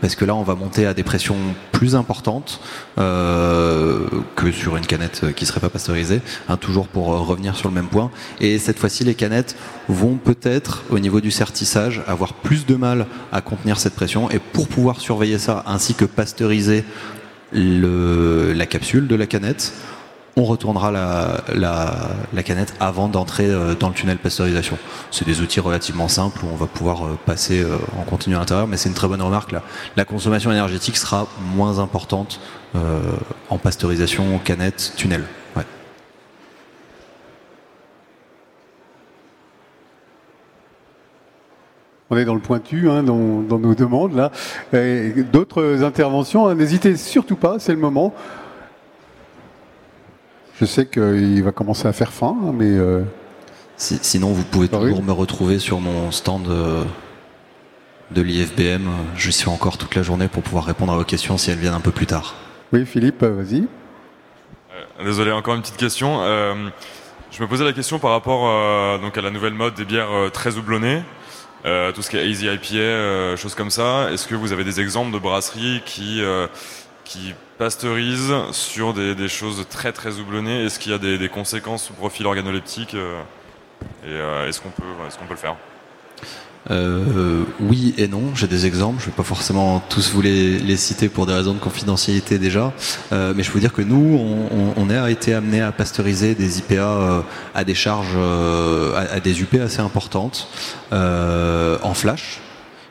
parce 0.00 0.14
que 0.14 0.24
là, 0.24 0.34
on 0.34 0.42
va 0.42 0.54
monter 0.54 0.86
à 0.86 0.94
des 0.94 1.02
pressions 1.02 1.36
plus 1.72 1.94
importantes 1.94 2.60
euh, 2.98 4.06
que 4.36 4.50
sur 4.50 4.76
une 4.76 4.86
canette 4.86 5.34
qui 5.34 5.46
serait 5.46 5.60
pas 5.60 5.68
pasteurisée, 5.68 6.20
hein, 6.48 6.56
toujours 6.56 6.88
pour 6.88 7.12
euh, 7.12 7.18
revenir 7.18 7.56
sur 7.56 7.68
le 7.68 7.74
même 7.74 7.88
point. 7.88 8.10
Et 8.40 8.58
cette 8.58 8.78
fois-ci, 8.78 9.04
les 9.04 9.14
canettes 9.14 9.56
vont 9.88 10.16
peut-être, 10.16 10.84
au 10.90 10.98
niveau 10.98 11.20
du 11.20 11.30
sertissage, 11.30 12.02
avoir 12.06 12.34
plus 12.34 12.66
de 12.66 12.76
mal 12.76 13.06
à 13.30 13.40
contenir 13.40 13.78
cette 13.78 13.94
pression. 13.94 14.30
Et 14.30 14.38
pour 14.38 14.68
pouvoir 14.68 15.00
surveiller 15.00 15.38
ça, 15.38 15.64
ainsi 15.66 15.94
que 15.94 16.04
pasteuriser 16.04 16.84
la 17.52 18.66
capsule 18.66 19.06
de 19.08 19.14
la 19.14 19.26
canette, 19.26 19.74
on 20.36 20.44
retournera 20.44 20.90
la, 20.90 22.42
canette 22.42 22.74
avant 22.80 23.08
d'entrer 23.08 23.46
euh, 23.46 23.74
dans 23.74 23.88
le 23.88 23.94
tunnel 23.94 24.18
pasteurisation. 24.18 24.78
C'est 25.10 25.26
des 25.26 25.40
outils 25.40 25.60
relativement 25.60 26.08
simples 26.08 26.44
où 26.44 26.48
on 26.52 26.56
va 26.56 26.66
pouvoir 26.66 27.04
euh, 27.04 27.18
passer 27.26 27.62
euh, 27.62 27.76
en 27.98 28.04
continu 28.04 28.36
à 28.36 28.38
l'intérieur, 28.38 28.66
mais 28.66 28.76
c'est 28.76 28.88
une 28.88 28.94
très 28.94 29.08
bonne 29.08 29.22
remarque. 29.22 29.52
Là. 29.52 29.62
La 29.96 30.04
consommation 30.04 30.50
énergétique 30.50 30.96
sera 30.96 31.26
moins 31.54 31.78
importante 31.78 32.40
en 33.50 33.58
pasteurisation, 33.58 34.38
canette, 34.42 34.94
tunnel. 34.96 35.24
On 42.08 42.16
est 42.16 42.26
dans 42.26 42.34
le 42.34 42.40
pointu 42.40 42.90
hein, 42.90 43.02
dans, 43.02 43.14
nos 43.14 43.74
demandes 43.74 44.14
là. 44.14 44.30
D'autres 45.32 45.82
interventions, 45.82 46.46
hein, 46.46 46.54
n'hésitez 46.54 46.96
surtout 46.96 47.36
pas, 47.36 47.58
c'est 47.58 47.72
le 47.72 47.78
moment. 47.78 48.14
Je 50.60 50.66
sais 50.66 50.86
qu'il 50.86 51.42
va 51.42 51.52
commencer 51.52 51.88
à 51.88 51.92
faire 51.92 52.12
faim, 52.12 52.36
hein, 52.42 52.52
mais. 52.54 52.70
Euh, 52.70 53.02
sinon, 53.76 54.32
vous 54.32 54.44
pouvez 54.44 54.68
toujours 54.68 55.02
me 55.02 55.12
retrouver 55.12 55.58
sur 55.58 55.80
mon 55.80 56.10
stand 56.12 56.46
euh, 56.48 56.84
de 58.10 58.22
l'IFBM. 58.22 58.88
Je 59.16 59.30
suis 59.30 59.48
encore 59.48 59.78
toute 59.78 59.94
la 59.94 60.02
journée 60.02 60.28
pour 60.28 60.42
pouvoir 60.42 60.64
répondre 60.64 60.92
à 60.92 60.96
vos 60.96 61.04
questions 61.04 61.38
si 61.38 61.50
elles 61.50 61.58
viennent 61.58 61.74
un 61.74 61.80
peu 61.80 61.90
plus 61.90 62.06
tard. 62.06 62.34
Oui, 62.72 62.86
Philippe, 62.86 63.24
vas-y. 63.24 63.60
Euh, 65.00 65.04
désolé, 65.04 65.32
encore 65.32 65.54
une 65.54 65.62
petite 65.62 65.78
question. 65.78 66.20
je 67.30 67.42
me 67.42 67.48
posais 67.48 67.64
la 67.64 67.72
question 67.72 67.98
par 67.98 68.10
rapport 68.10 69.00
donc 69.00 69.16
à 69.16 69.22
la 69.22 69.30
nouvelle 69.30 69.54
mode 69.54 69.74
des 69.74 69.84
bières 69.84 70.30
très 70.32 70.58
houblonnées. 70.58 71.02
tout 71.64 72.02
ce 72.02 72.10
qui 72.10 72.18
est 72.18 72.28
Easy 72.28 72.46
IPA, 72.46 73.36
choses 73.36 73.54
comme 73.54 73.70
ça. 73.70 74.12
Est-ce 74.12 74.28
que 74.28 74.34
vous 74.34 74.52
avez 74.52 74.64
des 74.64 74.80
exemples 74.80 75.12
de 75.12 75.18
brasseries 75.18 75.82
qui 75.86 76.22
qui 77.04 77.34
pasteurise 77.62 78.32
sur 78.50 78.92
des, 78.92 79.28
choses 79.28 79.64
très 79.70 79.92
très 79.92 80.18
houblonnées. 80.18 80.64
Est-ce 80.64 80.80
qu'il 80.80 80.90
y 80.92 80.94
a 80.94 80.98
des, 80.98 81.28
conséquences 81.28 81.90
au 81.90 81.94
profil 81.94 82.26
organoleptique 82.26 82.94
euh, 82.94 83.20
Et 84.04 84.10
euh, 84.10 84.48
est-ce 84.48 84.60
qu'on 84.60 84.70
peut, 84.70 84.82
est 84.82 85.26
peut 85.26 85.30
le 85.30 85.36
faire? 85.36 85.56
Euh, 86.70 87.44
oui 87.60 87.94
et 87.98 88.08
non, 88.08 88.34
j'ai 88.34 88.48
des 88.48 88.66
exemples, 88.66 89.00
je 89.00 89.06
ne 89.06 89.10
vais 89.10 89.16
pas 89.16 89.24
forcément 89.24 89.80
tous 89.88 90.12
vous 90.12 90.22
les, 90.22 90.76
citer 90.76 91.08
pour 91.08 91.26
des 91.26 91.34
raisons 91.34 91.54
de 91.54 91.58
confidentialité 91.58 92.38
déjà, 92.38 92.72
mais 93.10 93.42
je 93.42 93.48
peux 93.48 93.54
vous 93.54 93.60
dire 93.60 93.72
que 93.72 93.82
nous, 93.82 94.46
on, 94.76 94.90
a 94.90 95.10
été 95.10 95.34
amené 95.34 95.60
à 95.60 95.72
pasteuriser 95.72 96.36
des 96.36 96.58
IPA 96.60 97.24
à 97.54 97.64
des 97.64 97.74
charges, 97.74 98.16
à, 98.96 99.18
des 99.18 99.42
UP 99.42 99.54
assez 99.54 99.80
importantes, 99.80 100.48
en 100.92 101.94
flash, 101.94 102.40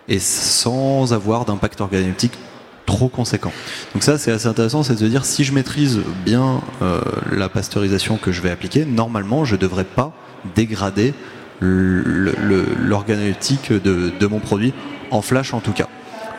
et 0.10 0.20
sans 0.20 1.14
avoir 1.14 1.46
d'impact 1.46 1.80
organoleptique 1.80 2.38
trop 2.86 3.08
conséquent. 3.08 3.52
Donc 3.94 4.04
ça 4.04 4.18
c'est 4.18 4.32
assez 4.32 4.48
intéressant, 4.48 4.84
c'est 4.84 4.94
de 4.94 5.00
se 5.00 5.06
dire 5.06 5.26
si 5.26 5.44
je 5.44 5.54
maîtrise 5.54 6.00
bien 6.26 6.62
euh, 6.82 7.02
la 7.32 7.50
pasteurisation 7.50 8.18
que 8.18 8.32
je 8.32 8.42
vais 8.42 8.50
appliquer, 8.50 8.86
normalement 8.86 9.46
je 9.46 9.56
ne 9.56 9.62
devrais 9.62 9.84
pas 9.84 10.12
dégrader 10.56 11.14
l'organoleptique 11.62 13.72
de, 13.72 14.28
mon 14.28 14.40
produit, 14.40 14.74
en 15.12 15.22
flash 15.22 15.54
en 15.54 15.60
tout 15.60 15.74
cas. 15.74 15.88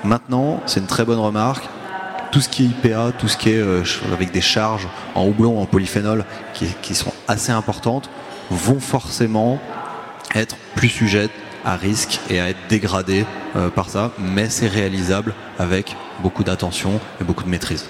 Maintenant, 0.02 0.60
c'est 0.66 0.80
une 0.80 0.86
très 0.86 1.04
bonne 1.04 1.20
remarque, 1.20 1.68
tout 2.32 2.40
ce 2.40 2.48
qui 2.48 2.64
est 2.64 2.66
IPA, 2.66 3.12
tout 3.18 3.28
ce 3.28 3.36
qui 3.36 3.50
est 3.50 3.58
euh, 3.58 3.84
avec 4.12 4.32
des 4.32 4.40
charges 4.40 4.88
en 5.14 5.24
houblon, 5.26 5.60
en 5.60 5.66
polyphénol, 5.66 6.24
qui, 6.54 6.66
qui, 6.82 6.96
sont 6.96 7.12
assez 7.28 7.52
importantes, 7.52 8.10
vont 8.50 8.80
forcément 8.80 9.60
être 10.34 10.56
plus 10.74 10.88
sujettes 10.88 11.30
à 11.64 11.76
risque 11.76 12.20
et 12.30 12.40
à 12.40 12.48
être 12.48 12.68
dégradé 12.68 13.24
euh, 13.56 13.68
par 13.68 13.88
ça, 13.88 14.10
mais 14.18 14.48
c'est 14.48 14.68
réalisable 14.68 15.34
avec 15.58 15.96
beaucoup 16.22 16.44
d'attention 16.44 17.00
et 17.20 17.24
beaucoup 17.24 17.44
de 17.44 17.48
maîtrise. 17.48 17.88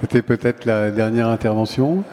C'était 0.00 0.22
peut-être 0.22 0.64
la 0.64 0.90
dernière 0.90 1.28
intervention. 1.28 2.04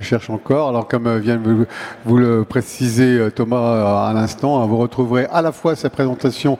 Je 0.00 0.06
cherche 0.06 0.30
encore. 0.30 0.70
Alors, 0.70 0.88
comme 0.88 1.06
euh, 1.06 1.18
vient 1.18 1.36
de 1.36 1.66
vous 2.06 2.16
le 2.16 2.44
préciser 2.44 3.18
euh, 3.18 3.30
Thomas 3.30 3.56
euh, 3.56 4.10
à 4.10 4.12
l'instant, 4.14 4.62
hein, 4.62 4.66
vous 4.66 4.78
retrouverez 4.78 5.26
à 5.30 5.42
la 5.42 5.52
fois 5.52 5.76
sa 5.76 5.90
présentation 5.90 6.58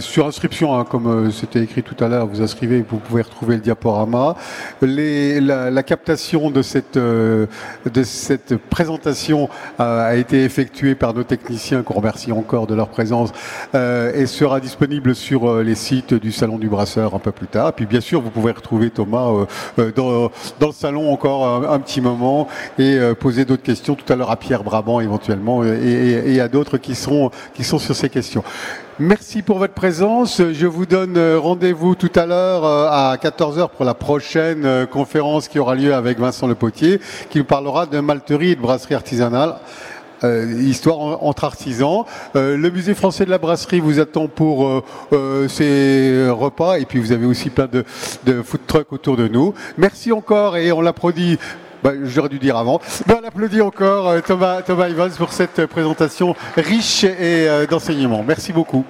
sur 0.00 0.28
inscription, 0.28 0.78
hein, 0.78 0.84
comme 0.88 1.32
c'était 1.32 1.60
écrit 1.60 1.82
tout 1.82 1.96
à 2.02 2.06
l'heure, 2.06 2.28
vous 2.28 2.42
inscrivez, 2.42 2.84
vous 2.88 2.98
pouvez 2.98 3.22
retrouver 3.22 3.56
le 3.56 3.60
diaporama. 3.60 4.36
Les, 4.82 5.40
la, 5.40 5.82
captation 5.82 6.52
de 6.52 6.62
cette, 6.62 6.96
de 6.96 7.48
cette 8.04 8.56
présentation 8.56 9.48
a 9.80 10.14
été 10.14 10.44
effectuée 10.44 10.94
par 10.94 11.12
nos 11.12 11.24
techniciens, 11.24 11.82
qu'on 11.82 11.94
remercie 11.94 12.30
encore 12.30 12.68
de 12.68 12.76
leur 12.76 12.86
présence, 12.86 13.32
et 13.74 14.26
sera 14.26 14.60
disponible 14.60 15.16
sur 15.16 15.56
les 15.56 15.74
sites 15.74 16.14
du 16.14 16.30
Salon 16.30 16.58
du 16.58 16.68
Brasseur 16.68 17.16
un 17.16 17.18
peu 17.18 17.32
plus 17.32 17.48
tard. 17.48 17.72
Puis, 17.72 17.86
bien 17.86 18.00
sûr, 18.00 18.20
vous 18.20 18.30
pouvez 18.30 18.52
retrouver 18.52 18.90
Thomas 18.90 19.28
dans, 19.96 20.30
dans 20.60 20.66
le 20.68 20.72
salon 20.72 21.12
encore 21.12 21.68
un 21.68 21.80
petit 21.80 22.00
moment 22.00 22.47
et 22.78 22.94
euh, 22.94 23.14
poser 23.14 23.44
d'autres 23.44 23.62
questions 23.62 23.94
tout 23.94 24.10
à 24.12 24.16
l'heure 24.16 24.30
à 24.30 24.36
Pierre 24.36 24.64
Brabant 24.64 25.00
éventuellement 25.00 25.64
et, 25.64 26.22
et 26.26 26.40
à 26.40 26.48
d'autres 26.48 26.78
qui 26.78 26.94
sont, 26.94 27.30
qui 27.54 27.64
sont 27.64 27.78
sur 27.78 27.94
ces 27.94 28.08
questions. 28.08 28.42
Merci 29.00 29.42
pour 29.42 29.58
votre 29.58 29.74
présence. 29.74 30.42
Je 30.52 30.66
vous 30.66 30.84
donne 30.84 31.16
euh, 31.16 31.38
rendez-vous 31.38 31.94
tout 31.94 32.10
à 32.16 32.26
l'heure 32.26 32.64
euh, 32.64 32.88
à 32.90 33.16
14h 33.16 33.68
pour 33.70 33.84
la 33.84 33.94
prochaine 33.94 34.86
conférence 34.86 35.46
qui 35.48 35.58
aura 35.58 35.74
lieu 35.74 35.94
avec 35.94 36.18
Vincent 36.18 36.48
Le 36.48 36.54
Potier, 36.54 37.00
qui 37.30 37.38
nous 37.38 37.44
parlera 37.44 37.86
de 37.86 38.00
malterie 38.00 38.50
et 38.50 38.56
de 38.56 38.60
brasserie 38.60 38.94
artisanale. 38.94 39.54
histoire 40.60 41.22
entre 41.22 41.44
artisans. 41.44 42.04
le 42.34 42.70
musée 42.70 42.94
français 42.94 43.24
de 43.24 43.30
la 43.30 43.38
brasserie 43.38 43.78
vous 43.78 44.00
attend 44.00 44.26
pour 44.26 44.82
ces 45.48 46.26
repas 46.28 46.78
et 46.80 46.86
puis 46.86 46.98
vous 46.98 47.12
avez 47.12 47.24
aussi 47.24 47.50
plein 47.50 47.68
de, 47.68 47.84
de 48.26 48.42
food 48.42 48.62
trucks 48.66 48.92
autour 48.92 49.16
de 49.16 49.28
nous. 49.28 49.54
Merci 49.76 50.10
encore 50.10 50.56
et 50.56 50.72
on 50.72 50.80
l'applaudit 50.80 51.38
bah, 51.82 51.92
j'aurais 52.04 52.28
dû 52.28 52.38
dire 52.38 52.56
avant. 52.56 52.80
on 53.08 53.26
applaudit 53.26 53.60
encore 53.60 54.08
euh, 54.08 54.20
Thomas, 54.20 54.62
Thomas 54.62 54.88
Evans 54.88 55.10
pour 55.16 55.32
cette 55.32 55.66
présentation 55.66 56.34
riche 56.56 57.04
et 57.04 57.48
euh, 57.48 57.66
d'enseignement. 57.66 58.24
Merci 58.26 58.52
beaucoup. 58.52 58.84